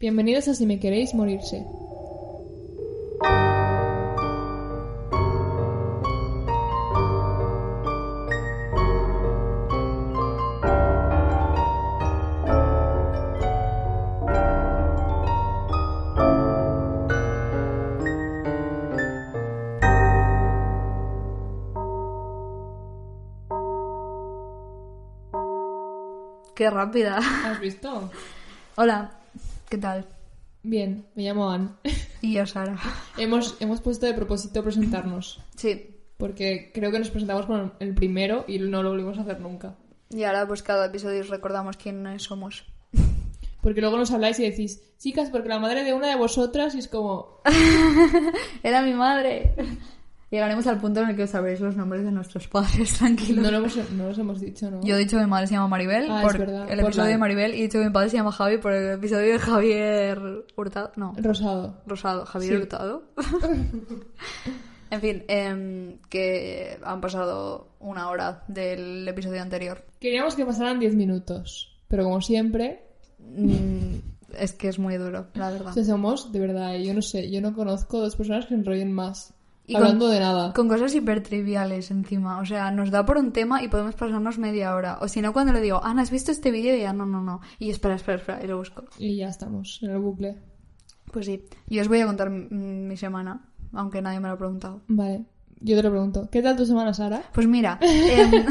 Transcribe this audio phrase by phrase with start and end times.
[0.00, 1.66] Bienvenidos a Si me queréis morirse.
[26.54, 27.18] Qué rápida.
[27.18, 28.12] ¿Has visto?
[28.76, 29.17] Hola,
[29.68, 30.06] ¿qué tal?
[30.62, 31.70] Bien, me llamo Anne.
[32.20, 32.76] Y yo, Sara.
[33.16, 35.40] hemos, hemos puesto de propósito presentarnos.
[35.56, 35.94] Sí.
[36.16, 39.76] Porque creo que nos presentamos con el primero y no lo volvimos a hacer nunca.
[40.10, 42.64] Y ahora, pues cada episodio os recordamos quiénes somos.
[43.60, 46.78] Porque luego nos habláis y decís, chicas, porque la madre de una de vosotras y
[46.78, 47.40] es como,
[48.62, 49.52] Era mi madre.
[50.30, 53.42] Llegaremos al punto en el que os sabréis los nombres de nuestros padres, tranquilos.
[53.42, 54.82] no, lo hemos, no los hemos dicho, ¿no?
[54.82, 56.84] Yo he dicho que mi madre se llama Maribel Ah, es por verdad, el por
[56.90, 58.92] episodio la- de Maribel y he dicho que mi padre se llama Javi por el
[58.98, 60.20] episodio de Javier
[60.56, 60.92] Hurtado.
[60.96, 61.76] No, Rosado.
[61.86, 62.26] Rosado.
[62.26, 62.62] Javier Sí.
[62.62, 63.02] Hurtado.
[64.90, 69.84] en fin, em, que han pasado una hora del episodio anterior.
[70.00, 72.84] Queríamos que pasaran 10 minutos, pero como siempre,
[73.20, 73.96] Mm,
[74.38, 75.68] es que es muy duro, la verdad.
[75.70, 78.92] o sea, somos, de verdad, yo no sé, yo no conozco dos personas que enrollen
[78.92, 79.34] más.
[79.68, 80.52] Y hablando con- de nada.
[80.54, 82.38] Con cosas hiper triviales encima.
[82.40, 84.98] O sea, nos da por un tema y podemos pasarnos media hora.
[85.00, 86.74] O si no, cuando le digo, Ana, ¿has visto este vídeo?
[86.74, 87.40] Y ya, no, no, no.
[87.58, 88.84] Y espera, espera, espera, y lo busco.
[88.98, 90.38] Y ya estamos en el bucle.
[91.12, 91.44] Pues sí.
[91.68, 94.82] Yo os voy a contar mi semana, aunque nadie me lo ha preguntado.
[94.88, 95.26] Vale,
[95.60, 96.28] yo te lo pregunto.
[96.30, 97.22] ¿Qué tal tu semana, Sara?
[97.32, 98.44] Pues mira, em,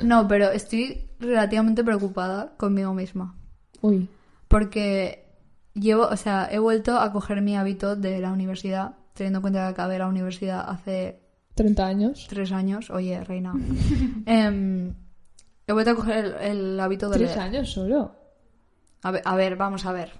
[0.00, 3.36] no, pero estoy relativamente preocupada conmigo misma.
[3.82, 4.08] Uy,
[4.48, 5.26] Porque
[5.74, 9.60] llevo, o sea, he vuelto a coger mi hábito de la universidad, teniendo en cuenta
[9.66, 11.20] que acabé la universidad hace
[11.54, 12.26] 30 años.
[12.28, 12.90] tres años.
[12.90, 13.52] Oye, reina.
[14.26, 14.94] Em,
[15.66, 16.34] he vuelto a coger el,
[16.74, 17.40] el hábito de ¿Tres leer.
[17.40, 18.14] años solo?
[19.02, 20.12] A ver, a ver, vamos a ver.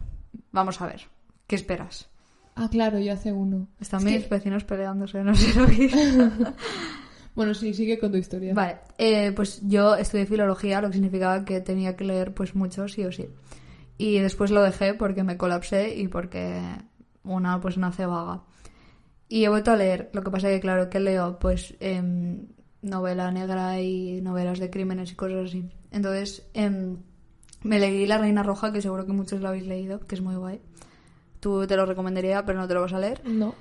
[0.53, 1.03] Vamos a ver.
[1.47, 2.09] ¿Qué esperas?
[2.57, 3.69] Ah, claro, yo hace uno.
[3.81, 5.91] Están Es mis que- vecinos peleándose, no sé lo que
[7.35, 8.53] Bueno, sí, sigue con tu historia.
[8.55, 12.89] Vale, eh, pues yo estudié filología, lo que significaba que tenía que leer pues mucho,
[12.89, 13.29] sí o sí.
[13.99, 16.61] Y después lo dejé porque me colapsé y porque
[17.23, 18.43] una pues nace vaga.
[19.31, 22.49] Y he vuelto a leer, lo que pasa que claro, que leo pues em,
[22.83, 25.71] novela negra y novelas de crímenes y cosas así.
[25.93, 26.97] Entonces em,
[27.63, 30.35] me leí La Reina Roja, que seguro que muchos lo habéis leído, que es muy
[30.35, 30.61] guay.
[31.39, 33.23] Tú te lo recomendaría, pero no te lo vas a leer.
[33.25, 33.55] No.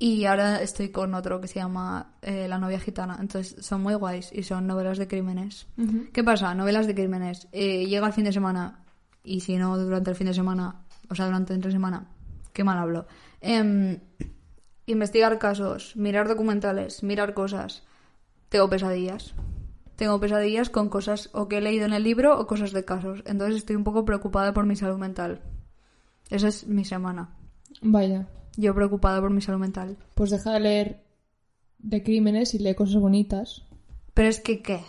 [0.00, 3.16] Y ahora estoy con otro que se llama eh, La novia gitana.
[3.20, 5.68] Entonces son muy guays y son novelas de crímenes.
[5.78, 6.08] Ujú.
[6.12, 6.52] ¿Qué pasa?
[6.56, 7.46] Novelas de crímenes.
[7.52, 8.80] Eh, llega el fin de semana
[9.22, 12.08] y si no durante el fin de semana, o sea, durante entre semana,
[12.52, 13.06] qué mal hablo.
[13.40, 14.00] Em,
[14.86, 17.84] investigar casos, mirar documentales, mirar cosas.
[18.48, 19.34] Tengo pesadillas.
[19.96, 23.22] Tengo pesadillas con cosas o que he leído en el libro o cosas de casos.
[23.26, 25.40] Entonces estoy un poco preocupada por mi salud mental.
[26.30, 27.36] Esa es mi semana.
[27.82, 29.96] Vaya, Yo preocupada por mi salud mental.
[30.14, 31.04] pues deja de leer
[31.78, 33.64] de crímenes y lee cosas bonitas.
[34.14, 34.80] Pero es que, ¿qué?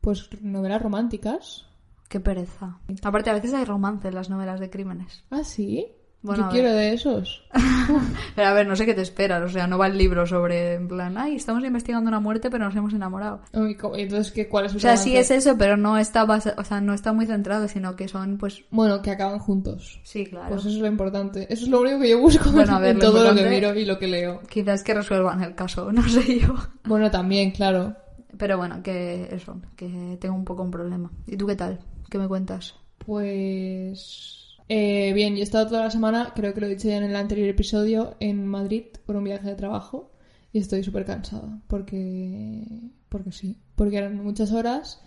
[0.00, 1.66] Pues novelas románticas.
[2.08, 2.78] Qué pereza.
[3.02, 5.24] Aparte, a veces hay romance en las novelas de crímenes.
[5.30, 5.86] Ah, sí.
[6.20, 7.44] Bueno, Yo quiero de esos.
[8.34, 9.40] Pero a ver, no sé qué te esperas.
[9.42, 12.64] O sea, no va el libro sobre, en plan, ay, estamos investigando una muerte, pero
[12.64, 13.40] nos hemos enamorado.
[13.52, 16.54] Uy, Entonces, ¿qué, ¿cuál es el O sea, sí es eso, pero no está basa-
[16.58, 20.00] o sea, no está muy centrado, sino que son, pues, Bueno, que acaban juntos.
[20.02, 20.48] sí, claro.
[20.48, 21.46] Pues eso es lo importante.
[21.52, 23.48] Eso es lo único que yo busco Bueno, a ver, en lo todo lo que
[23.48, 24.40] miro y lo que leo.
[24.48, 26.54] Quizás que resuelvan el caso, no sé yo.
[26.84, 27.94] Bueno, también, claro.
[28.36, 31.10] Pero bueno, que eso, que tengo un poco un problema.
[31.28, 31.78] ¿Y tú qué tal?
[32.10, 32.74] ¿Qué me cuentas?
[32.98, 34.37] Pues...
[34.68, 37.04] eh, bien, yo he estado toda la semana, creo que lo he dicho ya en
[37.04, 40.12] el anterior episodio, en Madrid por un viaje de trabajo
[40.52, 42.64] y estoy súper cansada porque...
[43.08, 45.02] porque sí, porque eran muchas horas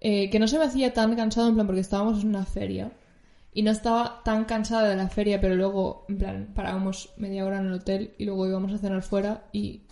[0.00, 2.92] eh, que no se me hacía tan cansado en plan porque estábamos en una feria
[3.52, 7.58] y no estaba tan cansada de la feria pero luego en plan parábamos media hora
[7.58, 9.82] en el hotel y luego íbamos a cenar fuera y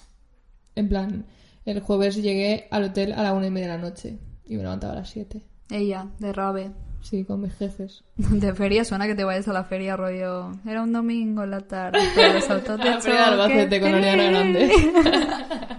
[0.75, 1.27] en plan
[1.65, 4.63] el jueves llegué al hotel a la una y media de la noche y me
[4.63, 6.73] levantaba a las siete Ella, de Rabe.
[7.09, 10.53] Sí con mis jefes De feria suena que te vayas a la feria rollo.
[10.67, 14.09] Era un domingo en la tarde, pero autos de La feria Albacete con choque.
[14.09, 14.71] Ariana Grande.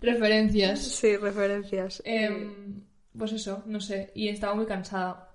[0.00, 0.80] Referencias.
[0.80, 2.02] Sí, referencias.
[2.04, 2.82] Em,
[3.16, 4.10] pues eso, no sé.
[4.14, 5.28] Y estaba muy cansada.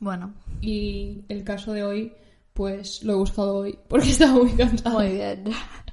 [0.00, 2.12] Bueno, Y el caso de hoy,
[2.52, 4.94] pues lo he buscado hoy porque estaba muy cansada.
[4.94, 5.44] muy bien.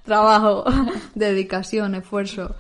[0.04, 0.66] Trabajo,
[1.16, 2.56] dedicación, esfuerzo.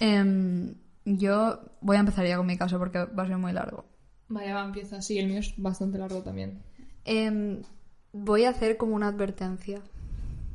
[0.00, 0.74] Em,
[1.04, 3.84] yo voy a empezar ya con mi caso porque va a ser muy largo.
[4.28, 5.00] Vaya, va, empieza.
[5.02, 6.62] Sí, el mío es bastante largo también.
[7.04, 7.62] Em,
[8.12, 9.80] voy a hacer como una advertencia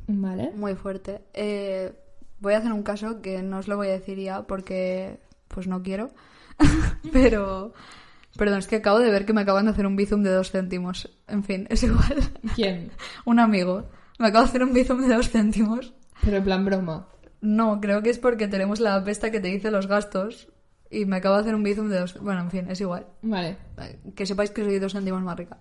[0.06, 0.50] Vale.
[0.54, 1.22] muy fuerte.
[1.32, 1.92] Eh,
[2.40, 5.66] voy a hacer un caso que no os lo voy a decir ya porque pues
[5.66, 6.10] no quiero.
[7.12, 7.72] Pero
[8.36, 10.50] Perdón, es que acabo de ver que me acaban de hacer un bizum de dos
[10.50, 11.10] céntimos.
[11.28, 12.16] En fin, es igual.
[12.54, 12.90] ¿Quién?
[13.24, 13.84] un amigo.
[14.18, 15.92] Me acaba de hacer un bizum de dos céntimos.
[16.22, 17.08] Pero en plan broma.
[17.40, 20.48] No, creo que es porque tenemos la app esta que te dice los gastos
[20.92, 22.20] y me acaba de hacer un bizum de dos...
[22.20, 23.06] Bueno, en fin, es igual.
[23.22, 23.56] Vale.
[24.14, 25.58] Que sepáis que soy dos céntimos más rica.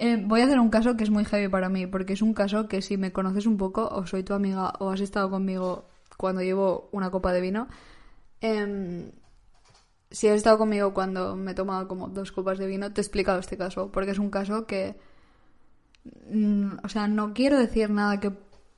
[0.00, 2.34] Eh, voy a hacer un caso que es muy heavy para mí, porque es un
[2.34, 5.88] caso que si me conoces un poco, o soy tu amiga, o has estado conmigo
[6.16, 7.68] cuando llevo una copa de vino,
[8.40, 9.12] em,
[10.10, 13.04] si has estado conmigo cuando me he tomado como dos copas de vino, te he
[13.04, 14.96] explicado este caso, porque es un caso que...
[16.30, 18.32] mm, o sea, no quiero decir nada que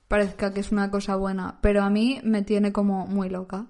[0.09, 3.67] parezca que es una cosa buena, pero a mí me tiene como muy loca.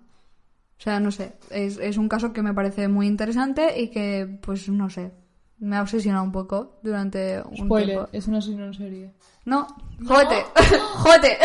[0.78, 4.38] O sea, no sé, es, es un caso que me parece muy interesante y que,
[4.42, 5.10] pues, no sé,
[5.58, 8.08] me ha obsesionado un poco durante un Spoiler, tiempo.
[8.12, 9.12] es una asesino en serie.
[9.46, 9.66] No,
[10.06, 10.44] jódete,
[10.96, 11.38] jódete.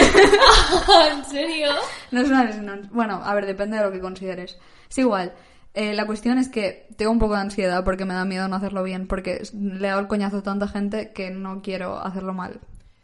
[1.12, 1.70] ¿En serio?
[2.12, 2.74] No es una asesino.
[2.92, 4.58] Bueno, a ver, depende de lo que consideres.
[4.90, 5.34] Es igual.
[5.74, 8.58] Eh, la cuestión es que tengo un poco de ansiedad porque me da miedo no
[8.58, 12.34] hacerlo bien, porque le he dado el coñazo a tanta gente que no quiero hacerlo
[12.34, 12.60] mal.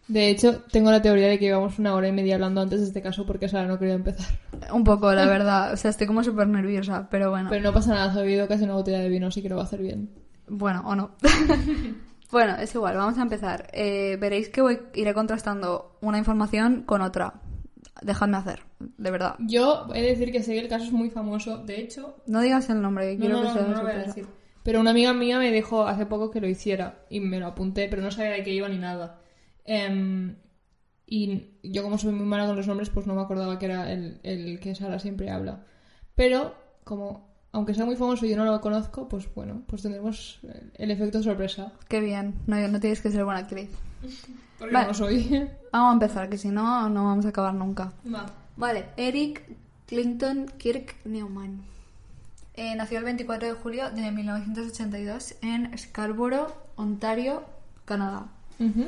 [0.07, 2.87] De hecho, tengo la teoría de que llevamos una hora y media hablando antes de
[2.87, 4.25] este caso porque Sara no quería empezar.
[4.71, 5.73] Un poco, la verdad.
[5.73, 7.49] O sea, estoy como súper nerviosa, pero bueno.
[7.49, 9.63] Pero no pasa nada, he bebido casi una botella de vino, así que lo va
[9.63, 10.09] a hacer bien.
[10.47, 11.11] Bueno, o no.
[12.31, 13.69] bueno, es igual, vamos a empezar.
[13.73, 17.41] Eh, veréis que voy, iré contrastando una información con otra.
[18.01, 19.35] Dejadme hacer, de verdad.
[19.39, 21.57] Yo he de decir que sé que el caso es muy famoso.
[21.57, 23.81] De hecho, No digas el nombre, que no, quiero no, que no, sea no lo
[23.81, 24.27] voy a decir.
[24.63, 27.87] Pero una amiga mía me dijo hace poco que lo hiciera y me lo apunté,
[27.89, 29.19] pero no sabía de qué iba ni nada.
[29.67, 30.35] Em,
[31.05, 33.91] y yo como soy muy mala con los nombres, pues no me acordaba que era
[33.91, 35.63] el, el que Sara siempre habla.
[36.15, 40.39] Pero como, aunque sea muy famoso y yo no lo conozco, pues bueno, pues tendremos
[40.77, 41.71] el- efecto sorpresa.
[41.87, 43.69] Qué bien, no, no tienes que ser buena actriz.
[44.59, 44.87] Porque Vale.
[44.87, 45.23] no soy.
[45.71, 47.93] Vamos a empezar, que si no, no vamos a acabar nunca.
[48.11, 48.25] Va.
[48.55, 49.43] Vale, Eric
[49.85, 51.61] Clinton Kirk Newman.
[52.55, 57.43] Eh, nació el 24 de julio de 1982 en Scarborough, Ontario,
[57.85, 58.25] Canadá.
[58.59, 58.85] Ujú.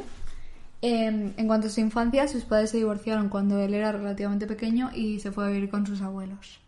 [0.82, 4.92] Eh, en cuanto a su infancia, sus padres se divorciaron cuando él era relativamente pequeño
[4.96, 6.60] y se fue a vivir con sus abuelos.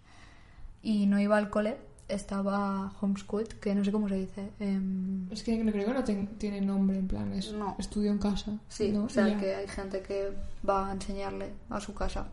[0.83, 1.77] Y no iba al cole,
[2.09, 4.49] estaba homeschooled, que no sé cómo se dice.
[4.59, 7.75] em, Es que no creo que no ten- tiene nombre, en plan, es No.
[7.79, 8.51] estudio en casa.
[8.67, 9.05] sí, ¿no?
[9.05, 10.31] o sea que hay gente que
[10.67, 12.27] va a enseñarle a su casa.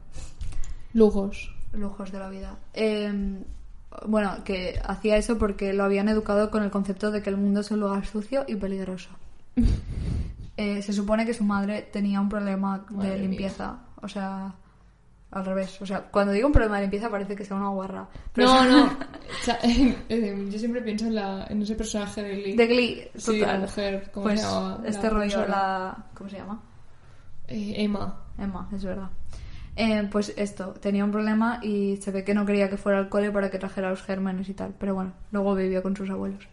[0.94, 1.54] Lujos.
[1.74, 2.56] lujos de la vida.
[2.74, 3.42] Eh,
[4.06, 7.60] bueno, que hacía eso porque lo habían educado con el concepto de que el mundo
[7.60, 9.10] es un lugar sucio y peligroso.
[10.60, 13.28] Eh, se supone que su madre tenía un problema Madre de mía.
[13.28, 14.52] limpieza, o sea,
[15.30, 15.80] al revés.
[15.80, 18.08] O sea, cuando digo un problema de limpieza parece que sea una guarra.
[18.32, 18.84] Pero No, no.
[18.86, 22.56] O sea, eh, yo siempre pienso en, la, en ese personaje de Glee.
[22.56, 23.60] De Glee, Sí, la total.
[23.60, 24.80] mujer, ¿cómo pues se llamaba?
[24.84, 25.48] este La rollo, profesora.
[25.48, 26.04] la...
[26.14, 26.60] ¿Cómo se llama?
[27.46, 28.24] Eh, Emma.
[28.36, 29.10] Emma, es verdad.
[29.76, 33.08] Eh, pues esto, tenía un problema y se ve que no quería que fuera al
[33.08, 34.74] cole para que trajera los gérmenes y tal.
[34.76, 36.48] Pero bueno, luego vivió con sus abuelos.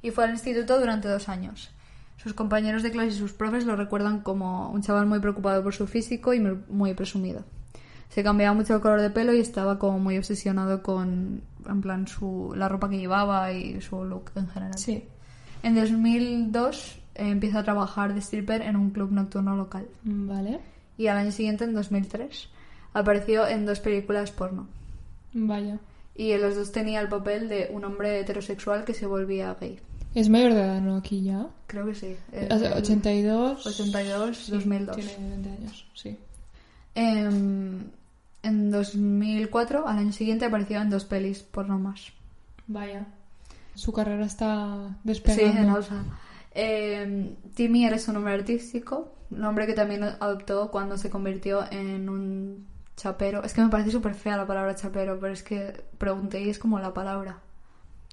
[0.00, 1.72] Y fue al instituto durante dos años.
[2.16, 5.74] Sus compañeros de clase y sus profes lo recuerdan como un chaval muy preocupado por
[5.74, 7.42] su físico y muy- presumido.
[8.10, 12.06] Se cambiaba mucho el color de pelo y estaba como muy obsesionado con, en plan,
[12.06, 14.78] su, la ropa que llevaba y su look en general.
[14.78, 15.04] Sí.
[15.62, 20.60] En 2002 eh, empieza a trabajar de stripper en un club nocturno local Vale.
[20.98, 22.48] y al año siguiente, en 2003,
[22.92, 24.68] apareció en dos películas porno.
[25.32, 25.78] Vaya.
[26.14, 29.80] Y en los dos tenía el papel de un hombre heterosexual que se volvía gay.
[30.14, 30.96] Es mayor de edad, ¿no?
[30.96, 31.46] Aquí ya.
[31.66, 32.16] Creo que sí.
[32.32, 33.66] Es Hace del 82.
[33.66, 34.96] 82, sí, 2002.
[34.96, 36.18] Tiene 20 años, sí.
[36.94, 37.84] Em,
[38.42, 42.12] en 2004, al año siguiente, apareció en dos pelis porno más.
[42.66, 43.06] Vaya.
[43.74, 45.60] Su carrera está Sí, despegando.
[45.60, 46.04] en alza.
[46.54, 52.66] Em, Timmy era su nombre artístico, nombre que también adoptó cuando se convirtió en un
[52.96, 53.42] chapero.
[53.42, 56.58] Es que me parece súper fea la palabra chapero, pero es que pregunté y es
[56.58, 57.38] como la palabra.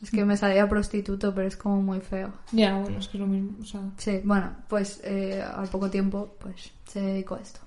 [0.02, 2.32] Es que me salía prostituto, pero es como muy feo.
[2.52, 3.58] Ya, bueno, es que es lo mismo.
[3.62, 7.60] O sea, Sí, bueno, pues eh, al poco tiempo pues se dedicó a esto.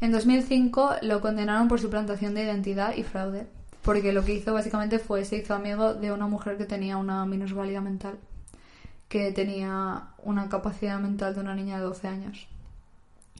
[0.00, 3.46] En 2005 lo condenaron por suplantación de identidad y fraude,
[3.82, 7.24] porque lo que hizo básicamente fue se hizo amigo de una mujer que tenía una
[7.26, 8.18] minusvalía mental,
[9.08, 12.48] que tenía una capacidad mental de una niña de 12 años.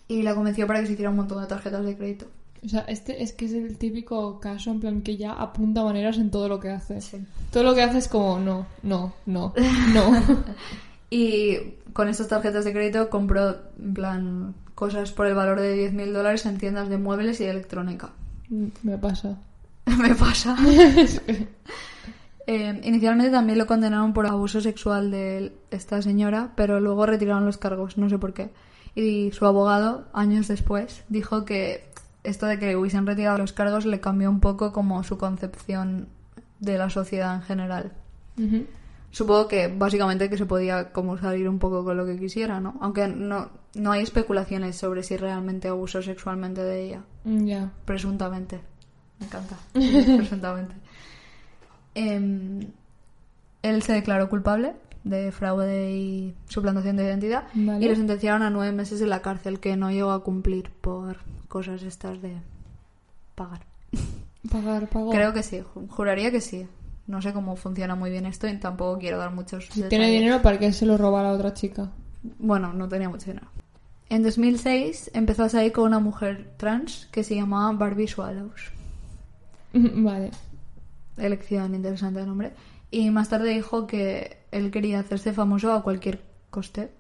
[0.06, 2.26] Y la convenció para que se hiciera un montón de tarjetas de crédito.
[2.64, 6.18] O sea, este es que es el típico caso en plan que ya apunta maneras
[6.18, 7.00] en todo lo que hace.
[7.00, 7.18] Sí.
[7.52, 9.54] Todo lo que hace es como, no, no, no,
[9.94, 10.22] no.
[11.10, 11.56] Y
[11.94, 16.44] con estas tarjetas de crédito compró, en plan, cosas por el valor de 10.000 dólares
[16.46, 18.10] en tiendas de muebles y electrónica.
[18.82, 19.38] Me pasa.
[19.86, 20.56] Me pasa.
[22.50, 27.58] Eh, inicialmente también lo condenaron por abuso sexual de esta señora, pero luego retiraron los
[27.58, 28.48] cargos, no sé por qué.
[28.94, 31.87] Y su abogado, años después, dijo que
[32.28, 36.08] esto de que hubiesen retirado los cargos le cambió un poco como su concepción
[36.60, 37.92] de la sociedad en general.
[39.10, 42.76] Supongo que básicamente que se podía como salir un poco con lo que quisiera, ¿no?
[42.80, 47.02] Aunque no, no hay especulaciones sobre si realmente abusó sexualmente de ella.
[47.24, 47.72] Mm, Ya.
[47.84, 48.60] Presuntamente.
[49.18, 49.56] Me encanta.
[49.72, 50.74] Presuntamente.
[51.94, 52.60] Em,
[53.62, 54.74] él se declaró culpable
[55.04, 57.84] de fraude y suplantación de identidad Vale.
[57.84, 61.18] y le sentenciaron a nueve meses en la cárcel que no llegó a cumplir por
[61.48, 62.36] cosas estas de
[63.34, 63.60] pagar.
[64.50, 65.10] Pagar, pago.
[65.10, 66.66] Creo que sí, ju- juraría que sí.
[67.06, 69.88] No sé cómo funciona muy bien esto y tampoco quiero dar muchos Si detalles.
[69.88, 71.90] tiene dinero, ¿para qué se lo roba a la otra chica?
[72.38, 73.48] Bueno, no tenía mucho dinero.
[74.10, 78.70] En 2006 empezó a salir con una mujer trans que se llamaba Barbie Swallows.
[79.72, 80.30] vale.
[81.16, 82.52] Elección interesante de nombre.
[82.90, 86.90] Y más tarde dijo que él quería hacerse famoso a cualquier coste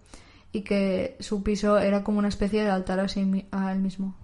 [0.52, 4.14] y que su piso era como una especie de altar a, sí a él mismo.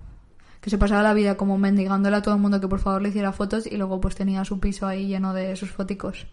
[0.60, 3.10] Que se pasaba la vida como mendigándole a todo el mundo que por favor le
[3.10, 6.26] hiciera fotos y luego pues tenía su piso ahí lleno de sus foticos.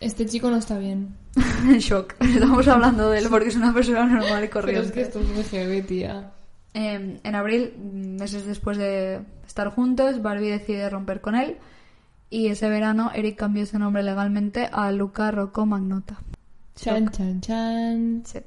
[0.00, 1.16] Este chico no está bien.
[1.62, 2.14] En shock.
[2.20, 4.86] Estamos hablando de él porque es una persona normal y Pero corriente.
[4.86, 6.32] es que esto es muy heavy, tía.
[6.74, 11.58] Eh, en abril, meses después de estar juntos, Barbie decide romper con él
[12.30, 16.18] y ese verano Eric cambió su nombre legalmente a Luca Rocco Magnota.
[16.76, 18.22] Chan, chan, chan.
[18.26, 18.38] Sí.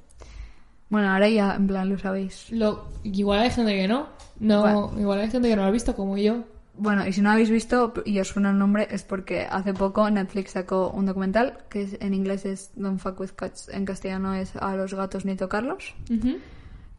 [0.89, 2.51] Bueno, ahora ya en plan lo sabéis.
[2.51, 2.87] Lo...
[3.03, 4.07] Igual hay gente que no.
[4.39, 4.91] No, Bueno.
[4.99, 6.43] igual hay gente que no lo ha visto como yo.
[6.79, 10.07] Bueno, y si no habéis visto y os suena el nombre es porque hace poco
[10.11, 14.55] Netflix sacó un documental que en inglés es Don't Fuck With Cats, en castellano es
[14.57, 15.95] A los gatos ni tocarlos.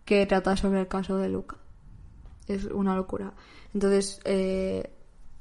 [0.05, 1.57] Que trata sobre el caso de Luca.
[2.49, 3.33] Es una locura.
[3.73, 4.91] Entonces, eh,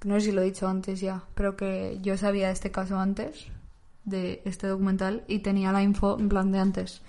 [0.08, 2.98] no sé si lo he dicho antes ya, pero que yo sabía de este caso
[2.98, 3.48] antes,
[4.06, 7.02] de este documental, y tenía la info en plan de antes.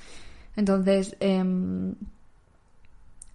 [0.57, 1.95] Entonces, em,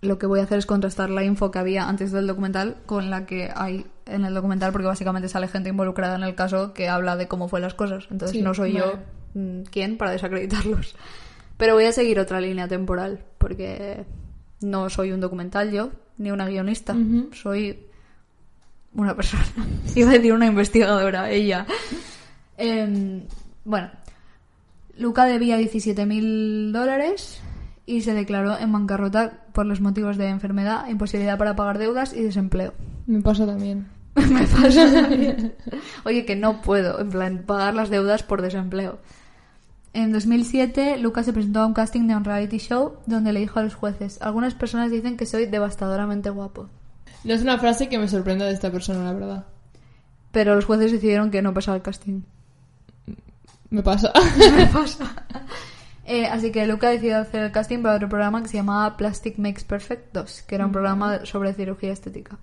[0.01, 3.09] lo que voy a hacer es contrastar la info que había antes del documental con
[3.09, 6.89] la que hay en el documental, porque básicamente sale gente involucrada en el caso que
[6.89, 8.07] habla de cómo fue las cosas.
[8.11, 8.85] Entonces, Sí, no soy vale.
[9.33, 10.95] yo mm, quien para desacreditarlos.
[11.55, 14.03] Pero voy a seguir otra línea temporal, porque
[14.59, 16.93] no soy un documental yo, ni una guionista.
[17.31, 17.79] Soy
[18.95, 19.45] una persona.
[19.95, 21.65] Iba a decir una investigadora, ella.
[22.57, 23.23] Em,
[23.65, 23.89] bueno,
[24.97, 27.41] Luca debía 17.000 dólares
[27.85, 32.21] y se declaró en bancarrota por los motivos de enfermedad, imposibilidad para pagar deudas y
[32.21, 32.73] desempleo.
[33.07, 33.87] Me pasa también.
[34.15, 35.53] Me pasa también.
[36.05, 38.99] Oye, que no puedo, en plan, pagar las deudas por desempleo.
[39.93, 43.59] En 2007, Lucas se presentó a un casting de un reality show donde le dijo
[43.59, 46.69] a los jueces, algunas personas dicen que soy devastadoramente guapo.
[47.23, 49.45] No es una frase que me sorprenda de esta persona, la verdad.
[50.31, 52.21] Pero los jueces decidieron que no pasaba el casting.
[53.69, 54.11] Me pasa.
[54.55, 55.25] Me pasa.
[56.05, 59.37] Eh, así que Luca decidió hacer el casting para otro programa que se llamaba Plastic
[59.37, 62.37] Makes Perfect 2, que era un programa sobre cirugía estética.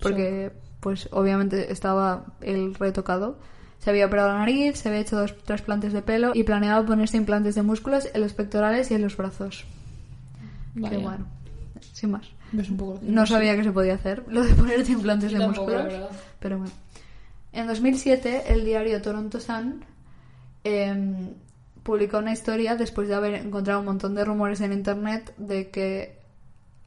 [0.00, 3.38] Porque, pues, obviamente estaba el retocado.
[3.80, 7.16] Se había operado la nariz, se había hecho dos trasplantes de pelo y planeaba ponerse
[7.16, 9.64] implantes de músculos en los pectorales y en los brazos.
[10.74, 10.96] Vaya.
[10.96, 11.26] Que bueno,
[11.92, 12.35] sin más.
[12.52, 15.32] Ves un poco lo que No sabía que se podía hacer lo de ponerte implantes
[15.32, 16.08] de tampoco, músculos.
[16.38, 16.72] Pero bueno.
[17.52, 19.84] En 2007, el diario Toronto Sun
[20.62, 21.30] em,
[21.82, 26.18] publicó una historia después de haber encontrado un montón de rumores en internet de que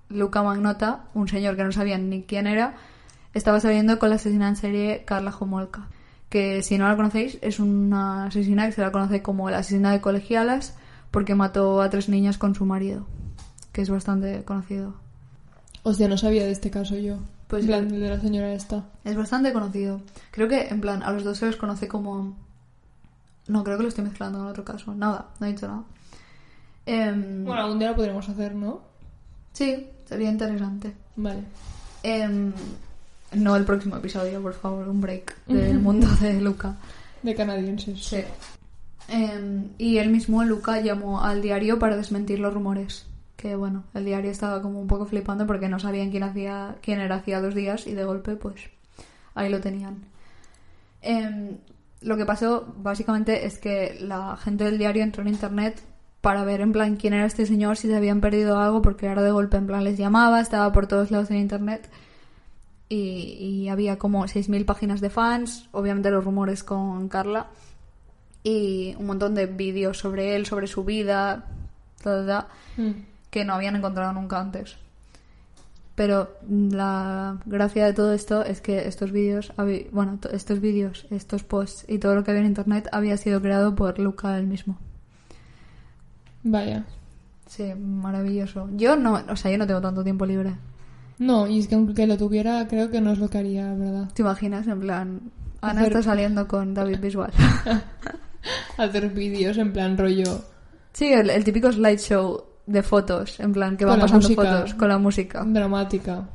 [0.10, 2.76] Luca Magnota, un señor que no sabían ni quién era,
[3.34, 5.88] estaba saliendo con la asesina en serie Carla Homolka.
[6.30, 9.92] Que si no la conocéis, es una asesina que se la conoce como la asesina
[9.92, 10.76] de colegialas
[11.10, 13.08] porque mató a tres niñas con su marido.
[13.72, 14.96] Que es bastante conocido.
[15.84, 17.18] Hostia, no sabía de este caso yo.
[17.48, 18.86] Pues en plan, de la señora esta.
[19.04, 20.02] Es bastante conocido.
[20.32, 22.38] Creo que, en plan, a los dos se los conoce como...
[23.48, 24.94] No, creo que lo estoy mezclando con otro caso.
[24.94, 25.84] Nada, no he dicho nada.
[26.86, 28.82] Em, Bueno, algún día lo podremos hacer, ¿no?
[29.54, 30.94] Sí, sería interesante.
[31.16, 31.44] Vale.
[32.04, 32.54] Em,
[33.34, 36.76] no el próximo episodio, por favor, un break del mundo de Luca.
[37.24, 38.06] De canadienses.
[38.06, 38.24] Sí.
[39.08, 43.06] Em, y él mismo, Luca, llamó al diario para desmentir los rumores.
[43.40, 47.00] Que bueno, el diario estaba como un poco flipando porque no sabían quién, hacía, quién
[47.00, 48.70] era hacía dos días y de golpe, pues
[49.34, 50.04] ahí lo tenían.
[51.02, 51.56] Em,
[52.02, 55.82] lo que pasó básicamente es que la gente del diario entró en internet
[56.20, 59.24] para ver en plan quién era este señor, si se habían perdido algo, porque ahora
[59.24, 61.90] de golpe en plan les llamaba, estaba por todos lados en internet
[62.90, 67.48] y, y había como 6.000 páginas de fans, obviamente los rumores con Carla
[68.44, 71.46] y un montón de vídeos sobre él, sobre su vida,
[72.04, 73.09] ta, Mm.
[73.30, 74.78] Que no habían encontrado nunca antes.
[75.96, 79.52] Pero la gracia de todo esto es que estos vídeos,
[79.92, 83.42] bueno, to- estos vídeos, estos posts y todo lo que había en internet había sido
[83.42, 84.78] creado por Luca él mismo.
[86.44, 86.86] Vaya.
[87.48, 88.70] Sí, maravilloso.
[88.76, 90.56] Yo no, o sea, yo no tengo tanto tiempo libre.
[91.18, 94.08] No, y es que aunque lo tuviera, creo que no es lo que haría, ¿verdad?
[94.14, 94.68] ¿Te imaginas?
[94.68, 95.20] En plan,
[95.60, 97.32] Ana Hacer- está saliendo con David Bisbal.
[98.78, 100.46] hacer vídeos en plan rollo.
[100.94, 104.44] Sí, el, el típico slideshow de fotos, en plan, que van pasando música.
[104.44, 105.44] fotos con la música.
[105.46, 106.30] Dramática.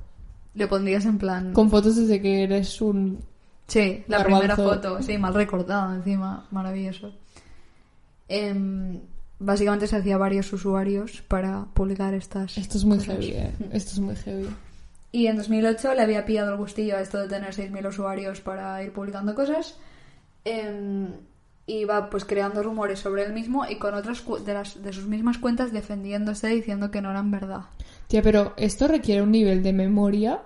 [0.55, 1.53] Le pondrías en plan...
[1.53, 3.21] Con fotos desde que eres un.
[3.67, 4.41] Sí, la Garbanzo.
[4.41, 7.13] primera foto, sí, mal recordado encima, maravilloso.
[8.29, 9.01] Em,
[9.39, 12.59] básicamente se hacía varios usuarios para publicar estas.
[12.59, 13.15] Esto es muy cosas.
[13.15, 13.53] heavy, eh.
[13.73, 14.49] Esto es muy heavy.
[15.13, 18.83] Y en 2008 le había pillado el gustillo a esto de tener 6.000 usuarios para
[18.83, 19.79] ir publicando cosas.
[21.67, 25.07] Em, iba pues creando rumores sobre él mismo y con otras de, las, de sus
[25.07, 27.63] mismas cuentas defendiéndose diciendo que no eran verdad.
[28.09, 30.41] Tía, pero esto requiere un nivel de memoria O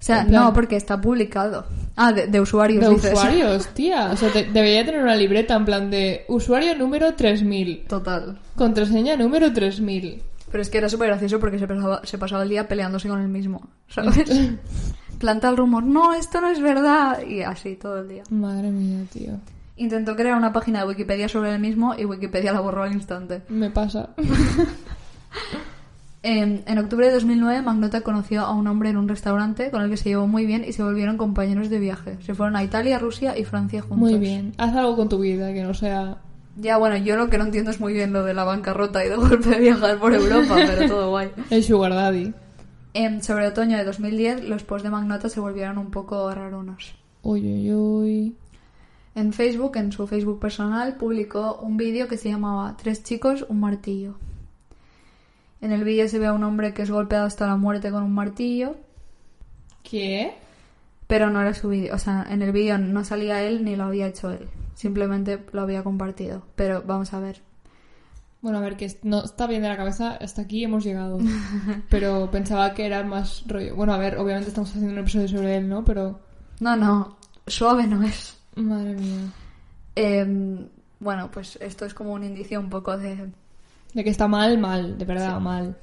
[0.00, 1.66] sea, plan- no, porque está publicado.
[1.96, 3.12] Ah, de, de usuarios, de dices.
[3.12, 4.10] usuarios, tía.
[4.12, 8.38] O sea, te- debería tener una libreta en plan de usuario número 3000, Total.
[8.56, 10.22] contraseña número 3000.
[10.50, 13.20] Pero es que era súper gracioso porque se pasaba, se pasaba el día peleándose con
[13.20, 14.30] el mismo, ¿sabes?
[15.18, 17.22] Planta el rumor, no, esto no es verdad.
[17.26, 18.22] Y así todo el día.
[18.30, 19.32] Madre mía, tío.
[19.78, 23.42] Intentó crear una página de Wikipedia sobre él mismo y Wikipedia la borró al instante.
[23.48, 24.10] Me pasa.
[26.20, 29.88] En, en octubre de 2009, Magnota conoció a un hombre en un restaurante con el
[29.88, 32.18] que se llevó muy bien y se volvieron compañeros de viaje.
[32.22, 33.98] Se fueron a Italia, Rusia y Francia juntos.
[33.98, 34.52] Muy bien.
[34.58, 36.18] Haz algo con tu vida que no sea.
[36.56, 39.08] Ya, bueno, yo lo que no entiendo es muy bien lo de la bancarrota y
[39.08, 41.30] de golpe viajar por Europa, pero todo guay.
[41.50, 42.34] El Sugar Daddy.
[42.94, 46.94] En, sobre otoño de 2010, los posts de Magnota se volvieron un poco rarunos.
[47.22, 48.36] Uy, uy, uy.
[49.18, 53.58] En Facebook, en su Facebook personal, publicó un vídeo que se llamaba Tres chicos, un
[53.58, 54.14] martillo.
[55.60, 58.04] En el vídeo se ve a un hombre que es golpeado hasta la muerte con
[58.04, 58.76] un martillo,
[59.82, 60.36] ¿Qué?
[61.08, 61.96] pero no era su vídeo.
[61.96, 64.48] O sea, en el vídeo no salía él ni lo había hecho él.
[64.76, 66.44] Simplemente lo había compartido.
[66.54, 67.42] Pero vamos a ver.
[68.40, 71.18] Bueno, a ver, que no está bien de la cabeza, hasta aquí hemos llegado.
[71.90, 73.74] Pero pensaba que era más rollo.
[73.74, 75.84] Bueno, a ver, obviamente estamos haciendo un episodio sobre él, ¿no?
[75.84, 76.20] Pero.
[76.60, 77.16] No, no,
[77.48, 78.37] suave no es.
[78.58, 79.32] Madre mía.
[79.94, 80.66] Em,
[81.00, 83.30] bueno, pues esto es como un indicio un poco de...
[83.94, 85.76] De que está mal, mal, de verdad, mal.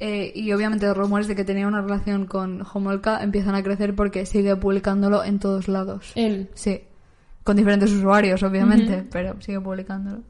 [0.00, 3.94] Eh, y obviamente los rumores de que tenía una relación con Homolka empiezan a crecer
[3.94, 6.12] porque sigue publicándolo en todos lados.
[6.16, 6.50] Él.
[6.54, 6.80] Sí,
[7.44, 10.22] con diferentes usuarios, obviamente, pero sigue publicándolo.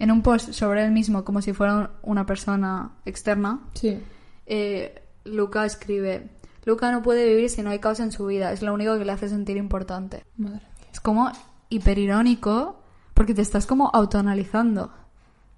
[0.00, 3.98] En un post sobre él mismo, como si fuera una persona externa, Sí.
[4.46, 6.28] eh, Luca escribe:
[6.64, 9.04] Luca no puede vivir si no hay caos en su vida, es lo único que
[9.04, 10.24] le hace sentir importante.
[10.36, 10.62] Madre.
[10.98, 11.30] Es como
[11.68, 12.80] hiperirónico
[13.14, 14.90] porque te estás como autoanalizando,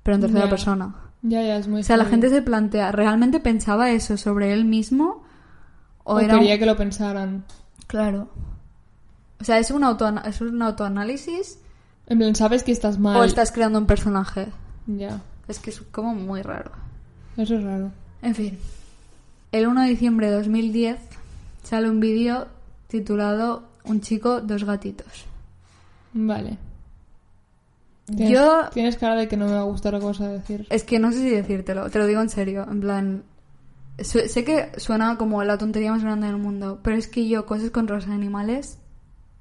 [0.03, 0.95] pero en tercera persona.
[1.23, 4.67] Ya, ya, es muy O sea, la gente se plantea, ¿realmente pensaba eso sobre él
[4.67, 5.23] mismo?
[6.05, 7.45] ¿O, O era un- quería que lo pensaran.
[7.87, 8.29] Claro.
[9.41, 11.59] O sea, ¿es un, autoana- ¿es un autoanálisis
[12.07, 13.17] En plan, sabes que estás mal.
[13.17, 14.49] o estás creando un personaje?
[14.87, 15.23] Ya.
[15.49, 16.71] Es que es como muy raro.
[17.39, 17.93] Eso es raro.
[18.21, 18.59] En fin.
[19.53, 20.99] El 1 de diciembre de 2010
[21.63, 22.47] sale un vídeo
[22.89, 25.25] titulado Un chico, dos gatitos.
[26.13, 26.59] Vale.
[28.07, 30.67] Tienes, Yo Tienes cara de que no me va a gustar la cosa a decir.
[30.71, 33.23] es que no sé si decírtelo, te lo digo en serio, en plan...
[33.99, 37.71] sé que suena como la tontería más grande del mundo, pero es que yo cosas
[37.71, 38.79] contra los animales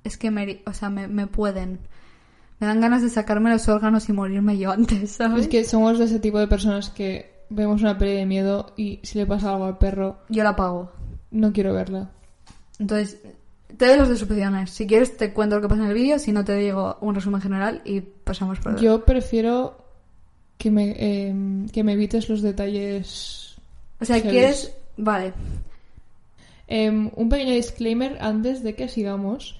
[0.03, 1.79] es que me, o sea, me, me pueden.
[2.59, 5.41] Me dan ganas de sacarme los órganos y morirme yo antes, ¿sabes?
[5.43, 8.99] Es que somos de ese tipo de personas que vemos una peli de miedo y
[9.03, 10.91] si le pasa algo al perro, Yo la pago.
[11.31, 12.11] no quiero verla.
[12.77, 13.17] Entonces,
[13.77, 14.71] te doy las dos opciones.
[14.71, 17.15] Si quieres te cuento lo que pasa en el vídeo, si no te digo un
[17.15, 19.85] resumen general y pasamos por Yo prefiero
[20.57, 21.33] que me, eh,
[21.71, 23.55] que me evites los detalles.
[23.99, 24.73] O sea, quieres...
[24.97, 25.33] Vale.
[26.67, 29.59] Em, un pequeño disclaimer antes de que sigamos.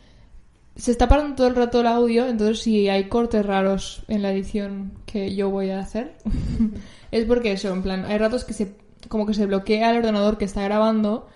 [0.75, 4.31] Se está parando todo el rato el audio, entonces si hay cortes raros en la
[4.31, 6.15] edición que yo voy a hacer,
[7.11, 8.75] es porque eso, en plan, hay ratos que se
[9.07, 11.27] como que se bloquea el ordenador que está grabando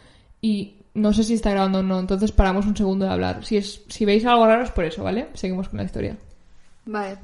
[0.42, 3.46] y no sé si está grabando o no, entonces paramos un segundo de hablar.
[3.46, 5.28] Si es si veis algo raro es por eso, ¿vale?
[5.34, 6.18] Seguimos con la historia.
[6.86, 7.18] Vale.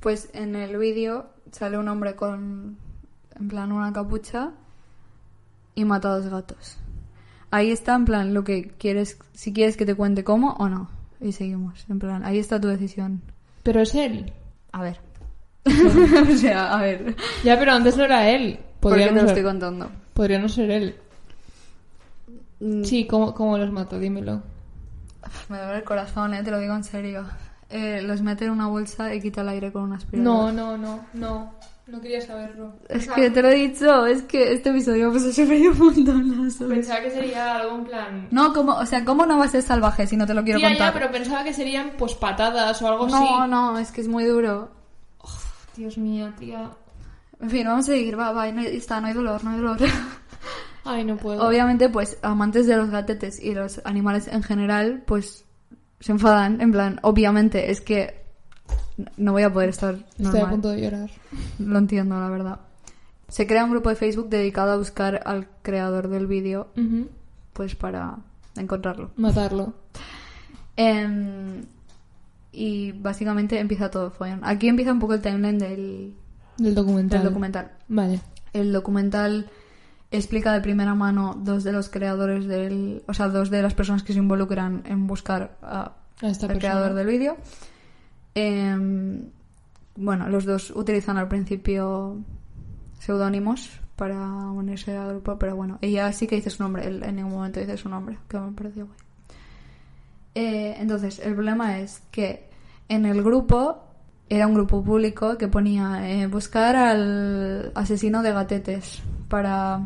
[0.00, 2.76] Pues en el vídeo sale un hombre con,
[3.38, 4.50] en plan, una capucha
[5.74, 6.76] y mata a dos gatos.
[7.50, 10.88] Ahí está, en plan, lo que quieres, si quieres que te cuente cómo o no.
[11.20, 13.20] Y seguimos, en plan, ahí está tu decisión.
[13.62, 14.32] Pero es él.
[14.72, 15.00] A ver.
[16.32, 17.16] o sea, a ver.
[17.44, 18.58] Ya, pero antes no era él.
[18.80, 19.90] ¿Por Podría, te no lo estoy contando?
[20.14, 20.96] podría no ser él.
[22.60, 23.98] Mm, Sí, ¿cómo, cómo los mata?
[23.98, 24.42] Dímelo.
[25.48, 27.24] Me duele el corazón, eh, te lo digo en serio.
[27.68, 30.52] Eh, los mete en una bolsa y quita el aire con una aspiradora.
[30.52, 31.54] No, no, no, no.
[31.86, 32.72] No quería saberlo.
[32.88, 36.44] Es que te lo he dicho, es que este episodio pues se reír un montón.
[36.44, 36.50] ¿no?
[36.50, 36.72] ¿sabes?
[36.74, 38.28] Pensaba que sería algo en plan...
[38.30, 40.60] No, como, o sea, ¿cómo no va a ser salvaje si no te lo quiero
[40.60, 40.94] Tía, contar?
[40.94, 43.50] ya, pero pensaba que serían pues patadas o algo no, así.
[43.50, 44.70] no, es que es muy duro.
[45.76, 46.70] Dios mío, tía.
[47.40, 49.56] En fin, vamos a seguir, va, va, no hay, está, no hay dolor, no hay
[49.56, 49.78] dolor.
[50.84, 51.46] Ay, no puedo.
[51.46, 55.44] Obviamente, pues, amantes de los gatetes y los animales en general, pues,
[56.00, 58.20] se enfadan, en plan, obviamente, es que
[59.16, 60.50] no voy a poder estar Estoy a normal.
[60.50, 61.10] punto de llorar.
[61.58, 62.60] Lo entiendo, la verdad.
[63.28, 66.68] Se crea un grupo de Facebook dedicado a buscar al creador del vídeo,
[67.52, 68.16] pues para
[68.56, 69.10] encontrarlo.
[69.16, 69.74] Matarlo.
[70.76, 71.64] Em,
[72.52, 74.40] y básicamente empieza todo follón.
[74.42, 76.14] Aquí empieza un poco el timeline del,
[76.58, 77.18] Del documental.
[77.20, 77.70] del documental.
[77.88, 78.20] Vale.
[78.52, 79.48] El documental
[80.10, 83.02] explica de primera mano dos de los creadores del...
[83.06, 86.52] O sea, dos de las personas que se involucran en buscar a A esta el
[86.52, 86.58] persona.
[86.58, 87.36] creador del vídeo.
[88.34, 89.30] Em,
[89.96, 92.18] bueno, los dos utilizan al principio
[92.98, 94.18] seudónimos para
[94.50, 97.60] unirse al grupo, pero bueno, ella sí que dice su nombre, él en ningún momento
[97.60, 98.98] dice su nombre, que me pareció guay.
[100.34, 102.48] Eh, entonces, el problema es que
[102.88, 103.84] en el grupo
[104.28, 109.80] era un grupo público que ponía eh, buscar al asesino de gatetes para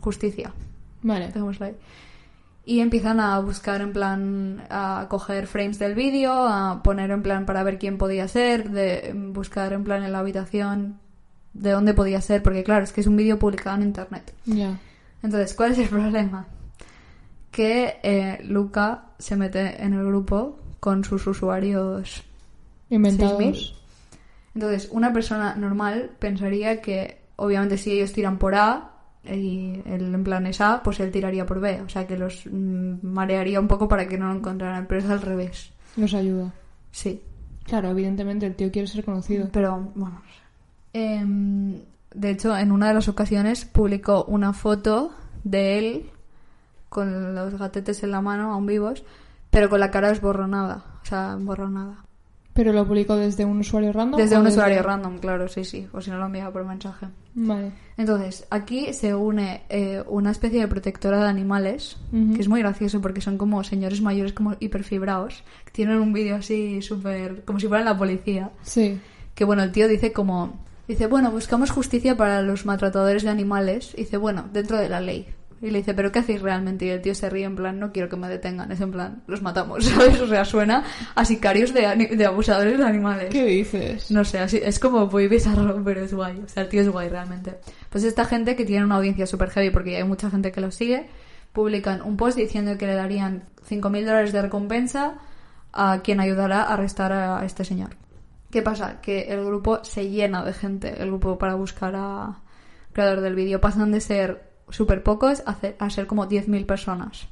[0.00, 0.52] justicia.
[1.02, 1.26] Vale.
[1.26, 1.76] Dejémoslo ahí.
[2.64, 7.46] Y empiezan a buscar en plan, a coger frames del vídeo, a poner en plan
[7.46, 10.98] para ver quién podía ser, de buscar en plan en la habitación
[11.54, 14.34] de dónde podía ser, porque claro, es que es un vídeo publicado en internet.
[14.46, 14.76] Ya.
[15.22, 16.46] Entonces, ¿cuál es el problema?
[17.52, 22.24] Que eh, Luca se mete en el grupo con sus usuarios
[22.90, 23.40] Inventados.
[23.40, 23.74] 6.000.
[24.54, 28.92] Entonces, una persona normal pensaría que, obviamente, si ellos tiran por A
[29.24, 31.80] y él en plan es A, pues él tiraría por B.
[31.82, 35.10] O sea, que los mm, marearía un poco para que no lo encontraran, pero es
[35.10, 35.72] al revés.
[35.96, 36.52] Nos ayuda.
[36.90, 37.22] Sí,
[37.66, 39.48] Claro, evidentemente el tío quiere ser conocido.
[39.52, 40.22] pero bueno.
[40.92, 41.80] Em,
[42.14, 45.12] de hecho, en una de las ocasiones publicó una foto
[45.44, 46.10] de él
[46.88, 49.04] con los gatetes en la mano, aún vivos,
[49.50, 50.84] pero con la cara esborronada.
[51.02, 52.04] O sea, emborronada.
[52.56, 54.18] Pero lo publicó desde un usuario random.
[54.18, 55.86] Desde un usuario random, claro, sí, sí.
[55.92, 57.06] O si no lo enviaba por mensaje.
[57.34, 57.72] Vale.
[57.98, 63.02] Entonces, aquí se une eh, una especie de protectora de animales, que es muy gracioso
[63.02, 67.44] porque son como señores mayores como hiperfibrados, que tienen un vídeo así súper...
[67.44, 68.50] como si fueran la policía.
[68.62, 68.98] Sí.
[69.34, 70.64] Que bueno, el tío dice como...
[70.88, 73.92] Dice, bueno, buscamos justicia para los maltratadores de animales.
[73.96, 75.26] Dice, bueno, dentro de la ley.
[75.62, 76.84] Y le dice, ¿pero qué hacéis realmente?
[76.84, 78.70] Y el tío se ríe en plan, no quiero que me detengan.
[78.72, 80.20] Es en plan, los matamos, ¿sabes?
[80.20, 81.80] O sea, suena a sicarios de,
[82.16, 83.30] de abusadores de animales.
[83.30, 84.10] ¿Qué dices?
[84.10, 86.42] No sé, así, es como muy bizarro, pero es guay.
[86.44, 87.54] O sea, el tío es guay realmente.
[87.88, 90.70] Pues esta gente que tiene una audiencia super heavy, porque hay mucha gente que lo
[90.70, 91.08] sigue,
[91.52, 95.14] publican un post diciendo que le darían 5.000 dólares de recompensa
[95.72, 97.96] a quien ayudará a arrestar a este señor.
[98.50, 99.00] ¿Qué pasa?
[99.00, 102.40] Que el grupo se llena de gente, el grupo para buscar a
[102.92, 103.60] creador del vídeo.
[103.60, 107.28] Pasan de ser súper pocos a, ser- a ser como 10.000 personas.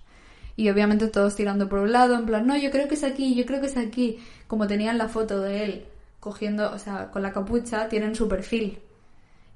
[0.57, 3.35] Y obviamente todos tirando por un lado, en plan, no, yo creo que es aquí,
[3.35, 4.19] yo creo que es aquí.
[4.47, 5.85] Como tenían la foto de él
[6.21, 8.79] cogiendo, o sea, con la capucha, tienen su perfil.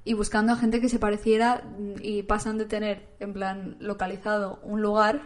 [0.05, 4.59] Y buscando a gente que se pareciera mm, y pasan de tener, en plan, localizado
[4.63, 5.21] un lugar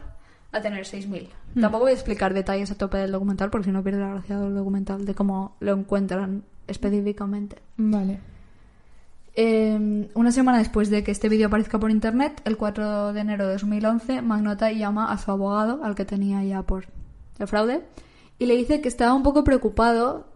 [0.51, 1.27] a tener 6.000.
[1.59, 4.37] Tampoco voy a explicar detalles a tope del documental porque si no pierde la gracia
[4.39, 7.57] del documental de cómo lo encuentran específicamente.
[7.77, 8.19] Vale.
[9.35, 13.47] Eh, una semana después de que este vídeo aparezca por internet, el 4 de enero
[13.47, 16.85] de 2011, Magnota llama a su abogado, al que tenía ya por
[17.39, 17.83] el fraude,
[18.37, 20.27] y le dice que estaba un poco preocupado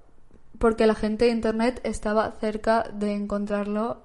[0.58, 4.02] porque la gente de internet estaba cerca de encontrarlo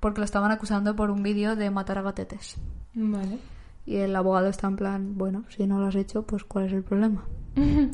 [0.00, 2.56] porque lo estaban acusando por un vídeo de matar a gatetes.
[2.94, 3.38] Vale.
[3.84, 6.72] Y el abogado está en plan, bueno, si no lo has hecho, pues ¿cuál es
[6.72, 7.24] el problema?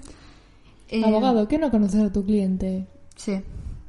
[0.88, 2.86] Eh, Abogado, ¿qué no conoces a tu cliente?
[3.16, 3.42] Sí.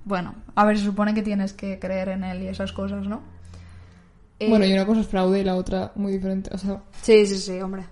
[0.07, 3.21] Bueno, a ver, se supone que tienes que creer en él y esas cosas, ¿no?
[4.39, 6.49] Eh, Bueno, y una cosa es fraude y la otra muy diferente.
[6.53, 7.83] O sea, Sí, sí, sí, hombre.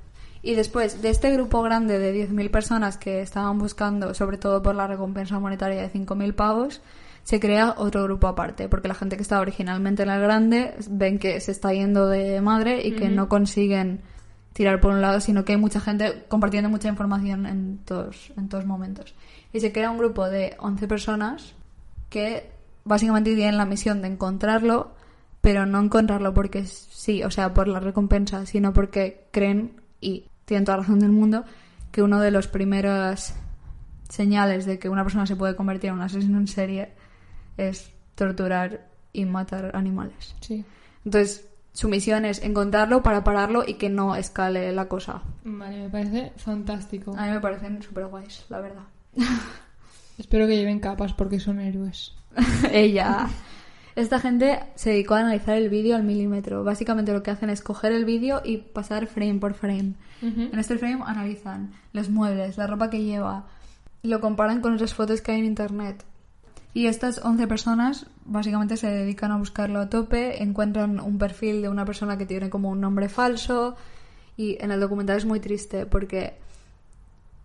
[0.42, 4.76] Y después de este grupo grande de 10.000 personas que estaban buscando, sobre todo por
[4.76, 6.82] la recompensa monetaria de 5.000 pavos,
[7.24, 11.20] se crea otro grupo aparte, porque la gente que estaba originalmente en el grande ven
[11.20, 14.04] que se está yendo de madre y que no consiguen
[14.54, 18.48] tirar por un lado, sino que hay mucha gente compartiendo mucha información en todos, en
[18.48, 19.16] todos momentos.
[19.52, 21.56] Y se crea un grupo de 11 personas
[22.10, 22.52] que
[22.84, 24.94] básicamente tienen la misión de encontrarlo,
[25.42, 30.66] pero no encontrarlo porque sí, o sea, por la recompensa, sino porque creen, y tienen
[30.66, 31.46] toda la razón del mundo,
[31.92, 33.34] que uno de los primeros
[34.10, 36.94] señales de que una persona se puede convertir en un asesino en serie
[37.58, 40.36] es torturar y matar animales.
[40.42, 40.66] sí.
[41.04, 45.22] Entonces, su misión es encontrarlo para pararlo y que no escale la cosa.
[45.44, 47.14] Vale, me parece fantástico.
[47.18, 48.84] A mí me parecen súper guays, la verdad.
[50.18, 52.14] Espero que lleven capas porque son héroes.
[52.72, 53.28] Ella.
[53.96, 56.64] Esta gente se dedicó a analizar el vídeo al milímetro.
[56.64, 59.94] Básicamente lo que hacen es coger el vídeo y pasar frame por frame.
[60.22, 63.46] En este frame analizan los muebles, la ropa que lleva,
[64.02, 66.04] y lo comparan con otras fotos que hay en internet.
[66.74, 71.70] Y estas 11 personas básicamente se dedican a buscarlo a tope, encuentran un perfil de
[71.70, 73.78] una persona que tiene como un nombre falso
[74.36, 76.34] y en el documental es muy triste porque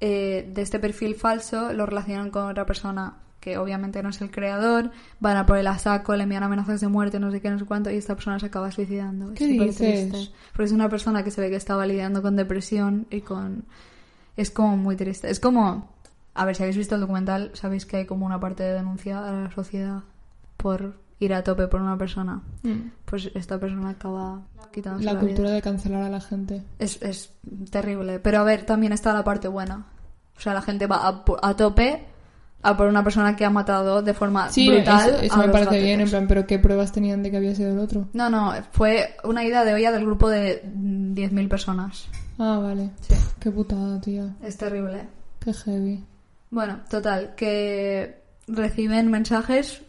[0.00, 4.30] eh, de este perfil falso lo relacionan con otra persona que obviamente no es el
[4.30, 7.50] creador, van a por el a saco, le envían amenazas de muerte, no sé qué,
[7.50, 9.32] no sé cuánto, y esta persona se acaba suicidando.
[9.32, 10.10] Es ¿Qué súper dices?
[10.10, 10.34] triste.
[10.52, 13.64] Porque es una persona que se ve que estaba lidiando con depresión y con...
[14.36, 15.30] Es como muy triste.
[15.30, 15.88] Es como...
[16.34, 19.26] A ver, si habéis visto el documental, sabéis que hay como una parte de denuncia
[19.26, 20.02] a la sociedad
[20.58, 22.40] por ir a tope por una persona.
[22.62, 22.90] Mm.
[23.04, 24.40] Pues esta persona acaba
[24.72, 25.54] quitándose La la, cultura vida.
[25.54, 26.62] de cancelar a la gente.
[26.78, 27.30] Es, es
[27.70, 28.18] terrible.
[28.18, 29.86] Pero a ver, también está la parte buena.
[30.36, 32.06] O sea, la gente va a, a tope
[32.62, 35.10] a por una persona que ha matado de forma Sí, brutal.
[35.10, 35.84] eso, eso a me los parece gatetes.
[35.86, 38.08] bien, en plan, pero ¿qué pruebas tenían de que había sido el otro?
[38.12, 42.08] No, no, fue una idea de olla del grupo de mm, 10.000 personas.
[42.38, 42.90] Ah, vale.
[43.00, 43.14] Sí.
[43.38, 44.34] Qué putada, tía.
[44.42, 45.06] Es terrible.
[45.40, 46.04] Qué heavy.
[46.50, 49.80] Bueno, total, que reciben mensajes,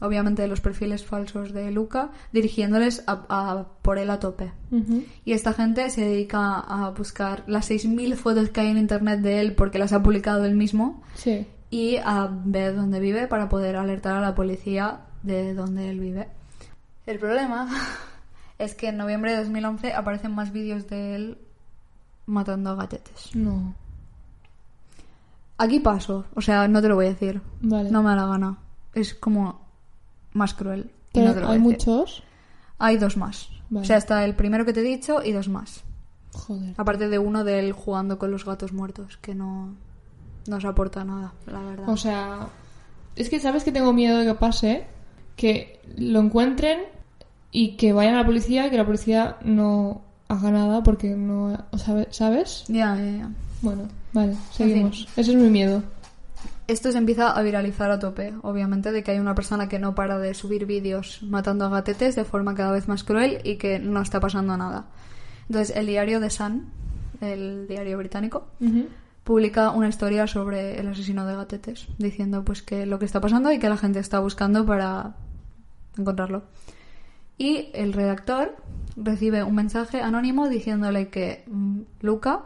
[0.00, 4.52] obviamente de los perfiles falsos de Luca, dirigiéndoles a, a por él a tope.
[5.24, 9.40] Y esta gente se dedica a buscar las 6.000 fotos que hay en internet de
[9.40, 11.46] él porque las ha publicado él mismo Sí.
[11.70, 16.28] y a ver dónde vive para poder alertar a la policía de dónde él vive.
[17.06, 17.68] El problema
[18.58, 21.38] es que en noviembre de 2011 aparecen más vídeos de él
[22.26, 23.34] matando a gatetes.
[23.34, 23.74] No.
[25.58, 27.42] Aquí paso, o sea, no te lo voy a decir.
[27.60, 27.90] Vale.
[27.90, 28.58] No me da la gana.
[28.94, 29.60] Es como
[30.32, 30.90] más cruel.
[31.12, 32.22] Pero no te lo voy hay muchos.
[32.78, 33.48] Hay dos más.
[33.68, 33.84] Vale.
[33.84, 35.82] O sea, está el primero que te he dicho y dos más.
[36.32, 36.74] Joder.
[36.76, 39.74] Aparte de uno de él jugando con los gatos muertos, que no
[40.46, 41.88] nos aporta nada, la verdad.
[41.88, 42.48] O sea,
[43.16, 44.86] es que sabes que tengo miedo de que pase,
[45.36, 46.80] que lo encuentren
[47.50, 51.56] y que vayan a la policía y que la policía no haga nada porque no,
[51.76, 52.64] ¿sabes?
[52.68, 53.30] ya, ya, ya.
[53.62, 55.06] Bueno, vale, seguimos.
[55.16, 55.82] Ese es mi miedo.
[56.70, 59.96] Esto se empieza a viralizar a tope, obviamente, de que hay una persona que no
[59.96, 63.80] para de subir vídeos matando a gatetes de forma cada vez más cruel y que
[63.80, 64.86] no está pasando nada.
[65.48, 66.68] Entonces, el diario The Sun,
[67.20, 68.46] el diario británico,
[69.24, 73.50] publica una historia sobre el asesino de gatetes, diciendo pues que lo que está pasando
[73.50, 75.16] y que la gente está buscando para
[75.98, 76.44] encontrarlo.
[77.36, 78.54] Y el redactor
[78.94, 82.42] recibe un mensaje anónimo diciéndole que mm, Luca,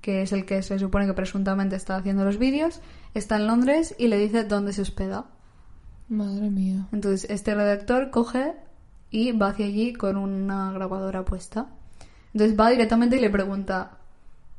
[0.00, 2.80] que es el que se supone que presuntamente está haciendo los vídeos,
[3.14, 5.26] está en Londres y le dice dónde se hospeda.
[6.08, 6.86] Madre mía.
[6.92, 8.54] Entonces este redactor coge
[9.10, 11.66] y va hacia allí con una grabadora puesta.
[12.32, 13.92] Entonces va directamente y le pregunta,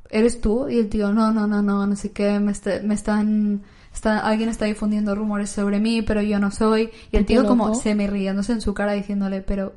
[0.10, 0.68] ¿eres tú?
[0.70, 3.62] Y el tío, no, no, no, no, no sé qué, me, está- me están...
[3.94, 6.92] Está, alguien está difundiendo rumores sobre mí, pero yo no soy.
[7.12, 7.80] Y el tío como loco.
[7.80, 9.74] semi riéndose en su cara diciéndole, pero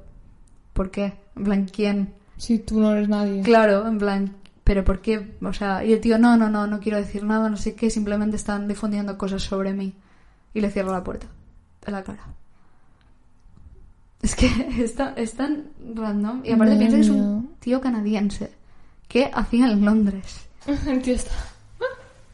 [0.73, 1.15] ¿por qué?
[1.35, 2.15] En plan, ¿quién?
[2.37, 3.43] Si tú no eres nadie.
[3.43, 5.37] Claro, en plan, ¿pero por qué?
[5.43, 7.91] O sea, y el tío, no, no, no, no quiero decir nada, no sé qué,
[7.91, 9.95] simplemente están difundiendo cosas sobre mí.
[10.55, 11.27] Y le cierra la puerta
[11.87, 12.25] en la cara.
[14.23, 14.47] Es que
[14.83, 16.43] está, es tan random.
[16.45, 18.51] Y aparte Madre piensa que es un tío canadiense.
[19.07, 20.49] ¿Qué hacía en Londres?
[20.87, 21.33] El tío está...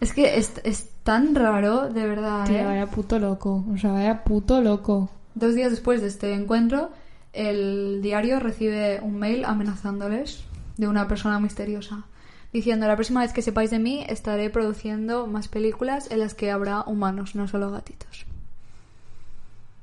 [0.00, 2.46] Es que es, es tan raro, de verdad.
[2.46, 2.64] Tía, ¿eh?
[2.64, 3.66] vaya puto loco.
[3.70, 5.10] O sea, vaya puto loco.
[5.34, 6.90] Dos días después de este encuentro,
[7.34, 10.42] el diario recibe un mail amenazándoles
[10.78, 12.06] de una persona misteriosa,
[12.52, 16.50] diciendo la próxima vez que sepáis de mí estaré produciendo más películas en las que
[16.50, 18.26] habrá humanos, no solo gatitos.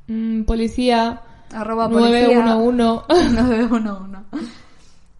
[0.08, 1.22] Mm, policía...
[1.54, 3.34] Arroba policía 911.
[3.34, 4.18] 911.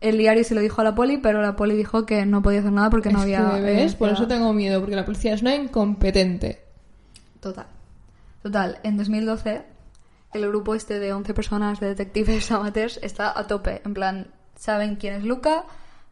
[0.02, 2.60] El diario se lo dijo a la poli, pero la poli dijo que no podía
[2.60, 3.56] hacer nada porque no Es había...
[3.56, 3.96] que, ¿ves?
[3.96, 6.64] Por eso tengo miedo, porque la policía es una incompetente.
[7.40, 7.68] Total.
[8.44, 9.64] Total, en 2012
[10.34, 13.82] el grupo este de 11 personas de detectives amateurs está a tope.
[13.86, 15.66] En plan, saben quién es Luca,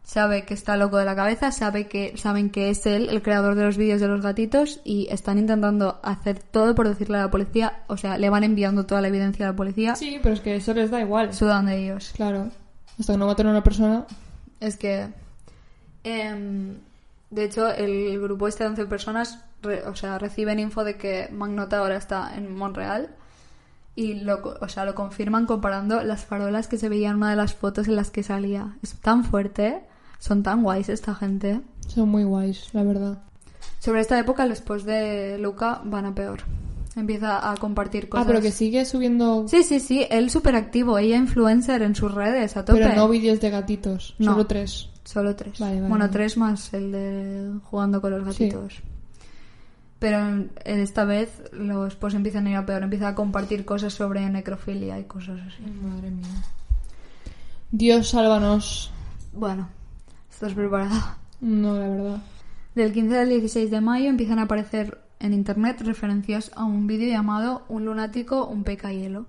[0.05, 3.55] sabe que está loco de la cabeza, sabe que, saben que es él el creador
[3.55, 7.31] de los vídeos de los gatitos y están intentando hacer todo por decirle a la
[7.31, 10.41] policía, o sea, le van enviando toda la evidencia a la policía, Sí, pero es
[10.41, 11.33] que eso les da igual.
[11.33, 12.13] sudan de ellos.
[12.15, 12.49] Claro.
[12.97, 14.05] Hasta que no maten a una persona.
[14.61, 15.07] Es que.
[16.03, 16.75] em,
[17.31, 21.27] de hecho, el grupo este de 11 personas re- o sea, reciben info de que
[21.33, 23.09] Magnota ahora está en Montreal.
[23.97, 27.37] Y lo, o sea, lo confirman comparando las farolas que se veían en una de
[27.37, 28.75] las fotos en las que salía.
[28.83, 29.81] Es tan fuerte,
[30.19, 31.61] son tan guays esta gente.
[31.87, 33.21] Son muy guays, la verdad.
[33.79, 36.41] Sobre esta época, después de Luca, van a peor.
[36.95, 38.23] Empieza a compartir cosas.
[38.25, 39.45] Ah, pero que sigue subiendo...
[39.49, 42.79] Sí, sí, sí, él súper activo, ella influencer en sus redes, a tope.
[42.81, 44.15] Pero no vídeos de gatitos.
[44.17, 44.31] No.
[44.31, 44.89] Solo tres.
[45.03, 45.59] Solo tres.
[45.59, 46.13] Vale, vale, bueno, vale.
[46.13, 48.75] tres más el de jugando con los gatitos.
[49.99, 52.81] Pero en- en esta vez los pues empiezan a ir a peor.
[52.83, 55.63] Empieza a compartir cosas sobre necrofilia y cosas así.
[55.63, 56.25] Madre mía.
[57.71, 58.91] Dios, sálvanos.
[59.33, 59.67] Bueno,
[60.35, 61.17] ¿estás preparada?
[61.39, 62.21] No, la verdad.
[62.75, 67.07] Del 15 al 16 de mayo empiezan a aparecer en internet referencias a un vídeo
[67.07, 69.27] llamado Un lunático, un hielo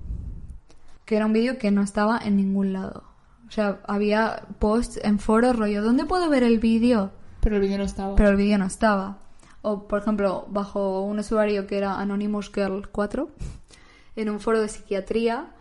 [1.05, 3.05] Que era un vídeo que no estaba en ningún lado.
[3.47, 7.12] O sea, había posts en foros rollo, ¿dónde puedo ver el vídeo?
[7.40, 8.16] Pero el vídeo no estaba.
[8.16, 9.19] Pero el vídeo no estaba.
[9.62, 13.31] o por ejemplo, bajo un usuario que era Anonymous Girl 4,
[14.16, 15.53] en un foro de psiquiatría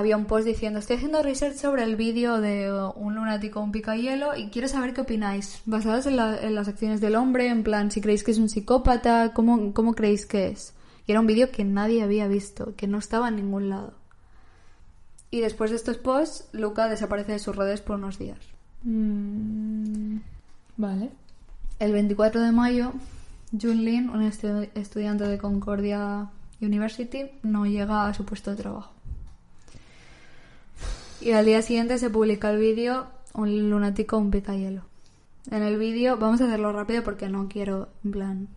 [0.00, 4.36] había un post diciendo estoy haciendo research sobre el vídeo de un lunático, un picahielo
[4.36, 7.90] y quiero saber qué opináis, basados en, la- en las acciones del hombre, en plan
[7.90, 10.74] si creéis que es un psicópata, cómo, cómo creéis que es.
[11.06, 13.94] Y era un vídeo que nadie había visto, que no estaba en ningún lado.
[15.30, 18.38] Y después de estos posts, Luca desaparece de sus redes por unos días.
[18.82, 20.16] Mm,
[20.76, 21.10] vale.
[21.78, 22.92] El 24 de mayo,
[23.52, 26.28] Jun Lin, un estu- estudiante de Concordia
[26.60, 28.92] University, no llega a su puesto de trabajo.
[31.20, 34.82] Y al día siguiente se publica el vídeo Un lunático, un picahielo.
[35.50, 38.48] En el vídeo, vamos a hacerlo rápido porque no quiero, en plan,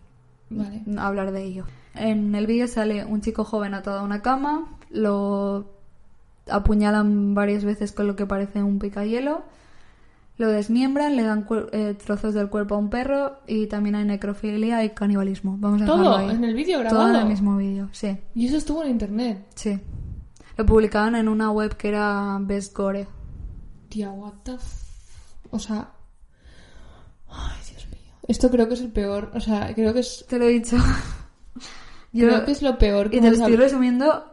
[0.50, 0.82] Vale.
[0.98, 1.64] hablar de ello.
[1.94, 5.70] En el vídeo sale un chico joven atado a una cama, lo
[6.50, 9.42] apuñalan varias veces con lo que parece un picahielo,
[10.36, 14.84] lo desmiembran, le dan eh, trozos del cuerpo a un perro y también hay necrofilia
[14.84, 15.56] y canibalismo.
[15.58, 16.30] Vamos a Todo ahí.
[16.30, 17.18] en el vídeo Todo en grabado.
[17.20, 19.46] el mismo vídeo, sí, Y eso estuvo en internet.
[19.54, 19.78] sí.
[20.56, 23.06] Lo publicaban en una web que era Best Gore.
[23.88, 24.84] Tía, what the f-
[25.50, 25.90] O sea...
[27.28, 28.12] Ay, Dios mío.
[28.28, 29.30] Esto creo que es el peor.
[29.34, 30.24] O sea, creo que es...
[30.28, 30.76] Te lo he dicho.
[32.12, 34.24] Yo- Creo que es lo peor que y te lo estoy resumiendo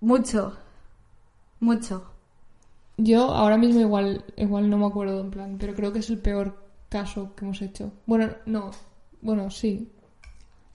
[0.00, 0.56] mucho.
[1.58, 2.10] Mucho.
[2.98, 6.18] Yo ahora mismo igual, igual no me acuerdo en plan, pero creo que es el
[6.18, 6.56] peor
[6.88, 7.92] caso que hemos hecho.
[8.06, 8.70] Bueno, no.
[9.20, 9.90] Bueno, sí.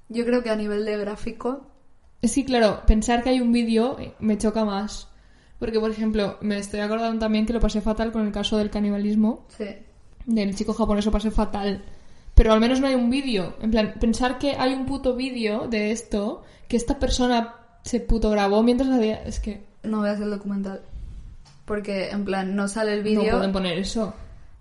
[0.10, 1.68] Yo creo que a nivel de gráfico
[2.24, 5.08] Sí, claro, pensar que hay un vídeo eh, me choca más.
[5.60, 8.70] Porque, por ejemplo, me estoy acordando también que lo pasé fatal con el caso del
[8.70, 9.46] canibalismo.
[9.58, 9.66] Sí.
[10.26, 11.84] Del chico japonés lo pasé fatal.
[12.34, 13.56] Pero al menos no hay un vídeo.
[13.62, 18.30] En plan, pensar que hay un puto vídeo de esto, que esta persona se puto
[18.32, 19.22] grabó mientras había...
[19.24, 20.82] Es que No veas el documental.
[21.66, 24.14] Porque, en plan, no sale el no vídeo, pueden poner eso.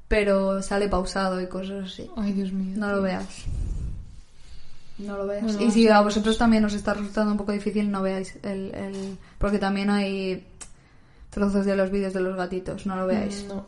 [0.08, 2.10] pero sale pausado y cosas así.
[2.16, 2.74] Ay, Dios mío.
[2.76, 3.26] No lo veas.
[5.00, 5.60] No lo veas.
[5.60, 8.74] Y si a vosotros también os está resultando un poco difícil, no veáis el...
[8.74, 10.46] el- Porque también hay
[11.30, 13.44] trozos de los vídeos de los gatitos, no lo veáis.
[13.48, 13.66] No.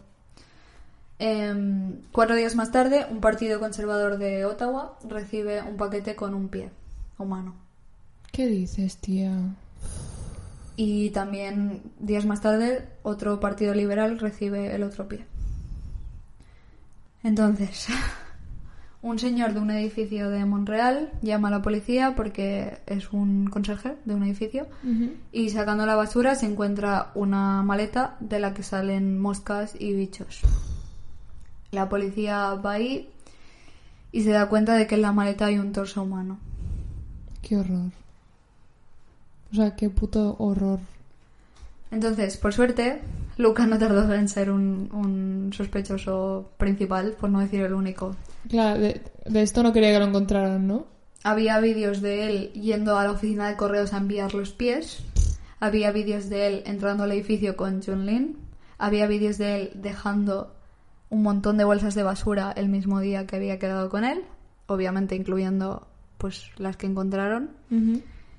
[1.19, 6.49] Em, cuatro días más tarde, un partido conservador de Ottawa recibe un paquete con un
[6.49, 6.71] pie
[7.19, 7.55] humano.
[8.33, 9.33] ¿Qué dices, tía?
[10.75, 15.25] Y también días más tarde, otro partido liberal recibe el otro pie.
[17.23, 17.87] Entonces,
[19.03, 23.97] un señor de un edificio de Montreal llama a la policía porque es un conserje
[24.05, 24.69] de un edificio
[25.33, 30.43] y sacando la basura se encuentra una maleta de la que salen moscas y bichos.
[31.73, 33.09] La policía va ahí
[34.13, 36.39] y se da cuenta de que en la maleta hay un torso humano.
[37.43, 37.91] Qué horror.
[39.51, 40.79] O sea, qué puto horror.
[41.93, 43.01] Entonces, por suerte,
[43.37, 48.17] Luca no tardó en ser un, un sospechoso principal, por no decir el único.
[48.49, 50.87] Claro, de, de esto no quería que lo encontraran, ¿no?
[51.23, 55.05] Había vídeos de él yendo a la oficina de correos a enviar los pies.
[55.61, 58.39] Había vídeos de él entrando al edificio con Jun Lin.
[58.79, 60.57] Había vídeos de él dejando
[61.11, 64.25] un montón de bolsas de basura el mismo día que había quedado con él.
[64.67, 65.87] Obviamente incluyendo
[66.19, 67.51] pues las que encontraron.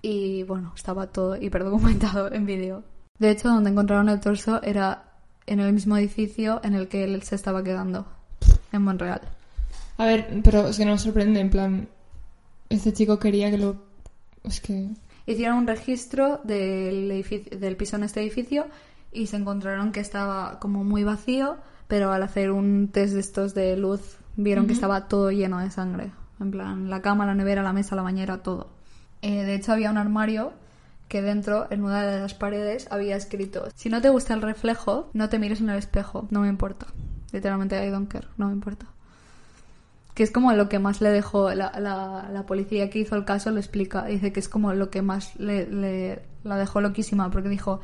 [0.02, 2.84] Y bueno, estaba todo hiperdocumentado en vídeo.
[3.20, 5.04] De hecho, donde encontraron el torso era
[5.46, 8.06] en el mismo edificio en el que él se estaba quedando,
[8.72, 9.22] en Montreal.
[9.98, 11.88] A ver, pero es que no me sorprende, en plan...
[12.70, 13.76] Este chico quería que lo...
[14.44, 14.90] Es que...
[15.28, 18.66] Hicieron un registro del, edificio, del piso en este edificio
[19.12, 23.54] y se encontraron que estaba como muy vacío, pero al hacer un test de estos
[23.54, 26.12] de luz vieron que estaba todo lleno de sangre.
[26.40, 28.70] En plan, la cama, la nevera, la mesa, la bañera, todo.
[29.22, 30.52] Eh, de hecho, había un armario
[31.14, 35.12] que dentro, en una de las paredes, había escrito: Si no te gusta el reflejo,
[35.14, 36.88] no te mires en el espejo, no me importa.
[37.32, 38.88] Literalmente, I don't care, no me importa.
[40.16, 43.52] Que es como lo que más le dejó la, la, policía que hizo el caso,
[43.52, 44.06] lo explica.
[44.06, 47.80] Dice que es como lo que más le, la dejó loquísima, porque dijo: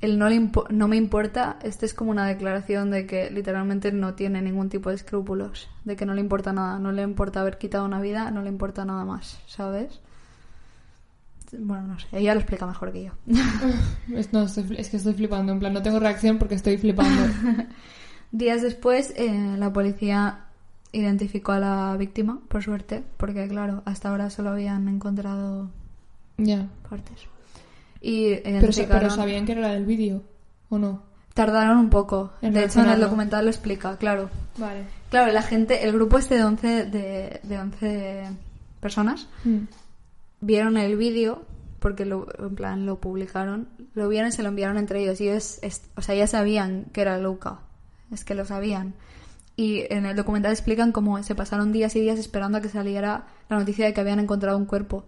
[0.00, 4.14] el no, le no me importa, este es como una declaración de que literalmente no
[4.14, 7.58] tiene ningún tipo de escrúpulos, de que no le importa nada, no le importa haber
[7.58, 10.00] quitado una vida, no le importa nada más, ¿sabes?
[11.60, 13.12] Bueno, no sé, ella lo explica mejor que yo.
[14.32, 17.22] No, estoy es que estoy flipando, en plan, no tengo reacción porque estoy flipando.
[18.32, 20.40] Días después, eh, la policía
[20.92, 25.70] identificó a la víctima, por suerte, porque claro, hasta ahora solo habían encontrado
[26.36, 26.68] ya.
[26.88, 27.26] partes.
[28.00, 30.22] Y Pero, pero sabían que era del vídeo,
[30.68, 31.02] ¿o no?
[31.32, 32.32] Tardaron un poco.
[32.42, 34.30] En de hecho, en el documental lo explica, claro.
[34.58, 34.84] Vale.
[35.10, 38.28] Claro, la gente, el grupo este de 11, de, de 11
[38.80, 39.60] personas Mm.
[40.40, 41.44] Vieron el vídeo
[41.78, 45.28] porque lo, en plan lo publicaron, lo vieron y se lo enviaron entre ellos y
[45.28, 47.60] ellos, es- o sea, ya sabían que era Luca,
[48.10, 48.94] es que lo sabían.
[49.56, 53.26] Y en el documental explican cómo se pasaron días y días esperando a que saliera
[53.48, 55.04] la noticia de que habían encontrado un cuerpo.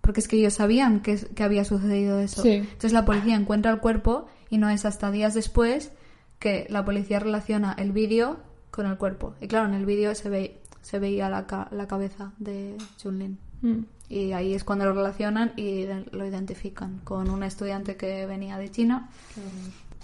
[0.00, 2.42] Porque es que ellos sabían que, que había sucedido eso.
[2.42, 2.50] Sí.
[2.54, 5.92] Entonces la policía encuentra el cuerpo y no es hasta días después
[6.38, 8.38] que la policía relaciona el vídeo
[8.70, 9.34] con el cuerpo.
[9.40, 13.38] Y claro, en el vídeo se, ve, se veía la, ca- la cabeza de Junlin.
[13.60, 13.78] Mm.
[14.12, 18.70] Y ahí es cuando lo relacionan y lo identifican con un estudiante que venía de
[18.70, 19.08] China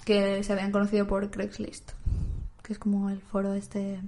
[0.06, 1.90] que se habían conocido por Craigslist,
[2.62, 4.00] que es como el foro este...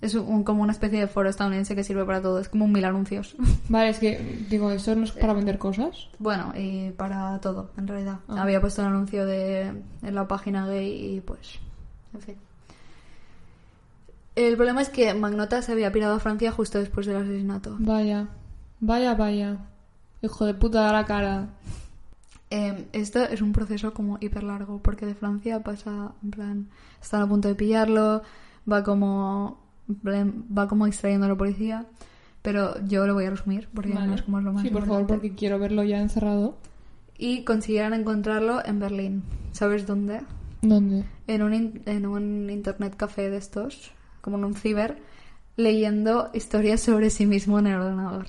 [0.00, 2.72] Es un- como una especie de foro estadounidense que sirve para todo, es como un
[2.72, 3.36] mil anuncios.
[3.68, 6.08] Vale, es que, digo, ¿eso no es para vender cosas?
[6.18, 8.20] bueno, y para todo, en realidad.
[8.28, 8.42] Ah.
[8.42, 9.62] Había puesto un anuncio de,
[10.02, 11.58] en la página gay y pues...
[12.14, 12.36] En fin.
[14.36, 17.76] El problema es que Magnota se había pirado a Francia justo después del asesinato.
[17.78, 18.28] Vaya,
[18.80, 19.58] vaya, vaya.
[20.22, 21.48] Hijo de puta, da la cara.
[22.50, 26.68] Eh, esto es un proceso como hiper largo, porque de Francia pasa, en plan,
[27.02, 28.22] están a punto de pillarlo,
[28.70, 29.58] va como,
[30.06, 31.86] va como extrayendo a la policía,
[32.42, 34.06] pero yo lo voy a resumir, porque Vale.
[34.06, 36.56] no es como es lo más Sí, por favor, porque quiero verlo ya encerrado.
[37.18, 39.22] Y consiguieron encontrarlo en Berlín.
[39.52, 40.20] ¿Sabes dónde?
[40.62, 41.04] ¿Dónde?
[41.26, 44.98] En un, in- en un internet café de estos, como en un ciber,
[45.56, 48.26] leyendo historias sobre sí mismo en el ordenador.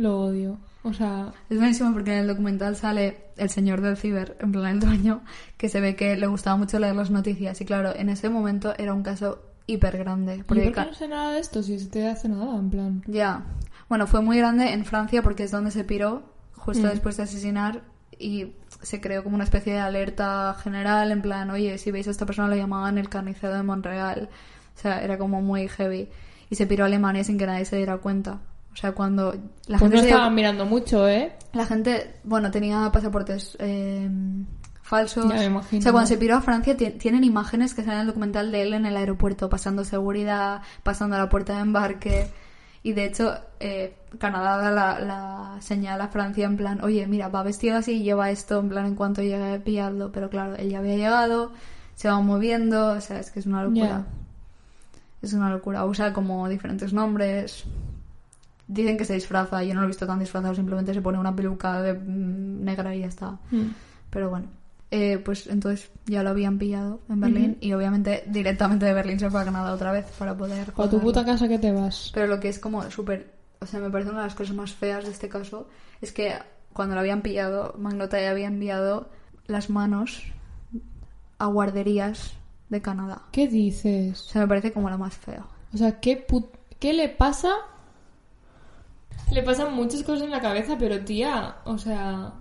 [0.00, 0.58] Lo odio.
[0.82, 4.66] O sea, Es buenísimo porque en el documental sale el señor del ciber, en plan
[4.72, 5.20] el dueño,
[5.58, 7.60] que se ve que le gustaba mucho leer las noticias.
[7.60, 10.36] Y claro, en ese momento era un caso hiper grande.
[10.36, 12.56] ¿y Porque por qué no sé nada de esto si se te hace nada?
[12.56, 13.02] En plan.
[13.06, 13.44] Ya.
[13.90, 16.22] Bueno, fue muy grande en Francia porque es donde se piró,
[16.56, 16.90] justo Mm.
[16.90, 17.82] después de asesinar.
[18.18, 22.10] Y se creó como una especie de alerta general, en plan, oye, si veis a
[22.10, 24.30] esta persona lo llamaban el carnicero de Montreal.
[24.76, 26.08] O sea, era como muy heavy.
[26.48, 28.40] Y se piró a Alemania sin que nadie se diera cuenta.
[28.72, 29.32] O sea, cuando
[29.66, 31.32] la Pues gente no dio- estaban mirando mucho, ¿eh?
[31.52, 34.08] la gente, bueno, tenía pasaportes eh,
[34.82, 35.28] falsos.
[35.28, 35.80] Ya me imagino.
[35.80, 38.52] O sea, cuando se piró a Francia, ti- tienen imágenes que salen en el documental
[38.52, 42.30] de él en el aeropuerto, pasando seguridad, pasando a la puerta de embarque.
[42.82, 47.28] Y de hecho, eh, Canadá da la, la señal a Francia en plan, oye, mira,
[47.28, 50.10] va vestido así y lleva esto en plan en cuanto llegue a pillarlo.
[50.12, 51.52] Pero claro, él ya había llegado,
[51.94, 54.06] se va moviendo, o sea, es que es una locura.
[55.20, 55.84] Es una locura.
[55.84, 57.64] Usa como diferentes nombres.
[58.72, 59.62] Dicen que se disfraza.
[59.64, 60.54] Yo no lo he visto tan disfrazado.
[60.54, 63.38] Simplemente se pone una peluca de, mm, negra y ya está.
[63.50, 63.68] Mm.
[64.10, 64.46] Pero bueno.
[64.92, 67.56] Eh, pues entonces ya lo habían pillado en Berlín.
[67.60, 70.72] Y obviamente directamente de Berlín se fue a Canadá otra vez para poder...
[70.76, 72.10] A tu puta casa que te vas.
[72.12, 73.32] Pero lo que es como súper...
[73.60, 75.68] O sea, me parece una de las cosas más feas de este caso
[76.00, 76.32] es que
[76.72, 79.08] cuando lo habían pillado, Magnota ya había enviado
[79.46, 80.22] las manos
[81.38, 82.32] a guarderías
[82.68, 83.22] de Canadá.
[83.32, 84.18] ¿Qué O dices?
[84.18, 85.44] sea, me parece como la más fea.
[85.72, 87.50] O sea, ¿qué, put- ¿qué le pasa?
[89.32, 92.32] Le pasan muchas cosas en la cabeza, pero tía, o sea...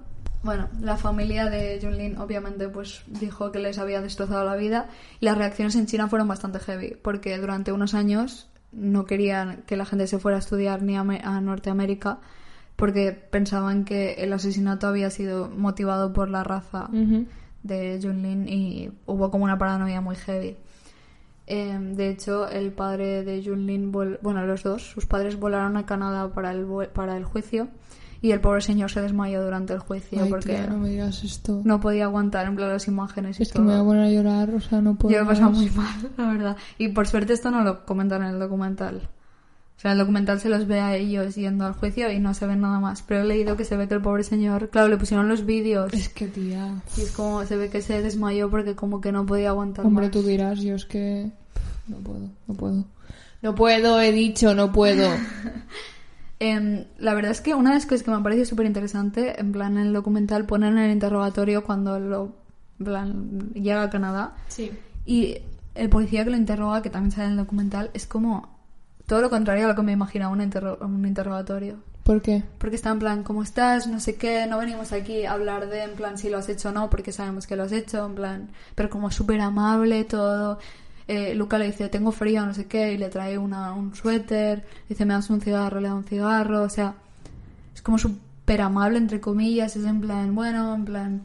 [0.42, 4.88] Bueno, la familia de Junlin obviamente pues dijo que les había destrozado la vida
[5.20, 9.76] y las reacciones en China fueron bastante heavy porque durante unos años no querían que
[9.76, 11.04] la gente se fuera a estudiar ni a,
[11.42, 12.20] Norteamérica
[12.78, 17.26] porque pensaban que el asesinato había sido motivado por la raza ujú.
[17.64, 20.56] de Junlin y hubo como una paranoia muy heavy.
[21.50, 25.86] Em, de hecho, el padre de Junlin, vol- bueno, los dos, sus padres volaron a
[25.86, 27.68] Canadá para el, para el juicio
[28.22, 31.24] y el pobre señor se desmayó durante el juicio Ay, porque tía, no me digas
[31.24, 31.62] esto.
[31.64, 34.10] no podía aguantar en plan las imágenes y es que me voy a poner a
[34.12, 36.58] llorar, o sea, no puedo Yo lo muy mal, la verdad.
[36.78, 39.10] Y por suerte esto no lo comentan en el documental.
[39.80, 42.46] O sea, el documental se los ve a ellos yendo al juicio y no se
[42.46, 43.02] ven nada más.
[43.02, 45.94] Pero he leído que se ve que el pobre señor, claro, le pusieron los vídeos
[45.94, 46.82] Es que, tía...
[46.98, 50.08] y es como se ve que se desmayó porque como que no podía aguantar Hombre,
[50.08, 50.12] más.
[50.12, 51.32] tú dirás, yo es que...
[51.88, 52.86] No puedo, no puedo.
[53.42, 55.10] No puedo, he dicho, no puedo.
[56.42, 59.40] Em, la verdad es que una de las cosas que me ha parecido súper interesante,
[59.42, 62.34] en plan en el documental ponen el interrogatorio cuando lo
[62.80, 64.72] en plan, llega a Canadá Sí.
[65.06, 65.36] y
[65.76, 68.58] el policía que lo interroga, que también sale en el documental, es como
[69.10, 71.78] todo lo contrario a lo que me imaginaba un, interro- un interrogatorio.
[72.04, 72.44] ¿Por qué?
[72.60, 73.88] Porque está en plan, ¿cómo estás?
[73.88, 76.70] No sé qué, no venimos aquí a hablar de en plan si lo has hecho
[76.70, 80.60] o no, porque sabemos que lo has hecho, en plan, pero como súper amable todo.
[81.08, 84.64] Eh, Luca le dice, tengo frío, no sé qué, y le trae una, un suéter,
[84.88, 86.94] dice, me das un cigarro, le da un cigarro, o sea,
[87.74, 91.22] es como súper amable, entre comillas, es en plan, bueno, en plan,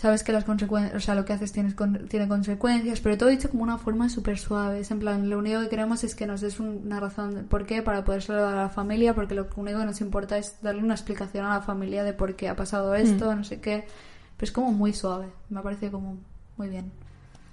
[0.00, 3.28] sabes que las consecuencias, o sea, lo que haces tienes con- tiene consecuencias, pero todo
[3.30, 4.78] dicho como una forma súper suave.
[4.78, 7.42] Es en plan, lo único que queremos es que nos des un- una razón de
[7.42, 10.62] por qué para poder salvar a la familia, porque lo único que nos importa es
[10.62, 13.86] darle una explicación a la familia de por qué ha pasado esto, no sé qué.
[14.36, 16.16] Pero es como muy suave, me parece como
[16.56, 16.92] muy bien.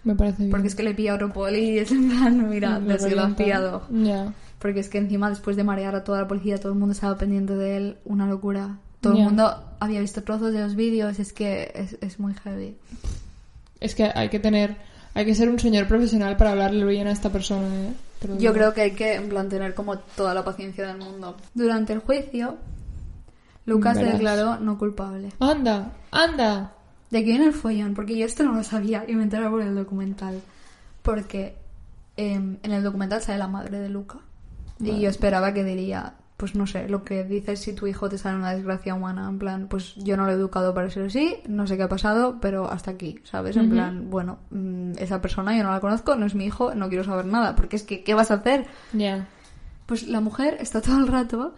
[0.03, 0.51] Me parece bien.
[0.51, 3.87] Porque es que le pilla a otro poli y es en plan, mira, Me desgraciado.
[3.89, 4.31] Ya.
[4.59, 7.17] Porque es que encima después de marear a toda la policía, todo el mundo estaba
[7.17, 8.77] pendiente de él, una locura.
[9.09, 12.75] Todo el mundo había visto trozos de los vídeos, es que es, es muy heavy.
[13.79, 14.77] Es que hay que tener
[15.15, 17.93] Hay que ser un señor profesional para hablarle bien a esta persona, ¿eh?
[18.37, 21.37] Yo creo que hay que, en plan, tener como toda la paciencia del mundo.
[21.53, 22.57] Durante el juicio,
[23.65, 25.31] Lucas se declaró no culpable.
[25.39, 26.73] Anda, anda.
[27.11, 27.93] ¿De qué viene el follón?
[27.93, 30.41] Porque yo esto no lo sabía y me enteré por el documental.
[31.01, 31.55] Porque
[32.17, 34.17] em, en el documental sale la madre de Luca.
[34.79, 38.19] Y yo esperaba que diría, pues no sé, lo que dices si tu hijo te
[38.19, 39.27] sale una desgracia humana.
[39.27, 41.89] En plan, pues yo no lo he educado para ser así, no sé qué ha
[41.89, 43.57] pasado, pero hasta aquí, ¿sabes?
[43.57, 46.87] En plan, bueno, mm, esa persona yo no la conozco, no es mi hijo, no
[46.87, 47.55] quiero saber nada.
[47.55, 48.67] Porque es que, ¿qué vas a hacer?
[48.93, 49.27] Ya.
[49.87, 51.55] Pues la mujer está todo el rato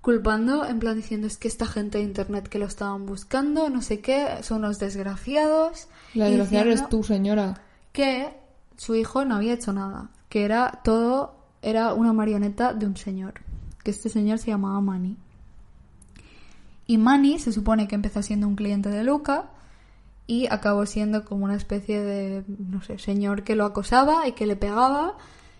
[0.00, 3.82] culpando, en plan diciendo es que esta gente de internet que lo estaban buscando, no
[3.82, 5.88] sé qué, son unos desgraciados.
[6.14, 7.60] La desgraciada eres tú, señora.
[7.92, 8.30] Que
[8.78, 13.34] su hijo no había hecho nada, que era todo, era una marioneta de un señor,
[13.82, 15.16] que este señor se llamaba Manny.
[16.86, 19.50] Y Manny se supone que empezó siendo un cliente de Luca
[20.26, 24.46] y acabó siendo como una especie de, no sé, señor que lo acosaba y que
[24.46, 25.16] le pegaba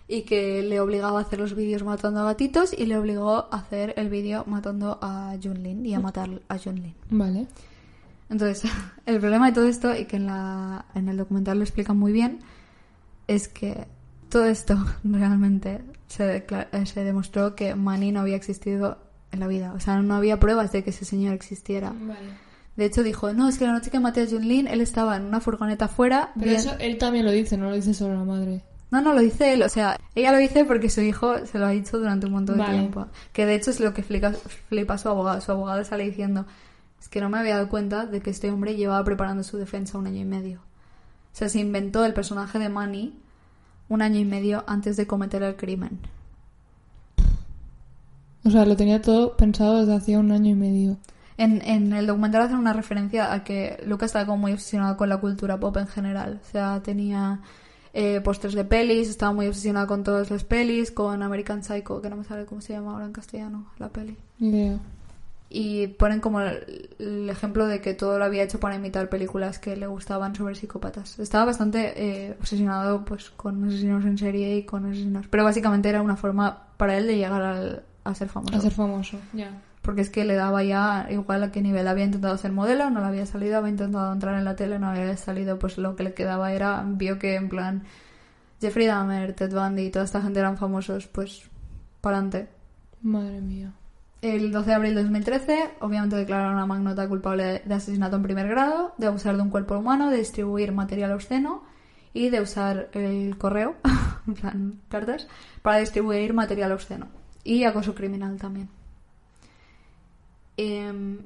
[0.07, 3.57] y que le obligaba a hacer los vídeos matando a gatitos y le obligó a
[3.57, 6.93] hacer el vídeo matando a Junlin y a matar a Junlin.
[7.09, 7.47] Vale.
[8.29, 8.69] Entonces,
[9.05, 12.11] el problema de todo esto, y que en, la, en el documental lo explican muy
[12.11, 12.39] bien,
[13.27, 13.87] es que
[14.29, 15.81] todo esto realmente
[16.11, 18.97] se, eh, se demostró que Manny no había existido
[19.31, 19.73] en la vida.
[19.73, 21.91] O sea, no había pruebas de que ese señor existiera.
[21.95, 22.51] Vale.
[22.75, 25.23] De hecho, dijo, no, es que la noche que maté a Junlin, él estaba en
[25.25, 26.31] una furgoneta afuera.
[26.35, 28.63] Pero bien- eso él también lo dice, no lo dice solo la madre.
[28.91, 29.63] No, no, lo dice él.
[29.63, 32.57] O sea, ella lo dice porque su hijo se lo ha dicho durante un montón
[32.57, 32.77] de Vale.
[32.79, 33.07] tiempo.
[33.33, 35.39] Que de hecho es lo que flipa, flipa a su abogado.
[35.41, 36.45] Su abogado sale diciendo,
[36.99, 39.97] es que no me había dado cuenta de que este hombre llevaba preparando su defensa
[39.97, 40.59] un año y medio.
[40.59, 43.17] O sea, se inventó el personaje de Manny
[43.91, 45.99] un año y medio antes de cometer el crimen.
[48.45, 50.97] O sea, lo tenía todo pensado desde hacía un año y medio.
[51.35, 55.09] En, en el documental hacen una referencia a que Luca estaba como muy obsesionado con
[55.09, 56.39] la cultura pop en general.
[56.41, 57.41] O sea, tenía
[57.93, 62.09] eh, pósters de pelis, estaba muy obsesionado con todas las pelis, con American Psycho, que
[62.09, 64.15] no me sale cómo se llama ahora en castellano, la peli.
[65.53, 69.59] Y ponen como el, el ejemplo de que todo lo había hecho para imitar películas
[69.59, 71.19] que le gustaban sobre psicópatas.
[71.19, 71.93] Estaba bastante
[72.29, 75.27] eh, obsesionado pues con asesinos en serie y con asesinos.
[75.29, 78.55] Pero básicamente era una forma para él de llegar al- a ser famoso.
[78.55, 79.17] A ser famoso.
[79.33, 79.51] Ya.
[79.81, 83.01] Porque es que le daba ya igual a qué nivel había intentado ser modelo, no
[83.01, 86.03] le había salido, había intentado entrar en la tele, no había salido, pues lo que
[86.03, 87.83] le quedaba era, vio que en plan
[88.61, 91.49] Jeffrey Dahmer, Ted Bundy y toda esta gente eran famosos, pues
[91.99, 92.47] para adelante.
[93.01, 93.73] Madre mía.
[94.21, 98.47] El 12 de abril de 2013, obviamente declararon a Magnota culpable de asesinato en primer
[98.47, 101.63] grado, de abusar de un cuerpo humano, de distribuir material obsceno
[102.13, 103.75] y de usar el correo,
[104.27, 105.27] en plan cartas,
[105.63, 107.07] para distribuir material obsceno.
[107.43, 108.69] Y acoso criminal también.
[110.57, 111.19] Em,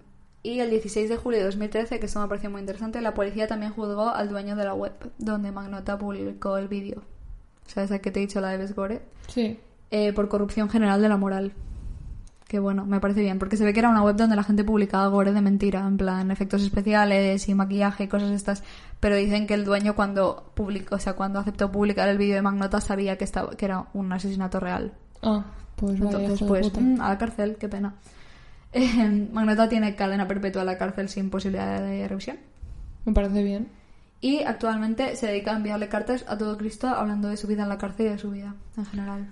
[0.44, 3.48] y el 16 de julio de 2013, que esto me pareció muy interesante, la policía
[3.48, 7.02] también juzgó al dueño de la web donde Magnota publicó el vídeo.
[7.68, 9.02] ¿Sabes a qué te he dicho la de Besgore?
[9.28, 9.60] Sí.
[9.92, 11.52] eh, por corrupción general de la moral.
[12.48, 14.64] Que bueno, me parece bien, porque se ve que era una web donde la gente
[14.64, 18.64] publicaba gore de mentira, en plan efectos especiales y maquillaje y cosas estas,
[19.00, 22.44] pero dicen que el dueño cuando publicó, o sea, cuando aceptó publicar el vídeo de
[22.44, 24.94] Magnota sabía que estaba que era un asesinato real.
[25.24, 25.44] Ah,
[25.76, 27.96] pues vaya, Entonces, de pues mm, a la cárcel, qué pena.
[28.78, 32.38] Eh, Magnota tiene cadena perpetua a la cárcel sin posibilidad de revisión.
[33.06, 33.70] Me parece bien.
[34.20, 37.70] Y actualmente se dedica a enviarle cartas a todo Cristo hablando de su vida en
[37.70, 39.28] la cárcel y de su vida en general.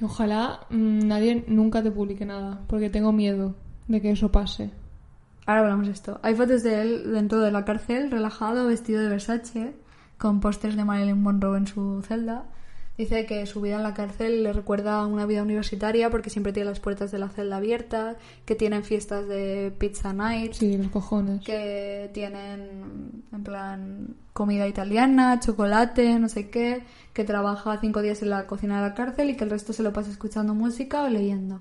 [0.00, 3.54] Ojalá mm, nadie nunca te publique nada, porque tengo miedo
[3.88, 4.70] de que eso pase.
[5.46, 6.20] Ahora hablamos de esto.
[6.22, 9.74] Hay fotos de él dentro de la cárcel, relajado, vestido de Versace,
[10.18, 12.44] con pósters de Marilyn Monroe en su celda.
[12.98, 16.52] Dice que su vida en la cárcel le recuerda a una vida universitaria porque siempre
[16.52, 20.88] tiene las puertas de la celda abiertas, que tienen fiestas de pizza night, Sí, los
[20.88, 21.42] cojones.
[21.42, 26.82] que tienen en plan comida italiana, chocolate, no sé qué,
[27.14, 29.82] que trabaja cinco días en la cocina de la cárcel y que el resto se
[29.82, 31.60] lo pasa escuchando música o leyendo.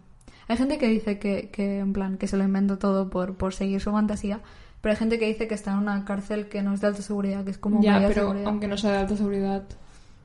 [0.50, 3.54] Hay gente que dice que, que en plan que se lo inventó todo por, por
[3.54, 4.42] seguir su fantasía,
[4.82, 7.02] pero hay gente que dice que está en una cárcel que no es de alta
[7.02, 8.48] seguridad, que es como ya, pero seguridad.
[8.48, 9.64] aunque no sea de alta seguridad,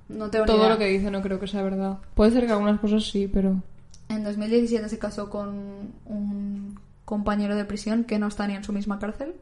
[0.09, 0.69] No tengo ni todo idea.
[0.71, 1.99] lo que dice no creo que sea verdad.
[2.15, 3.61] Puede ser que algunas cosas sí, pero...
[4.09, 8.73] En 2017 se casó con un compañero de prisión que no está ni en su
[8.73, 9.35] misma cárcel,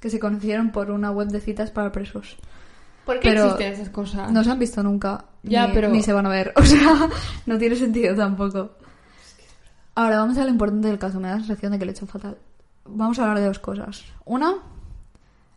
[0.00, 2.36] que se conocieron por una web de citas para presos.
[3.04, 4.30] ¿Por qué Pero existen esas cosas?
[4.30, 5.24] No se han visto nunca.
[5.42, 6.52] Ya, ni, pero- Ni se van a ver.
[6.56, 7.08] O sea,
[7.46, 8.70] no tiene sentido tampoco.
[9.96, 11.18] Ahora, vamos a lo importante del caso.
[11.20, 12.38] Me da la sensación de que le he hecho fatal.
[12.84, 14.04] Vamos a hablar de dos cosas.
[14.24, 14.54] Una,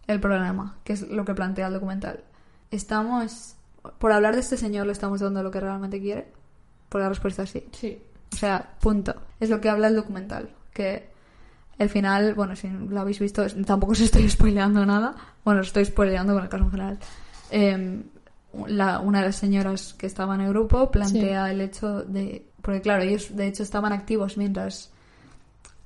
[0.07, 2.23] el problema, que es lo que plantea el documental.
[2.71, 3.55] Estamos...
[3.97, 6.31] Por hablar de este señor le estamos dando lo que realmente quiere.
[6.89, 7.67] Por la respuesta es sí.
[7.71, 8.01] Sí.
[8.33, 9.15] O sea, punto.
[9.39, 10.49] Es lo que habla el documental.
[10.73, 11.09] Que
[11.77, 15.15] el final, bueno, si lo habéis visto, tampoco os estoy spoileando nada.
[15.43, 16.99] Bueno, os estoy spoileando con el caso en general.
[17.51, 18.03] Eh,
[18.67, 22.45] la- una de las señoras que estaba en el grupo plantea el hecho de...
[22.61, 24.91] Porque claro, ellos de hecho estaban activos mientras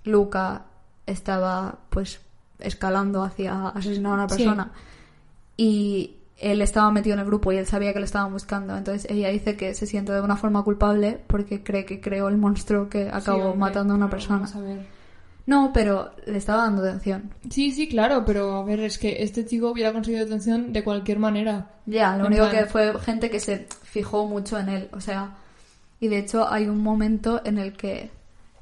[0.05, 0.65] Luca
[1.05, 2.21] estaba pues
[2.59, 4.35] escalando hacia asesinar a una Sí.
[4.37, 4.71] persona.
[5.57, 8.75] Y él estaba metido en el grupo y él sabía que lo estaban buscando.
[8.77, 12.37] Entonces ella dice que se siente de una forma culpable porque cree que creó el
[12.37, 14.39] monstruo que acabó Sí, hombre, matando a una persona.
[14.39, 14.85] vamos a ver.
[15.45, 17.31] No, pero le estaba dando atención.
[17.49, 21.17] Sí, sí, claro, pero a ver, es que este chico hubiera conseguido atención de cualquier
[21.17, 21.71] manera.
[21.87, 24.89] Ya, lo En único plan- que fue gente que se fijó mucho en él.
[24.93, 25.31] O sea,
[25.99, 28.11] y de hecho hay un momento en el que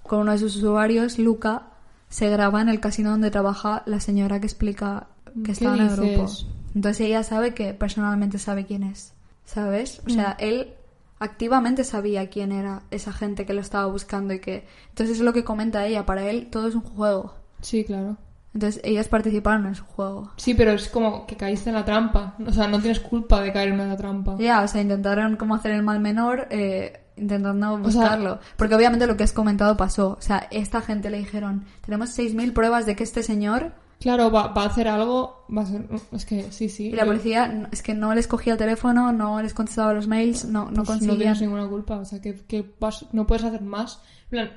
[0.03, 1.63] con uno de sus usuarios, Luca,
[2.09, 5.81] se graba en el casino donde trabaja la señora que explica que ¿Qué estaba en
[5.81, 6.31] el grupo.
[6.77, 9.13] Entonces ella sabe que personalmente sabe quién es.
[9.45, 10.01] ¿Sabes?
[10.05, 10.43] O sea, Mm.
[10.43, 10.73] él
[11.19, 14.67] activamente sabía quién era esa gente que lo estaba buscando y que...
[14.89, 16.05] Entonces es lo que comenta ella.
[16.05, 17.33] Para él todo es un juego.
[17.61, 18.15] Sí, claro.
[18.53, 20.31] Entonces ellas participaron en su juego.
[20.37, 22.35] Sí, pero es como que caíste en la trampa.
[22.45, 24.35] O sea, no tienes culpa de caer en la trampa.
[24.37, 28.39] Ya, o sea, intentaron como hacer el mal menor eh, intentando O sea- buscarlo.
[28.55, 30.09] Porque obviamente lo que has comentado pasó.
[30.19, 33.71] O sea, esta gente le dijeron, tenemos 6.000 pruebas de que este señor...
[33.99, 35.87] Claro, va, va a hacer algo, va a ser...
[36.11, 36.87] Es que sí, sí.
[36.89, 40.45] Y la policía es que no les cogía el teléfono, no les contestaba los mails,
[40.45, 41.97] no, no Pues no tienes ninguna culpa.
[41.97, 43.99] O sea, que, que vas- no puedes hacer más.
[44.25, 44.51] En plan,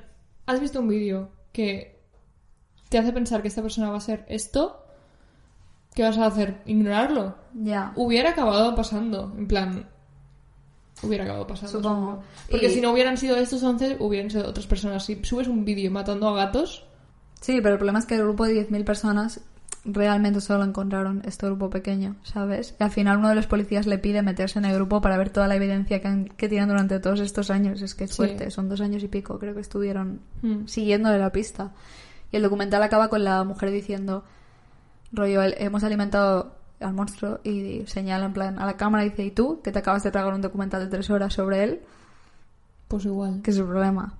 [0.45, 1.99] ¿has visto un vídeo que
[2.89, 4.85] te hace pensar que esta persona va a ser esto?
[5.95, 6.61] ¿Qué vas a hacer?
[6.67, 7.35] ¿Ignorarlo?
[7.55, 9.33] Ya, Hubiera acabado pasando.
[9.37, 9.89] En plan,
[11.01, 11.79] hubiera acabado pasando.
[11.79, 12.23] supongo.
[12.49, 15.03] Porque Y- si no hubieran sido estos 11, hubieran sido otras personas.
[15.03, 16.85] Si subes un vídeo matando a gatos,
[17.41, 19.41] Sí, pero el problema es que el grupo de 10.000 personas
[19.83, 22.75] realmente solo encontraron este grupo pequeño, ¿sabes?
[22.79, 25.31] Y al final uno de los policías le pide meterse en el grupo para ver
[25.31, 27.81] toda la evidencia que, han- que tienen durante todos estos años.
[27.81, 28.17] Es que es Sí.
[28.17, 30.67] fuerte, son dos años y pico, creo que estuvieron Mm.
[30.67, 31.71] siguiéndole la pista.
[32.31, 34.23] Y el documental acaba con la mujer diciendo,
[35.11, 39.25] rollo, "El- hemos alimentado al monstruo y señala en plan a la cámara y dice,
[39.25, 39.61] ¿y tú?
[39.63, 41.81] Que te acabas de tragar un documental de tres horas sobre él,
[42.87, 43.41] pues igual.
[43.41, 44.13] que es el problema.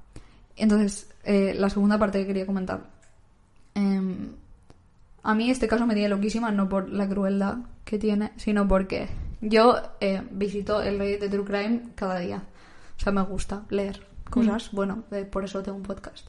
[0.56, 2.90] Entonces, eh, la segunda parte que quería comentar.
[3.76, 4.30] Em,
[5.24, 9.10] a mí este caso me tiene loquísima, no por la crueldad que tiene, sino porque
[9.42, 12.44] yo eh, visito el Reddit de True Crime cada día.
[12.98, 14.72] O sea, me gusta leer cosas.
[14.72, 16.28] Bueno, eh, por eso tengo un podcast.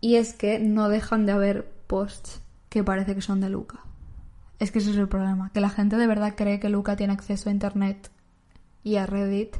[0.00, 3.80] Y es que no dejan de haber posts que parece que son de Luca.
[4.58, 7.12] Es que ese es el problema, que la gente de verdad cree que Luca tiene
[7.12, 8.10] acceso a Internet
[8.84, 9.56] y a Reddit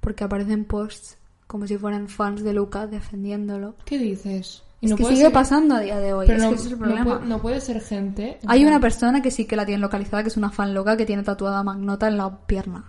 [0.00, 3.76] porque aparecen posts como si fueran fans de Luca defendiéndolo.
[3.84, 4.62] ¿Qué dices?
[4.82, 6.26] Y Es no que sigue ser- pasando a día de hoy.
[6.26, 7.04] Pero es no, que ese es el no problema.
[7.18, 8.38] puede, no puede ser gente.
[8.42, 10.96] en Hay una persona que sí que la tiene localizada, que es una fan loca
[10.98, 12.84] que tiene tatuada Magnota en la pierna.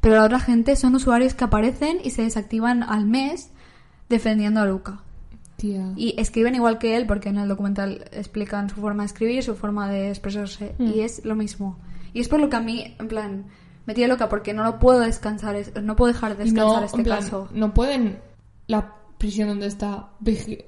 [0.00, 3.50] Pero la otra gente son usuarios que aparecen y se desactivan al mes
[4.08, 5.00] defendiendo a Luca.
[5.56, 5.92] Tía.
[5.96, 9.54] Y escriben igual que él, porque en el documental explican su forma de escribir, su
[9.54, 10.74] forma de expresarse.
[10.78, 10.86] Mm.
[10.86, 11.78] Y es lo mismo.
[12.14, 13.46] Y es por lo que a mí, en plan,
[13.84, 16.86] me tiene loca, porque no lo puedo descansar, es- no puedo dejar de descansar no,
[16.86, 17.48] este plan, caso.
[17.52, 18.18] no pueden
[18.68, 20.10] la prisión donde está,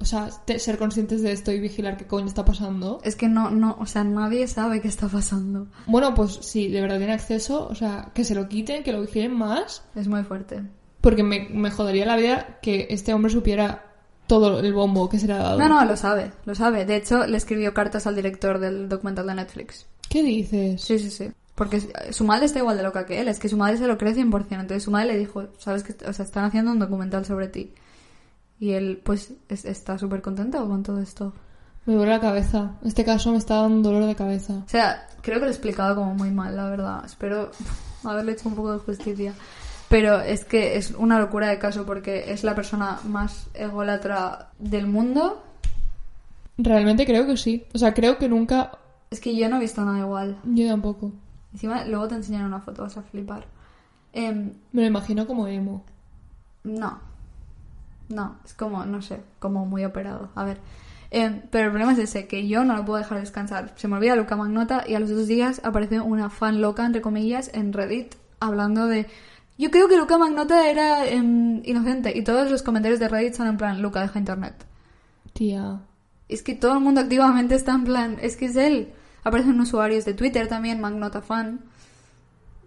[0.00, 0.28] o sea,
[0.58, 3.00] ser conscientes de esto y vigilar qué coño está pasando.
[3.04, 5.68] Es que no, no, o sea, nadie sabe qué está pasando.
[5.86, 9.00] Bueno, pues si de verdad tiene acceso, o sea, que se lo quiten, que lo
[9.02, 10.62] vigilen más, Es muy fuerte.
[11.00, 13.86] porque me, me jodería la vida que este hombre supiera
[14.26, 15.58] todo el bombo que se le ha dado.
[15.58, 16.84] No, no, lo sabe, lo sabe.
[16.84, 19.86] De hecho, le escribió cartas al director del documental de Netflix.
[20.08, 20.82] ¿Qué dices?
[20.82, 21.30] Sí, sí, sí.
[21.54, 21.80] Porque
[22.10, 23.28] su madre está igual de loca que él.
[23.28, 24.46] Es que su madre se lo cree 100%.
[24.50, 27.72] Entonces su madre le dijo, sabes que o sea, están haciendo un documental sobre ti.
[28.60, 31.32] Y él, pues, es- está súper contento con todo esto.
[31.86, 32.72] Me duele la cabeza.
[32.84, 34.62] Este caso me está dando dolor de cabeza.
[34.66, 37.02] O sea, creo que lo he explicado como muy mal, la verdad.
[37.04, 37.50] Espero
[38.04, 39.32] haberle hecho un poco de justicia.
[39.88, 44.86] Pero es que es una locura de caso porque es la persona más ególatra del
[44.86, 45.42] mundo.
[46.58, 47.64] Realmente creo que sí.
[47.74, 48.70] O sea, creo que nunca...
[49.10, 50.38] Es que yo no he visto nada igual.
[50.44, 51.10] Yo tampoco.
[51.52, 53.44] Encima, luego te enseñaré una foto, vas a flipar.
[54.12, 55.82] Em, Me lo imagino como emo.
[56.64, 57.09] no.
[58.10, 60.30] No, es como, no sé, como muy operado.
[60.34, 60.58] A ver.
[61.12, 63.72] Em, pero el problema es ese, que yo no lo puedo dejar descansar.
[63.76, 67.00] Se me olvida Luca Magnota y a los dos días aparece una fan loca, entre
[67.00, 69.06] comillas, en Reddit, hablando de...
[69.58, 72.16] Yo creo que Luca Magnota era em, inocente.
[72.16, 74.54] Y todos los comentarios de Reddit son en plan, Luca, deja internet.
[75.32, 75.80] Tía.
[76.28, 78.92] Es que todo el mundo activamente está en plan, es que es él.
[79.22, 81.60] Aparecen usuarios de Twitter también, Magnota Fan,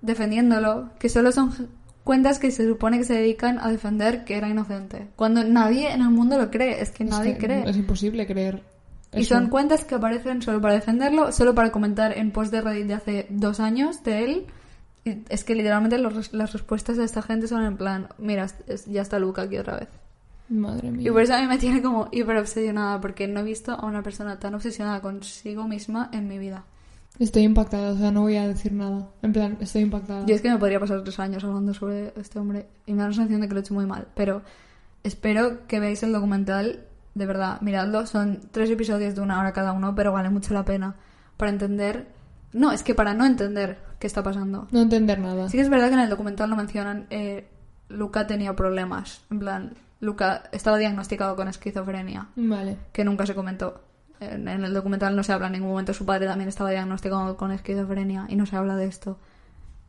[0.02, 1.52] defendiéndolo, que solo son
[2.04, 5.08] cuentas que se supone que se dedican a defender que era inocente.
[5.16, 7.70] Cuando nadie en el mundo lo cree, es que Es nadie que cree.
[7.70, 8.64] Es imposible creer.
[9.16, 12.88] Y son cuentas que aparecen solo para defenderlo, solo para comentar en post de Reddit
[12.88, 14.45] de hace dos años de él.
[15.06, 18.47] Y es que literalmente los las respuestas de esta gente son en plan, mira,
[18.88, 19.89] ya está Luca aquí otra vez.
[20.49, 21.08] Madre mía.
[21.08, 23.86] Y por eso a mí me tiene como hiper obsesionada, porque no he visto a
[23.86, 26.66] una persona tan obsesionada consigo misma en mi vida.
[27.20, 29.09] Estoy impactada, o sea, no voy a decir nada.
[29.22, 30.26] En plan, estoy impactada.
[30.26, 33.07] Yo es que me podría pasar tres años hablando sobre este hombre y me da
[33.09, 34.07] la sensación de que lo he hecho muy mal.
[34.16, 34.41] Pero
[35.03, 36.86] espero que veáis el documental.
[37.16, 38.07] De verdad, miradlo.
[38.07, 40.95] Son tres episodios de una hora cada uno, pero vale mucho la pena
[41.38, 42.07] para entender.
[42.51, 44.68] No, es que para no entender qué está pasando.
[44.72, 45.47] No entender nada.
[45.49, 47.05] Sí que es verdad que en el documental lo mencionan.
[47.11, 47.47] eh,
[47.89, 49.22] Luca tenía problemas.
[49.30, 52.78] En plan, Luca estaba diagnosticado con esquizofrenia, Vale.
[52.91, 53.82] que nunca se comentó.
[54.32, 55.93] En, el documental no se habla en ningún momento.
[55.93, 59.17] Su padre también estaba diagnosticado con esquizofrenia y no se habla de esto.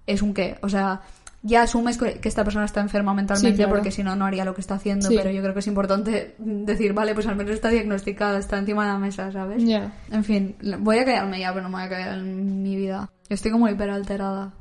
[0.06, 0.58] Es un qué.
[0.62, 1.02] O sea,
[1.42, 3.74] ya asumes que esta persona está enferma mentalmente claro.
[3.74, 5.08] porque si no, no haría lo que está haciendo.
[5.08, 5.16] Sí.
[5.16, 8.86] Pero yo creo que es importante decir, vale, pues al menos está diagnosticada, está encima
[8.86, 9.62] de la mesa, ¿sabes?
[9.62, 9.92] Ya.
[10.10, 13.10] En fin, voy a callarme ya, pero no me voy a callar en mi vida.
[13.28, 14.52] Estoy como hiper alterada.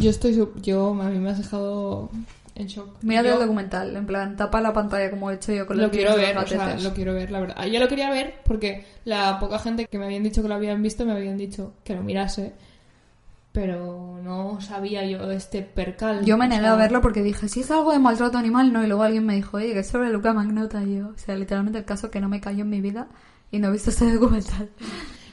[0.00, 0.36] Yo estoy...
[0.60, 2.10] Yo, a mí me has dejado
[2.58, 2.96] en shock.
[3.02, 5.92] Yo el documental, en plan, tapa la pantalla como he hecho yo con Lo los
[5.92, 7.56] quiero vídeos de ver, o sea, lo quiero ver, la verdad.
[7.58, 10.54] Ah, Yo lo quería ver porque la poca gente que me habían dicho que lo
[10.54, 12.52] habían visto me habían dicho que lo mirase.
[13.52, 16.24] Pero no sabía yo este percal.
[16.24, 18.84] Yo me negué a verlo porque dije, si es algo de maltrato animal, no.
[18.84, 20.82] Y luego alguien me dijo, oye, que es sobre Luca Magnota.
[20.82, 23.08] Y yo, o sea, literalmente el caso que no me cayó en mi vida
[23.50, 24.68] y no he visto este documental.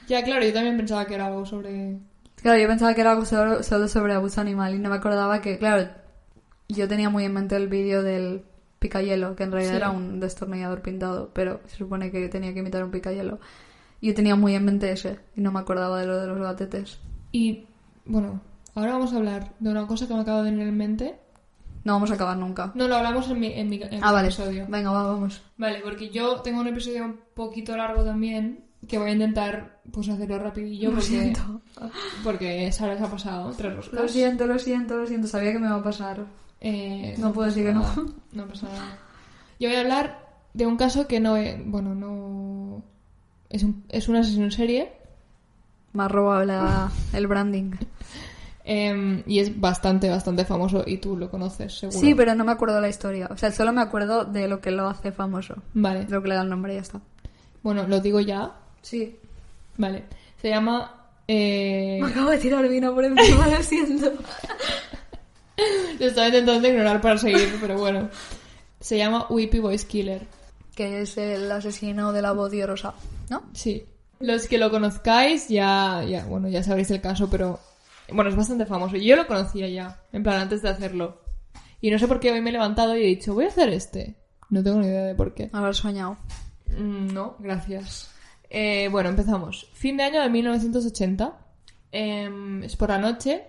[0.08, 1.98] Ya, claro, yo también pensaba que era algo sobre...
[2.36, 5.40] Claro, yo pensaba que era algo solo, solo sobre abuso animal y no me acordaba
[5.40, 5.88] que, claro,
[6.68, 8.42] yo tenía muy en mente el vídeo del
[8.78, 9.76] picayelo, que en realidad Sí.
[9.76, 13.38] era un destornillador pintado, pero se supone que tenía que imitar un picayelo.
[14.02, 16.98] Yo tenía muy en mente ese y no me acordaba de lo de los gatetes.
[17.32, 17.66] Y,
[18.04, 18.40] bueno,
[18.74, 21.18] ahora vamos a hablar de una cosa que me acaba de venir en mente.
[21.84, 22.72] No vamos a acabar nunca.
[22.74, 24.28] No, lo hablamos en mi, en mi, en Ah, mi vale.
[24.28, 24.66] episodio.
[24.68, 25.40] Venga, va, vamos.
[25.56, 30.08] Vale, porque yo tengo un episodio un poquito largo también, que voy a intentar pues
[30.08, 31.60] hacerlo rapidillo Lo porque, siento.
[32.24, 34.00] porque Sara se ha pasado tres roscas.
[34.00, 35.26] Lo siento, lo siento, lo siento.
[35.28, 36.26] Sabía que me iba a pasar.
[36.60, 37.84] Eh, No puedo decir que no.
[38.32, 38.98] No pasa nada.
[39.60, 41.56] Yo voy a hablar de un caso que no es...
[41.64, 42.82] Bueno, no...
[43.48, 44.92] Es un, es un asesino en serie
[45.94, 47.72] robado la- el branding.
[48.64, 51.98] em, y es bastante, bastante famoso y tú lo conoces, seguro.
[51.98, 53.28] Sí, pero no me acuerdo la historia.
[53.30, 55.54] O sea, solo me acuerdo de lo que lo hace famoso.
[55.74, 56.04] Vale.
[56.08, 57.00] Lo que le da el nombre y ya está.
[57.62, 58.52] Bueno, lo digo ya.
[58.82, 59.16] Sí.
[59.78, 60.04] Vale.
[60.42, 60.92] Se llama...
[61.28, 64.12] eh, Me acabo de tirar vino por encima, lo siento.
[65.98, 68.08] Lo estaba intentando ignorar para seguir, pero bueno.
[68.80, 70.26] Se llama Whippy Voice Killer.
[70.74, 72.94] Que es el asesino de la voz rosa,
[73.30, 73.44] ¿no?
[73.54, 73.84] Sí.
[74.20, 77.58] Los que lo conozcáis ya, ya, bueno, ya sabréis el caso, pero
[78.12, 78.96] bueno, es bastante famoso.
[78.96, 81.20] Yo lo conocía ya, en plan antes de hacerlo.
[81.80, 83.70] Y no sé por qué hoy me he levantado y he dicho, voy a hacer
[83.70, 84.16] este.
[84.50, 85.50] No tengo ni idea de por qué.
[85.52, 86.16] Haber soñado.
[86.76, 88.10] Mm, No, gracias.
[88.48, 89.68] Eh, bueno, empezamos.
[89.72, 91.36] Fin de año de 1980.
[91.92, 93.44] Em, es por la noche.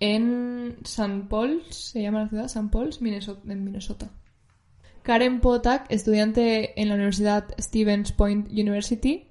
[0.00, 1.26] En St.
[1.28, 2.68] Paul's, se llama la ciudad, St.
[2.72, 4.10] Paul's, Minnesota, en Minnesota.
[5.02, 9.28] Karen Potak, estudiante en la Universidad Stevens Point University,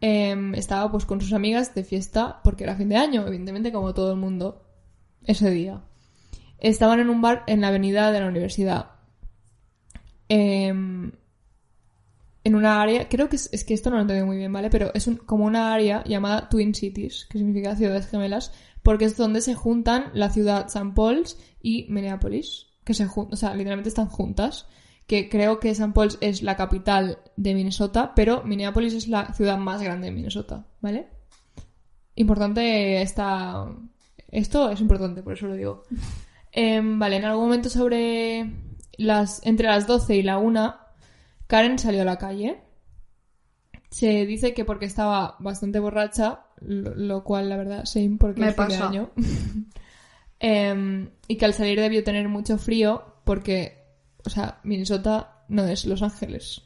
[0.00, 3.94] em, estaba pues con sus amigas de fiesta porque era fin de año, evidentemente como
[3.94, 4.62] todo el mundo
[5.24, 5.82] ese día.
[6.58, 8.90] Estaban en un bar en la avenida de la universidad.
[10.28, 11.12] Em,
[12.44, 14.70] en una área, creo que es, es que esto no lo entiendo muy bien, ¿vale?
[14.70, 18.52] Pero es un- como una área llamada Twin Cities, que significa ciudades gemelas,
[18.84, 20.92] porque es donde se juntan la ciudad St.
[20.94, 24.68] Paul's y Minneapolis, que se o sea, literalmente están juntas,
[25.06, 25.92] que creo que St.
[25.92, 30.66] Paul's es la capital de Minnesota, pero Minneapolis es la ciudad más grande de Minnesota,
[30.80, 31.08] ¿vale?
[32.14, 33.66] Importante esta...
[34.28, 35.82] Esto es importante, por eso lo digo.
[36.56, 38.48] Em, vale, en algún momento sobre
[38.96, 39.44] las...
[39.44, 40.76] entre las 12 y la 1
[41.48, 42.62] Karen salió a la calle.
[43.90, 48.54] Se dice que porque estaba bastante borracha, lo, cual la verdad same porque Me es
[48.56, 48.88] fin de pasa.
[48.88, 49.10] año.
[50.40, 53.78] Em, y que al salir debió tener mucho frío porque,
[54.26, 56.62] o sea, Minnesota no es Los Ángeles.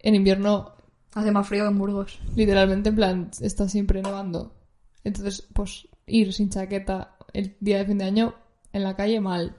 [0.00, 0.74] En invierno,
[1.14, 2.18] Hace más frío que en Burgos.
[2.34, 4.56] literalmente, en plan, está siempre nevando.
[5.04, 8.34] Entonces, pues, ir sin chaqueta el día de fin de año
[8.72, 9.56] en la calle, mal.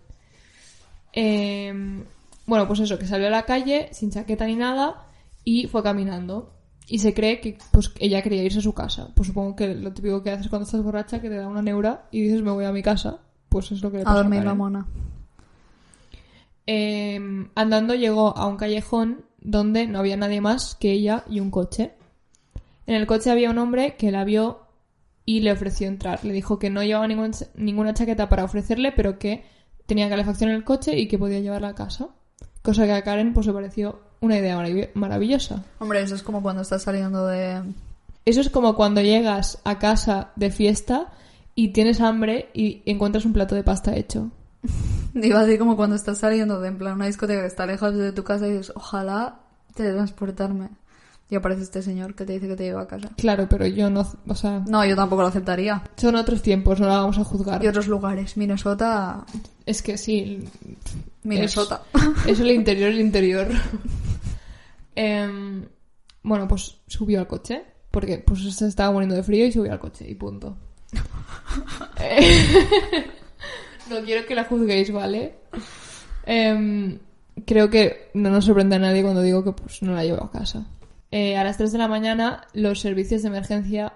[1.14, 2.04] Em,
[2.46, 5.08] bueno, pues eso, que salió a la calle sin chaqueta ni nada
[5.44, 6.54] y fue caminando.
[6.94, 9.08] Y se cree que pues ella quería irse a su casa.
[9.16, 12.08] Pues supongo que lo típico que haces cuando estás borracha, que te da una neura
[12.12, 13.20] y dices me voy a mi casa.
[13.48, 14.86] Pues es lo que le A pasó dormir la mona.
[16.66, 21.50] Em, andando llegó a un callejón donde no había nadie más que ella y un
[21.50, 21.94] coche.
[22.88, 24.60] En el coche había un hombre que la vio
[25.26, 26.24] y le ofreció entrar.
[26.26, 29.44] Le dijo que no llevaba ningún- ninguna chaqueta para ofrecerle, pero que
[29.86, 32.10] tenía calefacción en el coche y que podía llevarla a casa.
[32.62, 35.64] Cosa que a Karen pues le pareció una idea marav- maravillosa.
[35.80, 37.62] Hombre, eso es como cuando estás saliendo de...
[38.26, 41.08] Eso es como cuando llegas a casa de fiesta
[41.56, 44.30] y tienes hambre y encuentras un plato de pasta hecho.
[45.16, 47.96] Iba a decir como cuando estás saliendo de en plan una discoteca que está lejos
[47.96, 49.40] de tu casa y dices, ojalá
[49.76, 50.70] teletransportarme.
[51.32, 53.10] Y aparece este señor que te dice que te lleva a casa.
[53.16, 55.82] Claro, pero yo no, o sea, No, yo tampoco lo aceptaría.
[55.96, 57.64] son otros tiempos, no la vamos a juzgar.
[57.64, 58.36] Y otros lugares.
[58.36, 59.26] Minnesota.
[59.66, 60.44] Es que sí,
[61.24, 61.84] Minnesota.
[62.28, 63.48] es el interior, el interior.
[64.94, 65.66] Em,
[66.22, 69.80] bueno, pues subió al coche, porque pues se estaba muriendo de frío y subió al
[69.80, 70.58] coche, y punto.
[73.90, 75.36] No quiero que la juzguéis, ¿vale?
[76.26, 77.00] Em,
[77.46, 80.32] creo que no nos sorprende a nadie cuando digo que pues, no la llevo a
[80.32, 80.66] casa.
[81.12, 83.94] Eh, a las 3 de la mañana, los servicios de emergencia.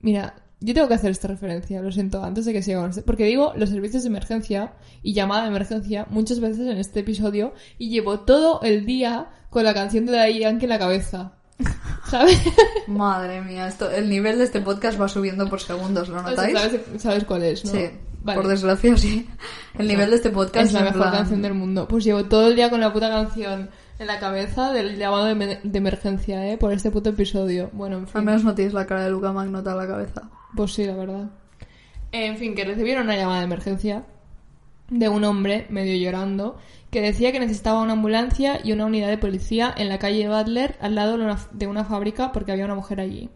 [0.00, 3.02] Mira, yo tengo que hacer esta referencia, lo siento, antes de que siga con este.
[3.02, 4.72] Porque digo los servicios de emergencia
[5.02, 9.64] y llamada de emergencia muchas veces en este episodio y llevo todo el día con
[9.64, 11.32] la canción de Daddy Yankee en la cabeza.
[12.10, 12.40] ¿Sabes?
[12.86, 16.58] Madre mía, esto, el nivel de este podcast va subiendo por segundos, ¿lo notáis?
[16.58, 17.70] ¿Sabes, sabes cuál es, no?
[17.72, 17.90] Sí,
[18.22, 18.40] Vale.
[18.40, 19.28] por desgracia sí.
[19.78, 21.86] El nivel de este podcast Es la mejor plan- canción del mundo.
[21.86, 23.70] Pues llevo todo el día con la puta canción
[24.00, 26.58] en la cabeza del llamado de, emer- de emergencia, ¿eh?
[26.58, 27.70] Por este puto episodio.
[27.72, 28.24] Bueno, en Al fin.
[28.24, 30.28] menos no tienes la cara de Luca Magnota a la cabeza.
[30.56, 31.30] Pues sí, la verdad.
[32.12, 34.04] En fin, que recibieron una llamada de emergencia
[34.88, 36.58] de un hombre medio llorando
[36.90, 40.76] que decía que necesitaba una ambulancia y una unidad de policía en la calle Butler
[40.80, 43.30] al lado de una, de una fábrica porque había una mujer allí.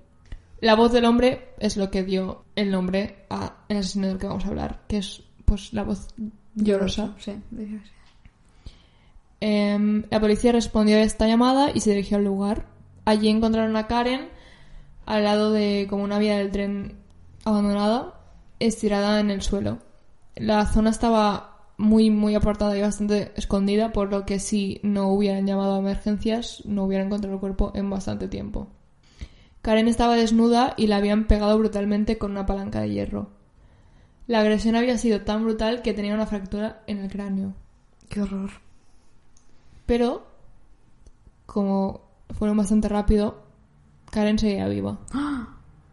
[0.61, 4.45] La voz del hombre es lo que dio el nombre al asesino del que vamos
[4.47, 6.09] a hablar, que es pues la voz
[6.57, 7.15] llorosa.
[7.19, 7.81] Sí, sí.
[9.47, 12.65] Em, la policía respondió a esta llamada y se dirigió al lugar.
[13.05, 14.31] Allí encontraron a Karen
[15.05, 16.97] al lado de como una vía del tren
[17.45, 18.15] abandonada,
[18.59, 19.81] estirada en el suelo.
[20.35, 25.47] La zona estaba muy muy apartada y bastante escondida, por lo que si no hubieran
[25.47, 28.69] llamado a emergencias no hubieran encontrado el cuerpo en bastante tiempo.
[29.61, 33.29] Karen estaba desnuda y la habían pegado brutalmente con una palanca de hierro.
[34.27, 37.53] La agresión había sido tan brutal que tenía una fractura en el cráneo.
[38.09, 38.65] Qué horror.
[39.87, 40.27] Pero,
[41.47, 42.01] como
[42.37, 43.43] fueron bastante rápido,
[44.11, 44.99] Karen seguía viva.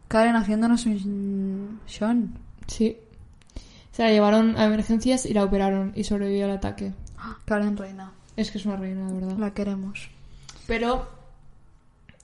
[0.07, 2.33] Karen haciéndonos un Sean.
[2.67, 2.97] Sí.
[3.91, 6.93] Se la llevaron a emergencias y la operaron y sobrevivió al ataque.
[7.45, 8.11] Karen Reina.
[8.35, 9.37] Es que es una reina, la verdad.
[9.37, 10.09] La queremos.
[10.67, 11.09] Pero,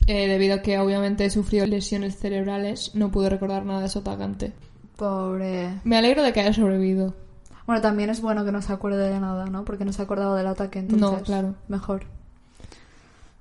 [0.07, 4.53] eh, debido a que obviamente sufrió lesiones cerebrales, no pudo recordar nada de su atacante.
[4.95, 5.79] Pobre.
[5.83, 7.13] Me alegro de que haya sobrevivido.
[7.67, 9.63] Bueno, también es bueno que no se acuerde de nada, ¿no?
[9.65, 11.01] Porque no se ha acordado del ataque, entonces.
[11.19, 11.53] No, claro.
[11.67, 12.05] Mejor.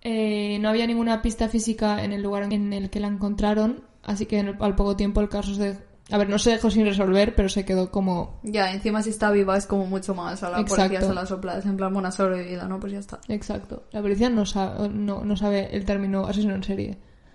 [0.02, 4.26] Eh, no había ninguna pista física en el lugar en el que la encontraron, así
[4.26, 5.78] que el- al poco tiempo el caso se...
[6.12, 9.32] A ver, no se dejó sin resolver, pero se quedó como Ya, encima si está
[9.32, 10.40] viva es como mucho más.
[10.44, 10.84] A la Exacto.
[10.88, 11.58] policía se la sopla.
[11.58, 12.78] Es en plan, buena sobrevivida, ¿no?
[12.78, 13.18] Pues ya está.
[13.26, 13.82] Exacto.
[13.90, 16.98] La policía no sabe, no, no sabe el término asesino en serie.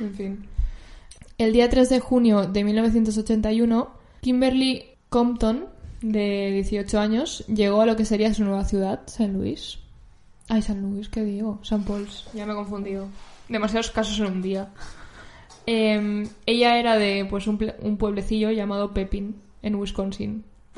[0.00, 0.46] En fin.
[1.38, 3.88] El día 3 de junio de 1981,
[4.20, 5.66] Kimberly Compton,
[6.04, 9.78] de 18 años, llegó a lo que sería su nueva ciudad, San Luis.
[10.48, 11.58] Ay, San Luis, ¿qué digo?
[11.62, 12.26] San Paul's.
[12.34, 13.08] Ya me he confundido.
[13.48, 14.68] Demasiados casos en un día.
[15.64, 20.44] Em, ella era de pues un, un pueblecillo llamado Pepin, en Wisconsin.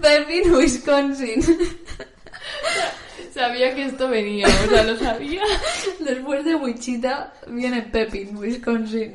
[0.00, 1.44] Pepin, Wisconsin.
[3.32, 5.42] Sabía que esto venía, o sea, lo sabía.
[6.00, 9.14] Después de Wichita viene Pepin, Wisconsin.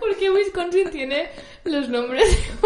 [0.00, 1.28] Porque Wisconsin tiene
[1.64, 2.28] los nombres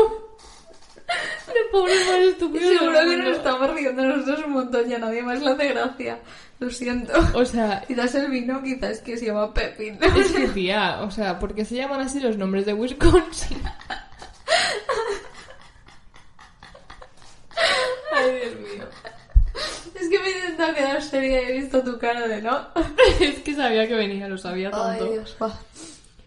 [1.47, 2.79] de, pobres más estúpidos.
[2.79, 6.19] Seguro que nos estamos riendo nosotros un montón y a nadie más le hace gracia.
[6.61, 7.13] Lo siento.
[7.35, 9.99] O sea, Quizás el vino, quizás que se llama Pepin.
[10.03, 13.63] es que tía, o sea, ¿por qué se llaman así los nombres de Wisconsin?
[18.13, 18.85] Ay, Dios mío.
[19.95, 22.69] Es que me he intentado quedar seria y he visto tu cara de no.
[23.21, 25.13] Es que sabía que venía, lo sabía Ay, tanto.
[25.13, 25.59] Dios, va.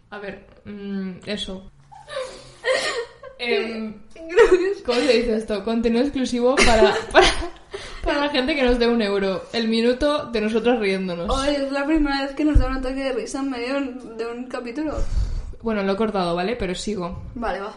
[0.09, 1.72] A ver, mm, eso.
[3.39, 3.93] Es-
[4.86, 5.64] ¿Cómo se dice esto?
[5.64, 7.28] Contenido exclusivo para, para,
[8.03, 9.43] para la gente que nos dé un euro.
[9.53, 11.30] El minuto de nosotros riéndonos.
[11.41, 13.80] Ay, es la primera vez que nos da un ataque de risa en medio
[14.16, 14.95] de un capítulo.
[15.62, 16.55] Bueno, lo he cortado, ¿vale?
[16.55, 17.24] Pero sigo.
[17.36, 17.74] Vale, va.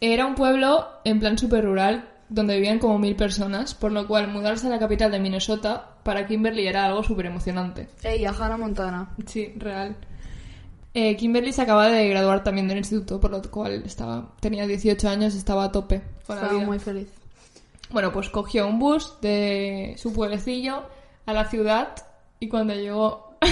[0.00, 4.28] Era un pueblo en plan super rural donde vivían como mil personas, por lo cual
[4.28, 7.88] mudarse a la capital de Minnesota para Kimberly era algo súper emocionante.
[8.02, 9.10] Ey, a Hannah Montana.
[9.26, 9.96] Sí, real.
[10.94, 15.08] Eh, Kimberly se acaba de graduar también del instituto, por lo cual estaba, tenía 18
[15.08, 16.66] años y estaba a tope con la Estaba vida.
[16.66, 17.08] muy feliz.
[17.90, 20.82] Bueno, pues cogió un bus de su pueblecillo
[21.26, 21.94] a la ciudad
[22.40, 23.36] y cuando llegó...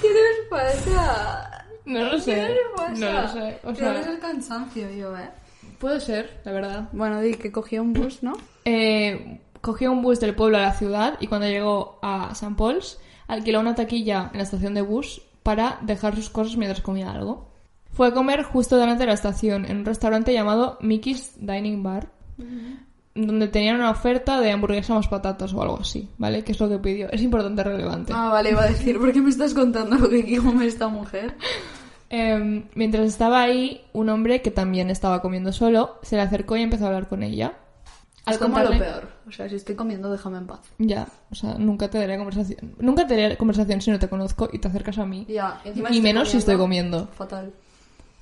[0.00, 1.66] ¿Qué les pasa?
[1.84, 2.48] No lo ¿Qué sé.
[2.48, 2.92] les pasa?
[2.94, 3.58] No lo sé.
[3.64, 5.30] O Creo que es el cansancio yo, eh.
[5.78, 6.88] puede ser, la verdad.
[6.92, 8.32] Bueno, di que cogió un bus, ¿no?
[8.64, 12.54] Eh, cogió un bus del pueblo a la ciudad y cuando llegó a St.
[12.56, 12.98] Paul's
[13.28, 17.48] alquiló una taquilla en la estación de bus para dejar sus cosas mientras comía algo.
[17.92, 22.08] Fue a comer justo delante de la estación en un restaurante llamado Mickey's Dining Bar.
[23.14, 26.44] donde tenían una oferta de hamburguesa más patatas o algo así, ¿vale?
[26.44, 27.10] Que es lo que pidió.
[27.10, 28.12] Es importante, relevante.
[28.14, 31.36] Ah, vale, iba a decir, ¿por qué me estás contando lo que come esta mujer?
[32.12, 36.62] Em, mientras estaba ahí, un hombre que también estaba comiendo solo se le acercó y
[36.62, 37.54] empezó a hablar con ella.
[38.26, 39.08] Es Al como lo contarle- peor.
[39.26, 40.60] O sea, si estoy comiendo, déjame en paz.
[40.78, 42.74] Ya, o sea, nunca te daré conversación.
[42.78, 45.24] Nunca te daré conversación si no te conozco y te acercas a mí.
[45.28, 47.06] Ya, encima y menos si estoy comiendo.
[47.08, 47.52] Fatal.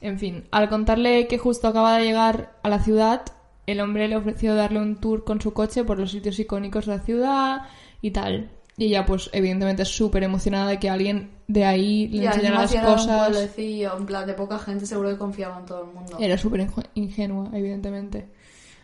[0.01, 3.23] En fin, al contarle que justo acaba de llegar a la ciudad,
[3.67, 6.97] el hombre le ofreció darle un tour con su coche por los sitios icónicos de
[6.97, 7.63] la ciudad
[8.01, 8.51] y tal.
[8.77, 12.73] Y ella, pues, evidentemente súper emocionada de que alguien de ahí le Ya, enseñara las
[12.73, 13.29] era un cosas.
[13.31, 16.17] pueblecillo, en plan de poca gente, seguro que confiaba en todo el mundo.
[16.21, 18.29] Era súper ingenua, evidentemente.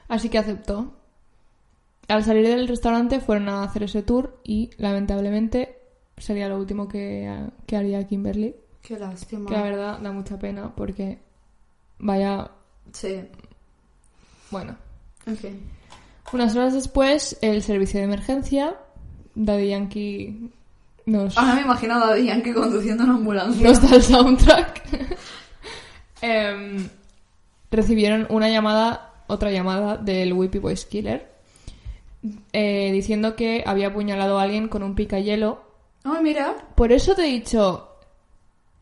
[0.09, 0.93] Así que aceptó.
[2.09, 5.78] Al salir del restaurante fueron a hacer ese tour y, lamentablemente,
[6.18, 8.55] sería lo último que, que haría Kimberly.
[8.82, 9.48] Qué lástima.
[9.48, 11.18] Que la verdad da mucha pena porque,
[11.98, 12.50] vaya,
[12.92, 13.20] Sí,
[14.50, 14.76] bueno.
[15.26, 15.61] en fin.
[16.32, 18.76] Unas horas después, el servicio de emergencia,
[19.34, 20.50] Daddy Yankee
[21.07, 23.66] nos, Ahora me imagino a Daddy Yankee conduciendo una ambulancia.
[23.66, 24.82] nos da el soundtrack.
[26.22, 26.88] Em,
[27.70, 31.34] recibieron una llamada, otra llamada del Whippy Boys Killer,
[32.53, 35.62] eh, diciendo que había apuñalado a alguien con un picayelo.
[36.05, 36.55] Ay, mira.
[36.75, 37.91] Por eso te he dicho.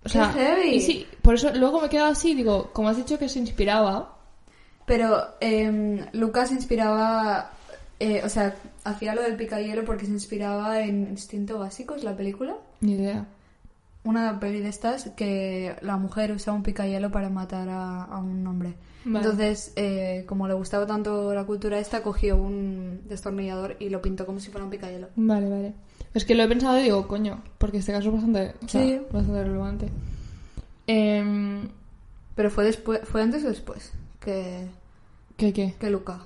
[0.00, 0.76] O ¡Qué sea, heavy!
[0.76, 3.38] y sí, por eso luego me he quedado así, digo, como has dicho que se
[3.38, 4.16] inspiraba.
[4.84, 7.52] Pero eh, Lucas se inspiraba,
[8.00, 12.16] eh, o sea, hacía lo del picayelo porque se inspiraba en Instinto Básico, es la
[12.16, 12.56] película.
[12.80, 13.26] Ni idea.
[14.02, 18.44] Una peli de estas que la mujer usa un picayelo para matar a, a un
[18.44, 18.74] hombre.
[19.04, 19.24] Vale.
[19.24, 24.26] Entonces, eh, como le gustaba tanto la cultura esta, cogió un destornillador y lo pintó
[24.26, 25.08] como si fuera un picayelo.
[25.16, 25.74] Vale, vale.
[26.14, 28.80] Es que lo he pensado y digo, coño, porque este caso es bastante, o sea,
[28.82, 29.00] Sí.
[29.12, 29.88] bastante relevante.
[30.86, 31.68] Em,
[32.34, 34.66] Pero fue después, fue antes o después que,
[35.36, 35.74] ¿Qué, qué?
[35.78, 36.20] que Luca.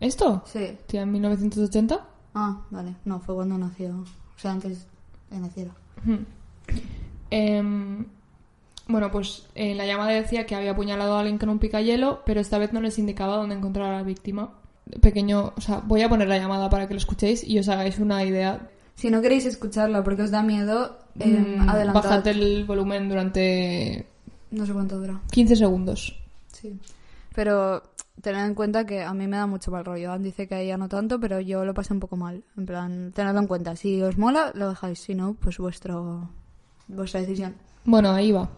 [0.00, 0.42] ¿Esto?
[0.46, 0.76] Sí.
[0.86, 2.06] Tía, en 1980.
[2.34, 2.94] Ah, vale.
[3.04, 3.90] No, fue cuando nació.
[3.98, 4.86] O sea, antes
[5.30, 5.72] de naciera.
[6.04, 6.18] Ujú.
[7.30, 8.06] Em,
[8.88, 12.40] bueno, pues en la llamada decía que había apuñalado a alguien con un picayelo, pero
[12.40, 14.54] esta vez no les indicaba dónde encontrar a la víctima.
[15.02, 17.98] Pequeño, o sea, voy a poner la llamada para que lo escuchéis y os hagáis
[17.98, 18.68] una idea.
[18.94, 22.02] Si no queréis escucharla porque os da miedo, eh, Mm, adelantad.
[22.02, 24.06] Bajad el volumen durante
[24.50, 25.20] No sé cuánto dura.
[25.30, 26.18] 15 segundos.
[26.52, 26.78] Sí.
[27.34, 27.82] Pero
[28.22, 30.10] tened en cuenta que a mí me da mucho mal rollo.
[30.12, 32.42] Anne dice que a ella no tanto, pero yo lo pasé un poco mal.
[32.56, 33.76] En plan, tenedlo en cuenta.
[33.76, 34.98] Si os mola, lo dejáis.
[35.00, 36.30] Si no, pues vuestro
[36.88, 37.54] vuestra decisión.
[37.84, 38.48] Bueno, ahí va.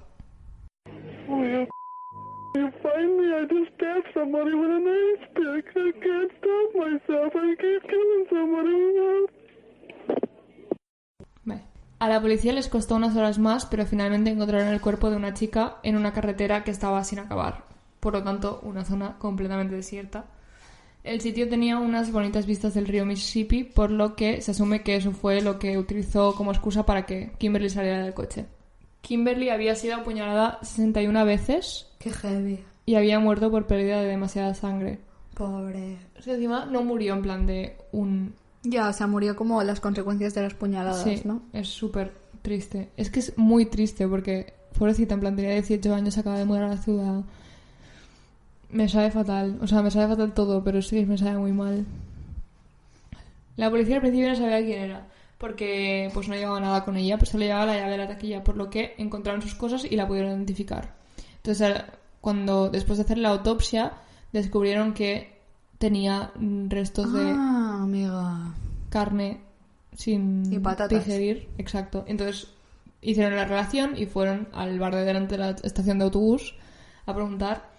[11.45, 11.63] Vale.
[12.01, 15.35] A la policía les costó unas horas más, pero finalmente encontraron el cuerpo de una
[15.35, 17.65] chica en una carretera que estaba sin acabar.
[18.01, 20.25] Por lo tanto, una zona completamente desierta.
[21.05, 24.97] El sitio tenía unas bonitas vistas del río Mississippi, por lo que se asume que
[24.97, 28.47] eso fue lo que utilizó como excusa para que Kimberly saliera del coche.
[29.03, 32.65] Kimberly había sido apuñalada 61 veces Qué heavy.
[32.87, 34.99] y había muerto por pérdida de demasiada sangre.
[35.35, 35.97] Pobre.
[36.17, 39.81] Es que encima no murió en plan de un Ya, o sea, murió como las
[39.81, 41.43] consecuencias de las puñaladas, Sí, ¿no?
[41.53, 42.91] es súper triste.
[42.97, 46.65] Es que es muy triste porque, pobrecita, en plan, tenía 18 años, acaba de mudar
[46.65, 47.23] a la ciudad.
[48.71, 49.59] Me sabe fatal.
[49.63, 51.87] O sea, me sabe fatal todo, pero sí que me sabe muy mal.
[53.57, 55.07] La policía al principio no sabía quién era,
[55.41, 58.45] porque pues no llevaba nada con ella, pues solo llevaba la llave de la taquilla,
[58.45, 60.95] por lo que encontraron sus cosas y la pudieron identificar.
[61.37, 61.83] Entonces,
[62.21, 63.95] cuando después de hacer la autopsia,
[64.33, 65.41] descubrieron que
[65.79, 66.31] tenía
[66.69, 68.55] restos de Ah, amiga.
[68.91, 69.41] carne
[69.97, 71.07] sin Y patatas.
[71.07, 71.49] digerir.
[71.57, 72.05] Exacto.
[72.07, 72.49] Entonces
[73.01, 76.55] hicieron la relación y fueron al bar de delante de la estación de autobús
[77.07, 77.70] a preguntar.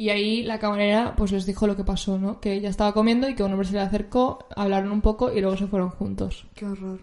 [0.00, 2.40] Y ahí la camarera pues les dijo lo que pasó, ¿no?
[2.40, 5.42] Que ella estaba comiendo y que un hombre se le acercó, hablaron un poco y
[5.42, 6.46] luego se fueron juntos.
[6.54, 7.00] Qué horror.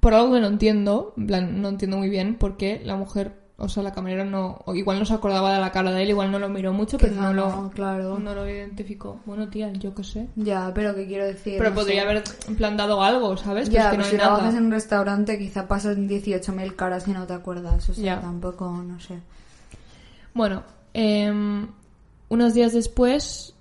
[0.00, 3.82] Por algo que no entiendo, no entiendo muy bien por qué la mujer, o sea,
[3.82, 6.50] la camarera no, igual no se acordaba de la cara de él, igual no lo
[6.50, 8.18] miró mucho, pero no lo, claro.
[8.18, 9.20] no lo identificó.
[9.24, 10.28] Bueno, tía, yo qué sé.
[10.36, 11.54] Ya, pero ¿qué quiero decir?
[11.56, 12.08] Pero No podría sé.
[12.10, 13.70] haber en plan dado algo, ¿sabes?
[13.70, 14.34] Ya, pues que pero no si hay nada.
[14.34, 17.88] trabajas en un restaurante quizá pasan 18.000 caras y no te acuerdas.
[17.88, 18.20] O sea, Ya.
[18.20, 19.20] tampoco, no sé.
[20.34, 20.62] Bueno,
[20.94, 21.66] em,
[22.28, 23.54] unos días después,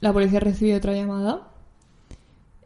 [0.00, 1.48] la policía recibió otra llamada.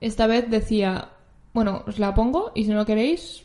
[0.01, 1.09] Esta vez decía,
[1.55, 3.45] bueno, os la pongo y si no queréis,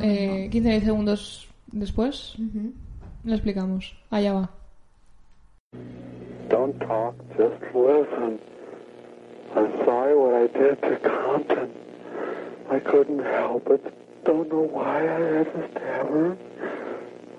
[0.00, 2.72] eh, 15 segundos después, Ujú.
[3.24, 3.96] lo explicamos.
[4.10, 4.50] Allá va.
[6.48, 8.38] Don't talk, just listen.
[9.54, 11.70] I'm sorry what I did to Compton.
[12.70, 13.82] I couldn't help it.
[14.24, 16.36] Don't know why I had to stab her.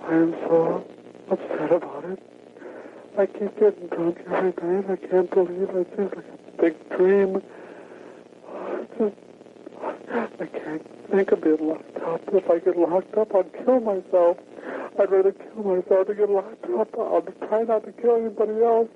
[0.08, 0.84] I am so
[1.30, 2.20] upset about it.
[3.20, 4.90] I keep getting drunk every night.
[4.90, 7.42] I can't believe it's just like a big dream.
[8.98, 9.16] Just,
[10.42, 12.22] I can't think of being locked up.
[12.34, 14.38] If I get locked up, I'd kill myself.
[15.00, 16.90] I'd rather kill myself to get locked up.
[16.98, 18.90] I'll try not to kill anybody else.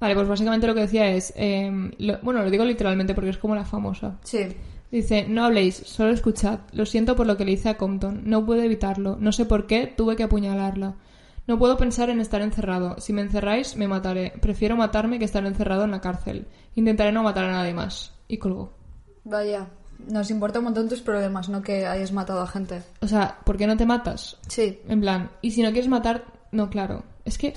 [0.00, 1.32] Vale, pues básicamente lo que decía es...
[1.36, 4.18] eh, lo- bueno, lo digo literalmente porque es como la famosa.
[4.22, 4.54] Sí.
[4.92, 6.60] Dice, no habléis, solo escuchad.
[6.72, 8.22] Lo siento por lo que le hice a Compton.
[8.24, 9.16] No puedo evitarlo.
[9.18, 10.94] No sé por qué tuve que apuñalarla.
[11.48, 12.96] No puedo pensar en estar encerrado.
[13.00, 14.34] Si me encerráis, me mataré.
[14.40, 16.46] Prefiero matarme que estar encerrado en la cárcel.
[16.74, 18.12] Intentaré no matar a nadie más.
[18.28, 18.74] Y colgó.
[19.24, 19.66] Vaya.
[20.10, 22.82] Nos importa un montón tus problemas, no que hayas matado a gente.
[23.00, 24.36] O sea, ¿por qué no te matas?
[24.46, 24.78] Sí.
[24.86, 26.26] En plan, y si no quieres matar...
[26.52, 27.02] No, claro.
[27.24, 27.54] Es que...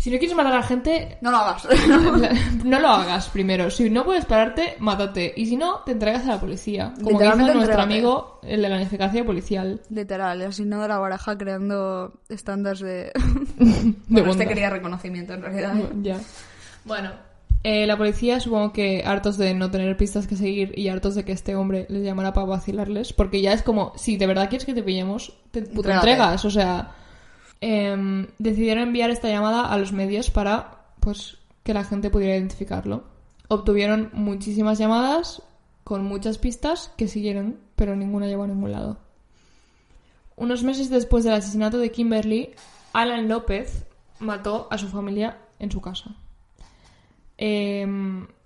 [0.00, 1.68] Si no quieres matar a la gente, No lo hagas.
[2.64, 3.70] no lo hagas primero.
[3.70, 5.34] Si no puedes pararte, mátate.
[5.36, 6.94] Y si no, te entregas a la policía.
[6.94, 9.82] Como hizo Literalmente nuestro amigo, el de la ineficacia policial.
[9.90, 13.12] Literal, así no de la baraja creando estándares de...
[13.58, 15.74] De bueno, este quería reconocimiento en realidad.
[16.00, 16.18] Ya.
[16.86, 17.10] Bueno,
[17.62, 21.26] eh, la policía supongo que hartos de no tener pistas que seguir y hartos de
[21.26, 24.64] que este hombre les llamara para vacilarles, porque ya es como, si de verdad quieres
[24.64, 26.42] que te pillemos, te puto entregas.
[26.46, 26.94] O sea,
[27.60, 33.04] em, decidieron enviar esta llamada a los medios para, pues, que la gente pudiera identificarlo.
[33.48, 35.42] Obtuvieron muchísimas llamadas
[35.84, 38.98] con muchas pistas que siguieron, pero ninguna llegó a ningún lado.
[40.36, 42.54] Unos meses después del asesinato de Kimberly,
[42.92, 43.84] Alan López
[44.20, 46.14] mató a su familia en su casa.
[47.38, 47.86] Eh,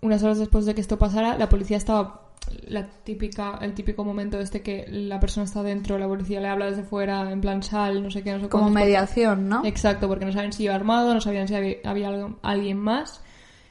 [0.01, 2.24] unas horas después de que esto pasara, la policía estaba
[2.66, 6.66] la típica, el típico momento este que la persona está dentro, la policía le habla
[6.66, 9.64] desde fuera, en plan sal, no sé qué, no sé Como cuántos, mediación, ¿no?
[9.64, 13.22] Exacto, porque no saben si iba armado, no sabían si había, había algo- alguien más.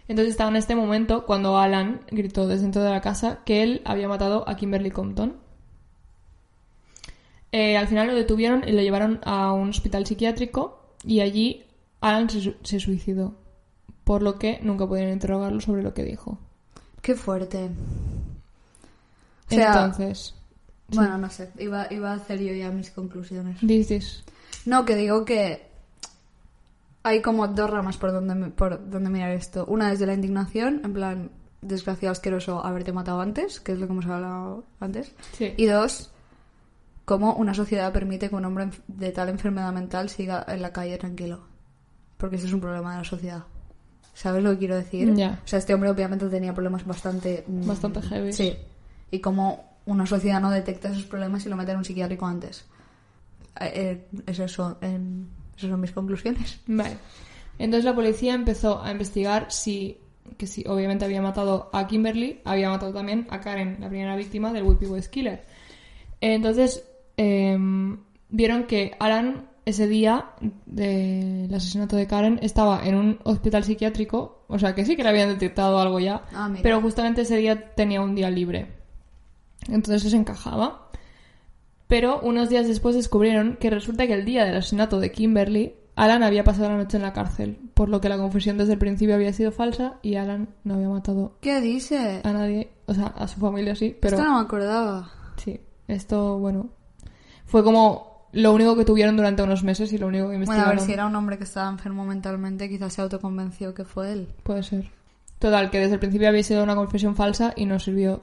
[0.08, 3.82] Entonces estaba en este momento cuando Alan gritó desde dentro de la casa que él
[3.86, 5.38] había matado a Kimberly Compton.
[7.52, 11.64] Eh, al final lo detuvieron y lo llevaron a un hospital psiquiátrico y allí
[12.02, 13.36] Alan se, se suicidó,
[14.04, 16.40] por lo que nunca pudieron interrogarlo sobre lo que dijo.
[17.02, 17.70] Qué fuerte.
[19.52, 20.36] O sea, Entonces,
[20.90, 23.62] bueno, no sé, iba, iba a hacer yo ya mis conclusiones.
[23.92, 24.24] is-
[24.66, 25.68] No, que digo que
[27.04, 29.66] hay como dos ramas por donde, por donde mirar esto.
[29.68, 31.32] Una desde la indignación, en plan,
[31.62, 35.12] desgraciado, asqueroso haberte matado antes, que es lo que hemos hablado antes.
[35.38, 35.54] Sí.
[35.58, 36.12] Y dos,
[37.06, 40.98] cómo una sociedad permite que un hombre de tal enfermedad mental siga en la calle
[40.98, 41.42] tranquilo.
[42.18, 43.44] Porque ese es un problema de la sociedad.
[44.14, 45.14] ¿Sabes lo que quiero decir?
[45.16, 45.42] Ya.
[45.44, 47.44] O sea, este hombre obviamente tenía problemas bastante...
[47.48, 48.32] mm, Bastante heavy.
[48.32, 48.56] Sí.
[49.14, 52.66] Y cómo una sociedad no detecta esos problemas y lo mete en un psiquiátrico antes.
[53.60, 54.78] Eh, eh, esas son
[55.80, 56.60] mis conclusiones.
[56.68, 56.98] Vale.
[57.60, 60.00] Entonces la policía empezó a investigar si,
[60.38, 64.52] que si obviamente había matado a Kimberly, había matado también a Karen, la primera víctima
[64.52, 65.46] del Whippy Boys Killer.
[66.20, 66.84] Entonces
[67.18, 68.00] em,
[68.30, 70.32] vieron que Alan ese día
[70.66, 75.10] del asesinato de Karen estaba en un hospital psiquiátrico, o sea que sí que le
[75.10, 78.83] habían detectado algo ya, Ah, pero justamente ese día tenía un día libre.
[79.68, 80.90] Entonces eso encajaba.
[81.88, 86.24] Pero unos días después descubrieron que resulta que el día del asesinato de Kimberly, Alan
[86.24, 89.14] había pasado la noche en la cárcel, por lo que la confesión desde el principio
[89.14, 92.22] había sido falsa y Alan no había matado ¿Qué dice?
[92.24, 95.12] a nadie, o sea, a su familia sí, pero Esto no me acordaba.
[95.36, 96.70] sí, esto, bueno,
[97.46, 100.46] fue como lo único que tuvieron durante unos meses y lo único que Bueno, a
[100.46, 100.78] investigaron.
[100.78, 104.30] ver, si era un hombre que estaba enfermo mentalmente, quizás se autoconvenció que fue él.
[104.42, 104.90] Puede ser.
[105.38, 108.22] Total, que desde el principio había sido una confesión falsa y no sirvió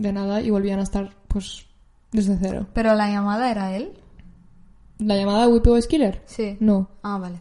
[0.00, 1.66] de nada y volvían a estar, pues,
[2.12, 2.66] desde cero.
[2.74, 3.92] ¿Pero la llamada era él?
[4.98, 6.22] ¿La llamada de Whippy Boys Killer?
[6.26, 6.56] Sí.
[6.60, 6.88] No.
[7.02, 7.40] Ah, vale.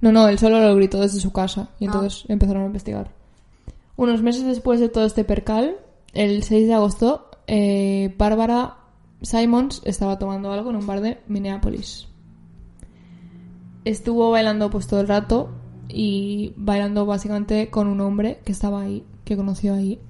[0.00, 1.90] No, no, él solo lo gritó desde su casa y Ah.
[1.92, 3.10] entonces empezaron a investigar.
[3.96, 5.76] Unos meses después de todo este percal,
[6.12, 8.76] el 6 de agosto, eh, Bárbara
[9.22, 12.08] Simons estaba tomando algo en un bar de Minneapolis.
[13.84, 15.50] Estuvo bailando pues todo el rato
[15.88, 20.00] y bailando básicamente con un hombre que estaba ahí, que conoció ahí.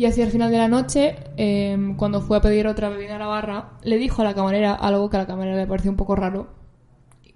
[0.00, 3.18] Y hacia el final de la noche, em, cuando fue a pedir otra bebida a
[3.18, 5.98] la barra, le dijo a la camarera algo que a la camarera le pareció un
[5.98, 6.48] poco raro,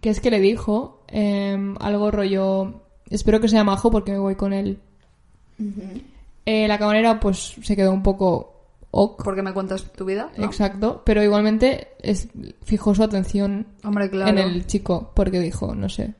[0.00, 2.80] que es que le dijo em, algo rollo,
[3.10, 4.78] espero que sea majo porque me voy con él.
[6.46, 8.54] Eh, la camarera pues se quedó un poco
[8.92, 10.30] ok, ¿Por qué me cuentas tu vida?
[10.38, 10.46] ¿no?
[10.46, 12.28] exacto, pero igualmente es,
[12.62, 14.30] fijó su atención Hombre, claro.
[14.30, 16.14] en el chico porque dijo, no sé.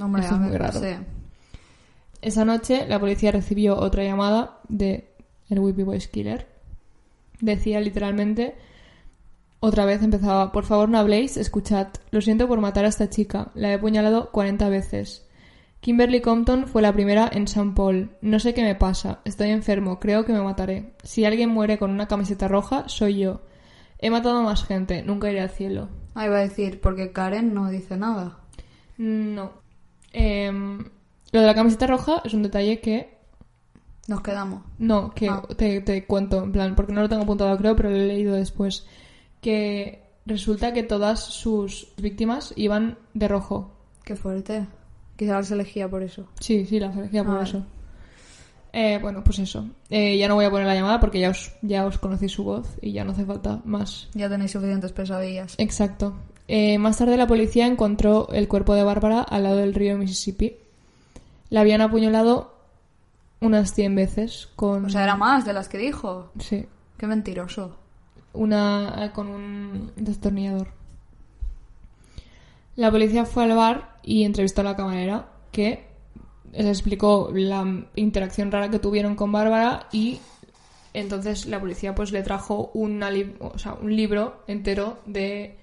[0.00, 0.80] Hombre, Eso a es muy raro.
[0.80, 0.96] sí.
[2.22, 5.09] Esa noche la policía recibió otra llamada de
[5.50, 6.46] el Whippy Boys Killer.
[7.40, 8.54] Decía literalmente,
[9.60, 13.50] otra vez empezaba, por favor no habléis, escuchad, lo siento por matar a esta chica,
[13.54, 15.26] la he apuñalado 40 veces.
[15.80, 17.72] Kimberly Compton fue la primera en St.
[17.74, 18.10] Paul.
[18.20, 20.92] No sé qué me pasa, estoy enfermo, creo que me mataré.
[21.02, 23.42] Si alguien muere con una camiseta roja, soy yo.
[23.98, 25.88] He matado a más gente, nunca iré al cielo.
[26.14, 28.38] Ah, iba a decir, porque Karen no dice nada.
[28.98, 29.52] No.
[30.12, 30.84] Em,
[31.32, 33.19] lo de la camiseta roja es un detalle que
[34.08, 34.62] Nos quedamos.
[34.78, 35.42] No, que Ah.
[35.56, 38.34] te, te cuento, en plan, porque no lo tengo apuntado creo, pero lo he leído
[38.34, 38.86] después.
[39.40, 43.72] Que resulta que todas sus víctimas iban de rojo.
[44.04, 44.66] Qué fuerte.
[45.16, 46.26] Quizás se elegía por eso.
[46.40, 47.64] Sí, sí, las elegía por Ah, eso.
[48.72, 49.68] Eh, bueno, pues eso.
[49.90, 52.44] Eh, ya no voy a poner la llamada porque ya os, ya os conocí su
[52.44, 54.08] voz y ya no hace falta más.
[54.14, 55.54] Ya tenéis suficientes pesadillas.
[55.58, 56.14] Exacto.
[56.48, 60.56] Eh, más tarde la policía encontró el cuerpo de Bárbara al lado del río Mississippi.
[61.48, 62.59] La habían apuñalado
[63.40, 64.84] unas 100 veces con...
[64.84, 66.30] O sea, era más de las que dijo.
[66.38, 66.66] Sí.
[66.98, 67.76] Qué mentiroso.
[68.32, 70.68] una eh, con un destornillador.
[72.76, 75.86] La policía fue al bar y entrevistó a la camarera que
[76.52, 80.20] les explicó la interacción rara que tuvieron con Bárbara y
[80.94, 85.58] entonces la policía pues le trajo una li- o sea, un libro entero de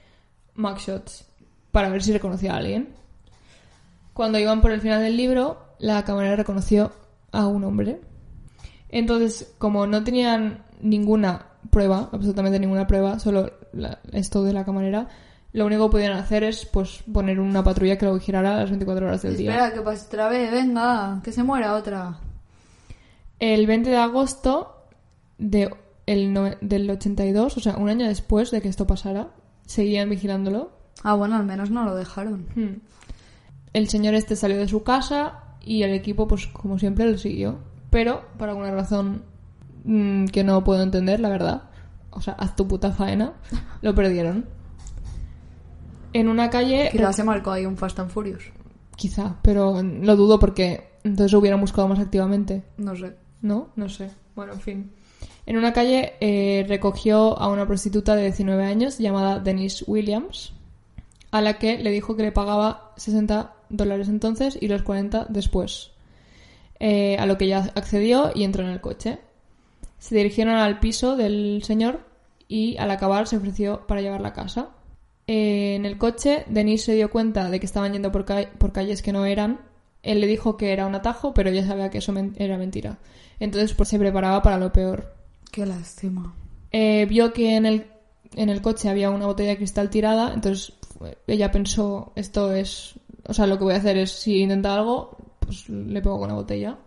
[0.56, 1.26] mugshots
[1.72, 2.90] para ver si reconocía a alguien.
[4.14, 6.92] Cuando iban por el final del libro, la camarera reconoció
[7.32, 8.02] a un hombre.
[8.90, 15.08] Entonces, como no tenían ninguna prueba, absolutamente ninguna prueba, solo la- esto de la camarera,
[15.54, 19.08] lo único que podían hacer es pues poner una patrulla que lo vigilara las 24
[19.08, 19.52] horas del día.
[19.52, 22.20] Espera, que pase otra vez, venga, que se muera otra.
[23.40, 24.86] El 20 de agosto
[25.38, 25.70] de
[26.06, 29.30] el no- del 82, o sea, un año después de que esto pasara,
[29.66, 30.72] seguían vigilándolo.
[31.04, 32.48] Ah, bueno, al menos no lo dejaron.
[32.56, 32.80] Hmm.
[33.74, 37.60] El señor este salió de su casa y el equipo, pues como siempre, lo siguió.
[37.90, 39.24] Pero, por alguna razón
[39.84, 41.64] mm, que no puedo entender, la verdad,
[42.12, 43.34] o sea, haz tu puta faena,
[43.82, 44.46] lo perdieron.
[46.14, 46.90] En una calle...
[46.92, 48.52] Quizás se marcó ahí un Fast and Furious.
[48.96, 52.64] Quizá, pero lo dudo porque entonces lo hubieran buscado más activamente.
[52.78, 53.16] No sé.
[53.42, 53.70] ¿No?
[53.76, 54.10] No sé.
[54.36, 54.92] Bueno, en fin.
[55.46, 60.54] En una calle eh, recogió a una prostituta de 19 años llamada Denise Williams,
[61.32, 65.92] a la que le dijo que le pagaba 60 dólares entonces y los 40 después.
[66.80, 69.20] Eh, a lo que ella accedió y entró en el coche.
[69.98, 72.06] Se dirigieron al piso del señor
[72.48, 74.70] y al acabar se ofreció para llevarla a casa.
[75.26, 78.72] Eh, en el coche, Denise se dio cuenta de que estaban yendo por, ca- por
[78.72, 79.60] calles que no eran.
[80.04, 83.00] Él le dijo que era un atajo, pero ella sabía que eso men- era mentira.
[83.40, 85.14] Entonces, pues se preparaba para lo peor.
[85.52, 86.34] Qué lástima.
[86.72, 87.88] Eh, vio que en el,
[88.36, 90.74] en el coche había una botella de cristal tirada, entonces
[91.28, 92.94] ella pensó, esto es,
[93.28, 96.30] o sea, lo que voy a hacer es, si intenta algo, pues le pego con
[96.30, 96.78] la botella.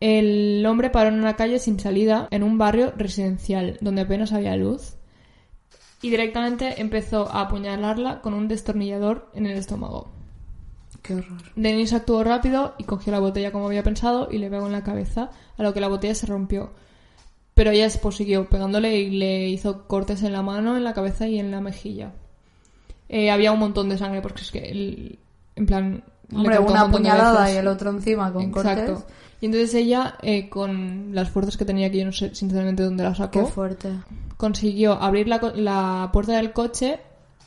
[0.00, 4.56] El hombre paró en una calle sin salida, en un barrio residencial, donde apenas había
[4.56, 4.96] luz,
[6.00, 10.10] y directamente empezó a apuñalarla con un destornillador en el estómago.
[11.02, 11.42] Qué horror.
[11.56, 14.84] Denise actuó rápido y cogió la botella como había pensado y le pegó en la
[14.84, 16.72] cabeza, a lo que la botella se rompió.
[17.54, 21.40] Pero ella siguió pegándole y le hizo cortes en la mano, en la cabeza y
[21.40, 22.12] en la mejilla.
[23.08, 25.18] Eh, había un montón de sangre porque es que, el-
[25.56, 26.04] en plan...
[26.34, 28.94] Hombre, un una puñalada y el otro encima con Exacto.
[28.96, 29.14] cortes.
[29.40, 33.02] Y entonces ella, eh, con las fuerzas que tenía, que yo no sé sinceramente dónde
[33.04, 33.88] las Qué sacó, fuerte.
[34.36, 37.00] consiguió abrir la, la puerta del coche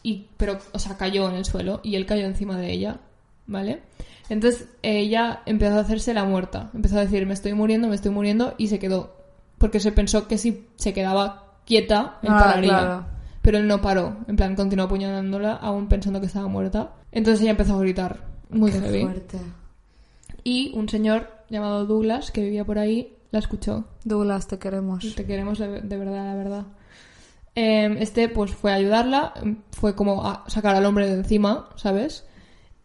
[0.04, 2.98] y pero o sea cayó en el suelo y él cayó encima de ella
[3.46, 3.82] vale
[4.30, 8.10] entonces ella empezó a hacerse la muerta empezó a decir me estoy muriendo me estoy
[8.10, 9.16] muriendo y se quedó
[9.60, 13.06] porque se pensó que si se quedaba quieta él Ah, pararía claro.
[13.42, 17.52] Pero él no paró en plan continuó apuñalándola aún pensando que estaba muerta entonces ella
[17.52, 19.38] empezó a gritar muy Qué heavy fuerte.
[20.44, 25.16] y un señor llamado Douglas que vivía por ahí la escuchó Douglas, te queremos.
[25.16, 26.66] te queremos de, de verdad, la verdad.
[27.56, 29.34] Eh, este, pues, fue a ayudarla,
[29.72, 32.26] fue como a sacar al hombre de encima, ¿sabes?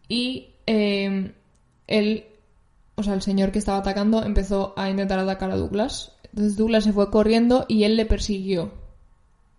[0.07, 1.33] Y eh,
[1.87, 2.25] él,
[2.95, 6.13] o sea, el señor que estaba atacando empezó a intentar atacar a Douglas.
[6.31, 8.71] Entonces Douglas se fue corriendo y él le persiguió.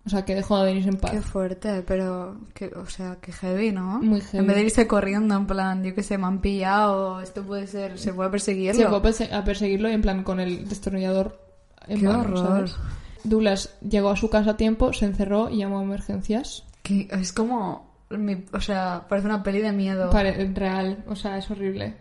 [0.09, 1.11] O sea, que dejó a Denise en paz.
[1.11, 4.01] Qué fuerte, pero, que, o sea, que heavy, ¿no?
[4.01, 4.39] Muy heavy.
[4.39, 7.67] En vez de irse corriendo, en plan, yo que sé, me han pillado, esto puede
[7.67, 8.81] ser, se puede perseguirlo.
[8.81, 11.39] Se fue a perse- a perseguirlo y en plan con el destornillador
[11.87, 12.39] en Qué mano, horror.
[12.39, 12.77] ¿sabes?
[13.23, 16.65] Douglas llegó a su casa a tiempo, se encerró y llamó a emergencias.
[16.83, 20.09] Que es como, mi- o sea, parece una peli de miedo.
[20.09, 21.97] Pare- real, o sea, es horrible.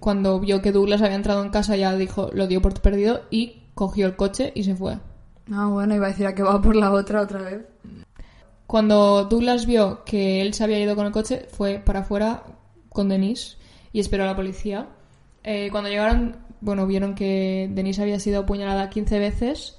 [0.00, 3.64] Cuando vio que Douglas había entrado en casa ya dijo, lo dio por perdido y
[3.74, 4.98] cogió el coche y se fue.
[5.52, 7.62] Ah, bueno, iba a decir a que va por la otra otra vez.
[8.66, 12.42] Cuando Douglas vio que él se había ido con el coche, fue para afuera
[12.88, 13.56] con Denise
[13.92, 14.88] y esperó a la policía.
[15.42, 19.78] Eh, cuando llegaron, bueno, vieron que Denise había sido apuñalada 15 veces,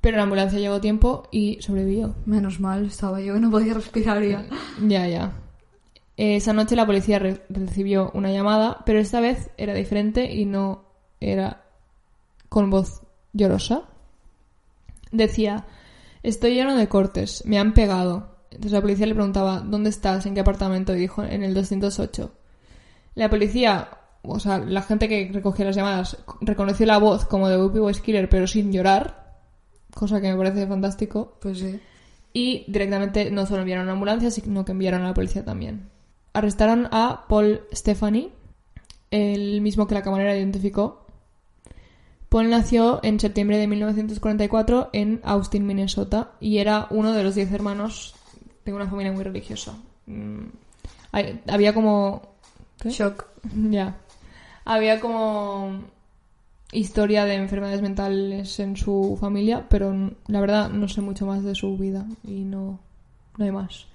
[0.00, 2.14] pero la ambulancia llegó a tiempo y sobrevivió.
[2.24, 4.46] Menos mal, estaba yo que no podía respirar ya.
[4.86, 5.32] Ya, ya.
[6.16, 10.84] Esa noche la policía re- recibió una llamada, pero esta vez era diferente y no
[11.20, 11.64] era
[12.48, 13.02] con voz
[13.32, 13.88] llorosa.
[15.12, 15.66] Decía,
[16.22, 20.26] estoy lleno de cortes, me han pegado, Entonces la policía le preguntaba, ¿dónde estás?
[20.26, 20.94] ¿En qué apartamento?
[20.94, 22.32] Y dijo, en el 208.
[23.14, 23.88] La policía,
[24.22, 28.02] o sea, la gente que recogía las llamadas, reconoció la voz como de Whoopi Wise
[28.02, 29.38] Killer, pero sin llorar,
[29.94, 31.36] cosa que me parece fantástico.
[31.40, 31.80] Pues sí.
[32.32, 35.90] Y directamente no solo enviaron una ambulancia, sino que enviaron a la policía también.
[36.32, 38.32] Arrestaron a Paul Stephanie,
[39.10, 41.01] el mismo que la camarera identificó.
[42.32, 47.52] Paul nació en septiembre de 1944 en Austin, Minnesota, y era uno de los diez
[47.52, 48.14] hermanos
[48.64, 49.74] de una familia muy religiosa.
[50.06, 50.44] Mm,
[51.12, 52.22] hay- había como...
[52.80, 52.90] ¿qué?
[52.90, 53.26] Shock.
[53.70, 53.96] Ya.
[54.64, 55.82] Había como
[56.72, 59.92] historia de enfermedades mentales en su familia, pero
[60.28, 62.78] la verdad no sé mucho más de su vida y no,
[63.36, 63.86] no hay más.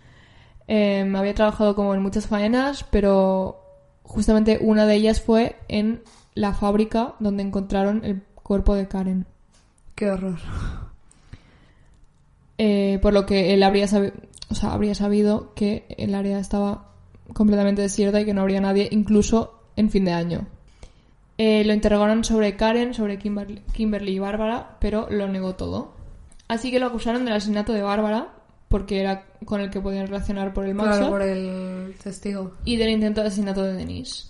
[0.67, 3.63] Eh, había trabajado como en muchas faenas, pero
[4.03, 6.03] justamente una de ellas fue en
[6.35, 9.25] la fábrica donde encontraron el cuerpo de Karen.
[9.95, 10.37] Qué horror.
[12.57, 14.13] Eh, por lo que él habría, sabi-
[14.49, 16.91] o sea, habría sabido que el área estaba
[17.33, 20.47] completamente desierta y que no habría nadie, incluso en fin de año.
[21.37, 25.91] Eh, lo interrogaron sobre Karen, sobre Kimberly, Kimberly y Bárbara, pero lo negó todo.
[26.47, 28.33] Así que lo acusaron del asesinato de Bárbara,
[28.69, 32.53] porque era con el que podían relacionar por el Claro, macho, por el testigo.
[32.65, 34.29] y del intento de asesinato de Denise.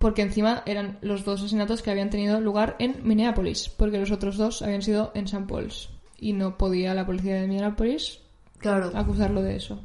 [0.00, 4.38] Porque encima eran los dos asesinatos que habían tenido lugar en Minneapolis, porque los otros
[4.38, 5.44] dos habían sido en St.
[5.46, 5.90] Paul's.
[6.18, 8.18] Y no podía la policía de Minneapolis
[8.60, 8.90] Claro.
[8.94, 9.78] acusarlo de eso.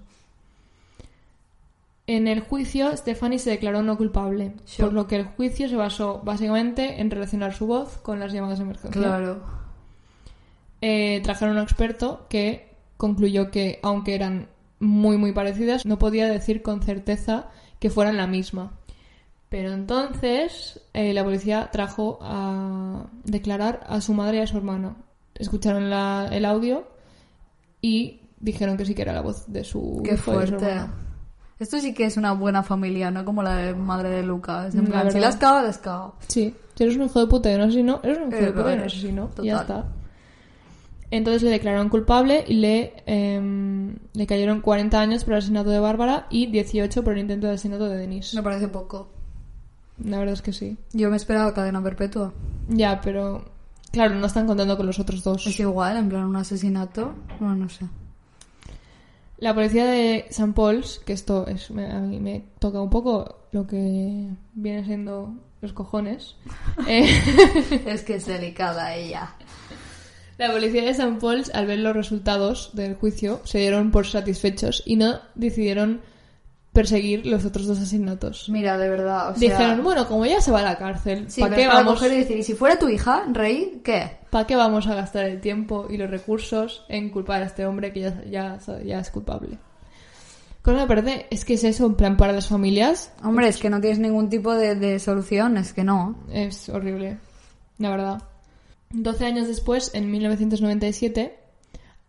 [2.07, 6.21] En el juicio, Stephanie se declaró no culpable, por lo que el juicio se basó
[6.23, 9.01] básicamente en relacionar su voz con las llamadas de emergencia.
[9.01, 9.43] Claro.
[10.79, 14.47] Eh, trajeron a un experto que concluyó que, aunque eran
[14.79, 18.71] muy muy parecidas, no podía decir con certeza que fueran la misma.
[19.49, 24.95] Pero entonces eh, la policía trajo a declarar a su madre y a su hermana.
[25.35, 26.87] Escucharon la- el audio
[27.81, 30.49] y dijeron que sí que era la voz de su Qué hijo y de su
[30.53, 30.65] fuerte.
[30.69, 30.93] hermana.
[31.57, 34.75] Esto sí que es una buena familia, no como la de madre de Lucas.
[34.75, 36.15] En La plan, si la has cagado, la has cagado.
[36.27, 38.51] Sí, si eres un hijo de puta y un asesino, eres un hijo Eh, de
[38.51, 38.85] puta y eres.
[38.87, 39.29] asesino.
[39.41, 39.77] Y ya Total.
[39.79, 39.91] está.
[41.11, 45.79] Entonces le declararon culpable y le, em, le cayeron 40 años por el asesinato de
[45.79, 48.35] Bárbara y 18 por el intento de asesinato de Denise.
[48.35, 49.09] Me parece poco.
[50.03, 50.77] La verdad es que sí.
[50.93, 52.33] Yo me esperaba cadena perpetua.
[52.67, 53.45] Ya, pero
[53.91, 55.47] claro, no están contando con los otros dos.
[55.47, 57.13] Es igual, en plan un asesinato.
[57.39, 57.85] Bueno, no sé.
[59.37, 60.53] La policía de St.
[60.53, 65.33] Paul's, que esto es, me- a mí me toca un poco lo que viene siendo
[65.61, 66.35] los cojones.
[66.87, 67.09] eh,
[67.85, 69.35] es que es delicada ella.
[70.37, 71.17] La policía de St.
[71.19, 76.01] Paul's, al ver los resultados del juicio, se dieron por satisfechos y no decidieron
[76.75, 78.49] perseguir los otros dos asesinatos.
[78.49, 79.39] Mira, de verdad, o sea...
[79.39, 82.17] Dijeron, bueno, como ya se va a la cárcel, Sí, ¿para qué, vamos, coger y
[82.17, 84.17] decir, y si fuera tu hija, Rey, ¿qué?
[84.29, 87.93] ¿para qué vamos a gastar el tiempo y los recursos en culpar a este hombre
[87.93, 89.57] que ya, ya, ya es culpable?
[90.61, 93.57] Cosa que me parece, es que es eso, en plan, para las familias, Hombre, es
[93.57, 96.25] que no tienes ningún tipo de, de solución, es que no.
[96.29, 97.17] Es horrible,
[97.77, 98.23] la verdad.
[98.91, 101.39] 12 años después, en 1997,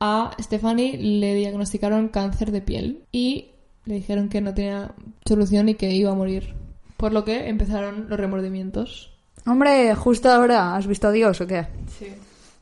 [0.00, 3.52] a Stephanie le diagnosticaron cáncer de piel y
[3.86, 4.92] le dijeron que no tenía
[5.24, 6.54] solución y que iba a morir.
[6.96, 9.12] Por lo que empezaron los remordimientos.
[9.46, 11.66] Hombre, justo ahora, ¿has visto a Dios o qué?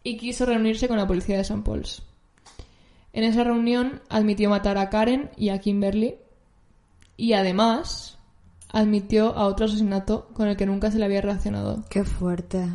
[0.02, 1.62] Y quiso reunirse con la policía de St.
[1.64, 2.02] Paul's.
[3.12, 6.16] En esa reunión admitió matar a Karen y a Kimberly
[7.16, 8.18] y además
[8.70, 11.84] admitió a otro asesinato con el que nunca se le había relacionado.
[11.88, 12.66] Qué fuerte.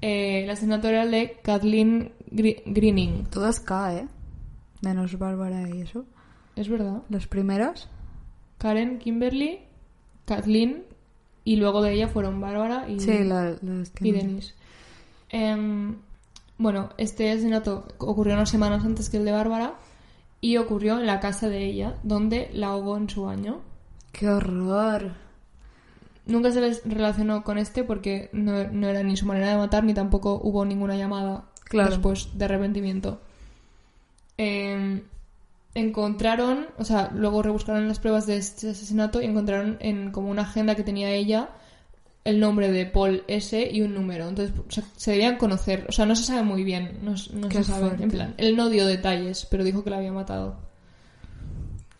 [0.00, 3.24] Eh, el asesinato era el de Kathleen Gre- Greening.
[3.24, 4.08] Todas K, ¿eh?
[4.80, 6.04] Menos Bárbara y eso.
[6.56, 7.02] Es verdad.
[7.08, 7.88] Las primeras.
[8.58, 9.60] Karen, Kimberly,
[10.24, 10.84] Kathleen
[11.44, 14.18] y luego de ella fueron Bárbara y, Sí, la- las que y no.
[14.18, 14.54] Denise.
[15.30, 15.96] Em,
[16.58, 19.74] bueno, este asesinato ocurrió unas semanas antes que el de Bárbara
[20.40, 23.60] y ocurrió en la casa de ella, donde la ahogó en su baño.
[24.12, 25.12] ¡Qué horror!
[26.26, 29.84] Nunca se les relacionó con este porque no, no era ni su manera de matar
[29.84, 31.90] ni tampoco hubo ninguna llamada Claro.
[31.90, 33.20] después de arrepentimiento.
[34.38, 35.02] Eh,
[35.74, 40.42] encontraron, o sea, luego rebuscaron las pruebas de este asesinato y encontraron en como una
[40.42, 41.48] agenda que tenía ella
[42.24, 44.28] el nombre de Paul S y un número.
[44.28, 47.64] Entonces se, se debían conocer, o sea, no se sabe muy bien, no, no se
[47.64, 47.80] sabe.
[47.86, 48.04] fuerte.
[48.04, 50.56] En plan, él no dio detalles, pero dijo que la había matado.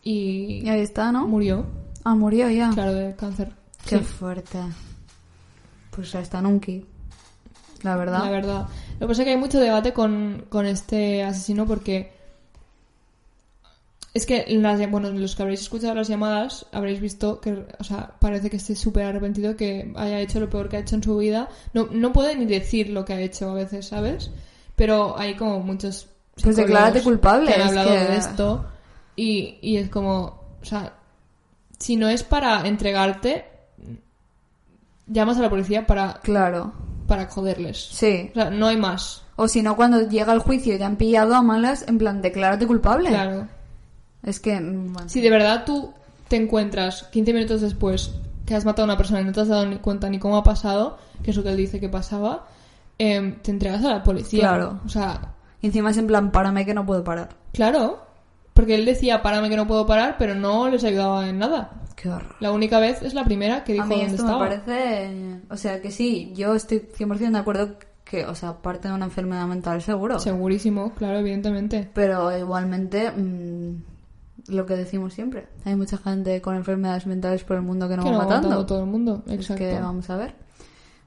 [0.02, 1.26] Y, Y ahí está, ¿no?
[1.26, 1.66] murió,
[2.04, 2.70] Ah, murió ya.
[2.70, 3.52] claro, de cáncer.
[3.86, 4.04] Qué Sí.
[4.04, 4.58] fuerte.
[5.90, 6.72] Pues está nunca.
[7.82, 8.24] La verdad.
[8.24, 8.66] La verdad.
[8.94, 12.13] Lo que pasa es que hay mucho debate con, con este asesino porque
[14.14, 18.12] es que las, bueno, los que habréis escuchado las llamadas habréis visto que, o sea,
[18.20, 21.16] parece que esté súper arrepentido que haya hecho lo peor que ha hecho en su
[21.18, 21.48] vida.
[21.72, 24.30] No, no puede ni decir lo que ha hecho a veces, ¿sabes?
[24.76, 26.06] Pero hay como muchos
[26.42, 28.66] Pues declárate culpable, que han es hablado que- de esto
[29.16, 30.94] Y, y es como, o sea,
[31.78, 33.44] si no es para entregarte,
[35.06, 36.72] llamas a la policía para, Claro.
[37.06, 37.78] para joderles.
[37.92, 38.30] Sí.
[38.30, 39.22] O sea, no hay más.
[39.36, 42.22] O si no, cuando llega el juicio y te han pillado a malas, en plan,
[42.22, 43.08] declárate culpable.
[43.08, 43.48] Claro.
[44.24, 44.58] Es que...
[44.60, 45.08] mm, bueno.
[45.08, 45.92] Si de verdad tú
[46.28, 48.14] te encuentras 15 minutos después
[48.46, 50.36] que has matado a una persona y no te has dado ni cuenta ni cómo
[50.36, 52.46] ha pasado, que es lo que él dice que pasaba,
[52.98, 54.40] em, te entregas a la policía.
[54.40, 54.80] Claro.
[54.84, 55.32] O sea,
[55.62, 57.30] Y encima es en plan, párame que no puedo parar.
[57.52, 58.00] claro.
[58.52, 61.72] Porque él decía, párame que no puedo parar, pero no les ayudaba en nada.
[61.96, 62.36] Qué horror.
[62.38, 64.44] La única vez es la primera que dijo A mí dónde esto estaba.
[64.44, 65.40] me parece...
[65.50, 67.74] O sea, que sí, yo estoy 100% de acuerdo
[68.04, 70.20] que, o sea, parte de una enfermedad mental seguro.
[70.20, 71.90] Segurísimo, claro, evidentemente.
[71.94, 73.82] Pero igualmente, mm,
[74.48, 75.48] lo que decimos siempre.
[75.64, 78.48] Hay mucha gente con enfermedades mentales por el mundo que no que va no matando.
[78.48, 79.22] matado a todo el mundo.
[79.26, 79.62] Es Exacto.
[79.64, 80.34] que vamos a ver.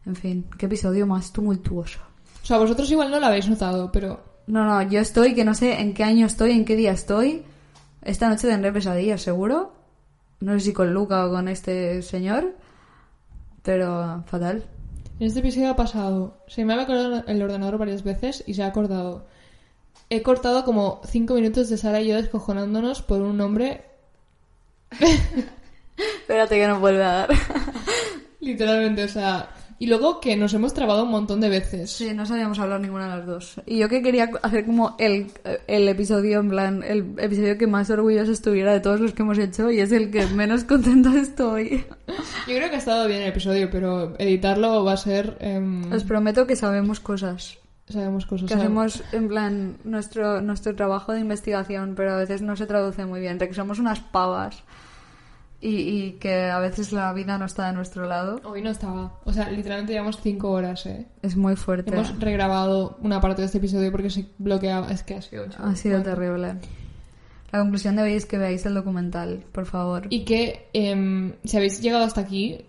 [0.06, 2.00] En fin, qué episodio más tumultuoso.
[2.44, 5.54] O sea, vosotros igual no lo habéis notado, pero No, no, yo estoy, que no
[5.54, 7.44] sé en qué año estoy, en qué día estoy.
[8.02, 9.74] Esta noche tendré pesadillas, seguro.
[10.40, 12.56] No sé si con Luca o con este señor.
[13.64, 14.64] Pero fatal.
[15.20, 16.38] en este episodio ha pasado.
[16.48, 19.26] Se me ha acordado el ordenador varias veces y se ha acordado.
[20.10, 23.82] He cortado como 5 minutos de Sara y yo descojonándonos por un hombre
[25.98, 27.30] Espérate que no vuelve a dar.
[28.40, 29.50] Literalmente, o sea.
[29.80, 31.92] Y luego que nos hemos trabado un montón de veces.
[31.92, 33.62] Sí, no sabíamos hablar ninguna de las dos.
[33.68, 35.28] Y yo que quería hacer como el,
[35.68, 39.38] el episodio, en plan, el episodio que más orgulloso estuviera de todos los que hemos
[39.38, 41.86] hecho y es el que menos contento estoy.
[42.48, 45.38] Yo creo que ha estado bien el episodio, pero editarlo va a ser.
[45.42, 47.60] em, Os prometo que sabemos cosas.
[47.90, 48.48] Sabemos cosas.
[48.50, 53.06] Que hacemos, en plan, nuestro, nuestro trabajo de investigación, pero a veces no se traduce
[53.06, 53.38] muy bien.
[53.38, 54.62] De que somos unas pavas
[55.62, 58.42] y, y que a veces la vida no está de nuestro lado.
[58.44, 59.14] Hoy no estaba.
[59.24, 61.08] O sea, literalmente llevamos 5 horas, ¿eh?
[61.22, 61.94] Es muy fuerte.
[61.94, 64.90] Hemos regrabado una parte de este episodio porque se bloqueaba.
[64.92, 65.66] Es que ha sido chulo.
[65.66, 66.14] Ha sido Bueno.
[66.16, 66.56] terrible.
[67.52, 70.08] La conclusión de hoy es que veáis el documental, por favor.
[70.10, 72.66] Y que em, si habéis llegado hasta aquí,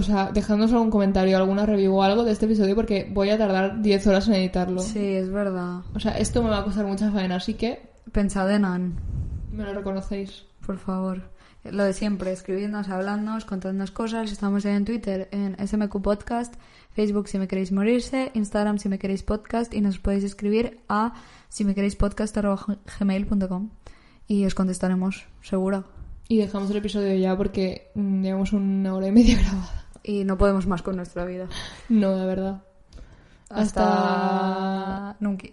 [0.00, 3.38] o sea, dejadnos algún comentario, alguna review o algo de este episodio porque voy a
[3.38, 4.80] tardar 10 horas en editarlo.
[4.80, 5.82] Sí, es verdad.
[5.94, 8.94] O sea, esto me va a costar mucha faena, así que Pensad en Anne,
[9.52, 10.44] me lo reconocéis.
[10.66, 11.22] por favor.
[11.62, 14.32] Lo de siempre, escribidnos, habladnos, contadnos cosas.
[14.32, 16.54] Estamos en Twitter, en SMQ Podcast,
[16.92, 21.12] Facebook si me queréis morirse, Instagram si me queréis podcast y nos podéis escribir a
[21.50, 22.34] si me queréis podcast
[22.98, 23.68] gmail.com
[24.26, 25.84] y os contestaremos, seguro.
[26.28, 29.84] Y dejamos el episodio ya porque mm, llevamos una hora y media grabada.
[30.02, 31.48] Y no podemos más con nuestra vida.
[31.88, 32.62] No, de verdad.
[33.50, 35.16] Hasta...
[35.20, 35.48] nunca.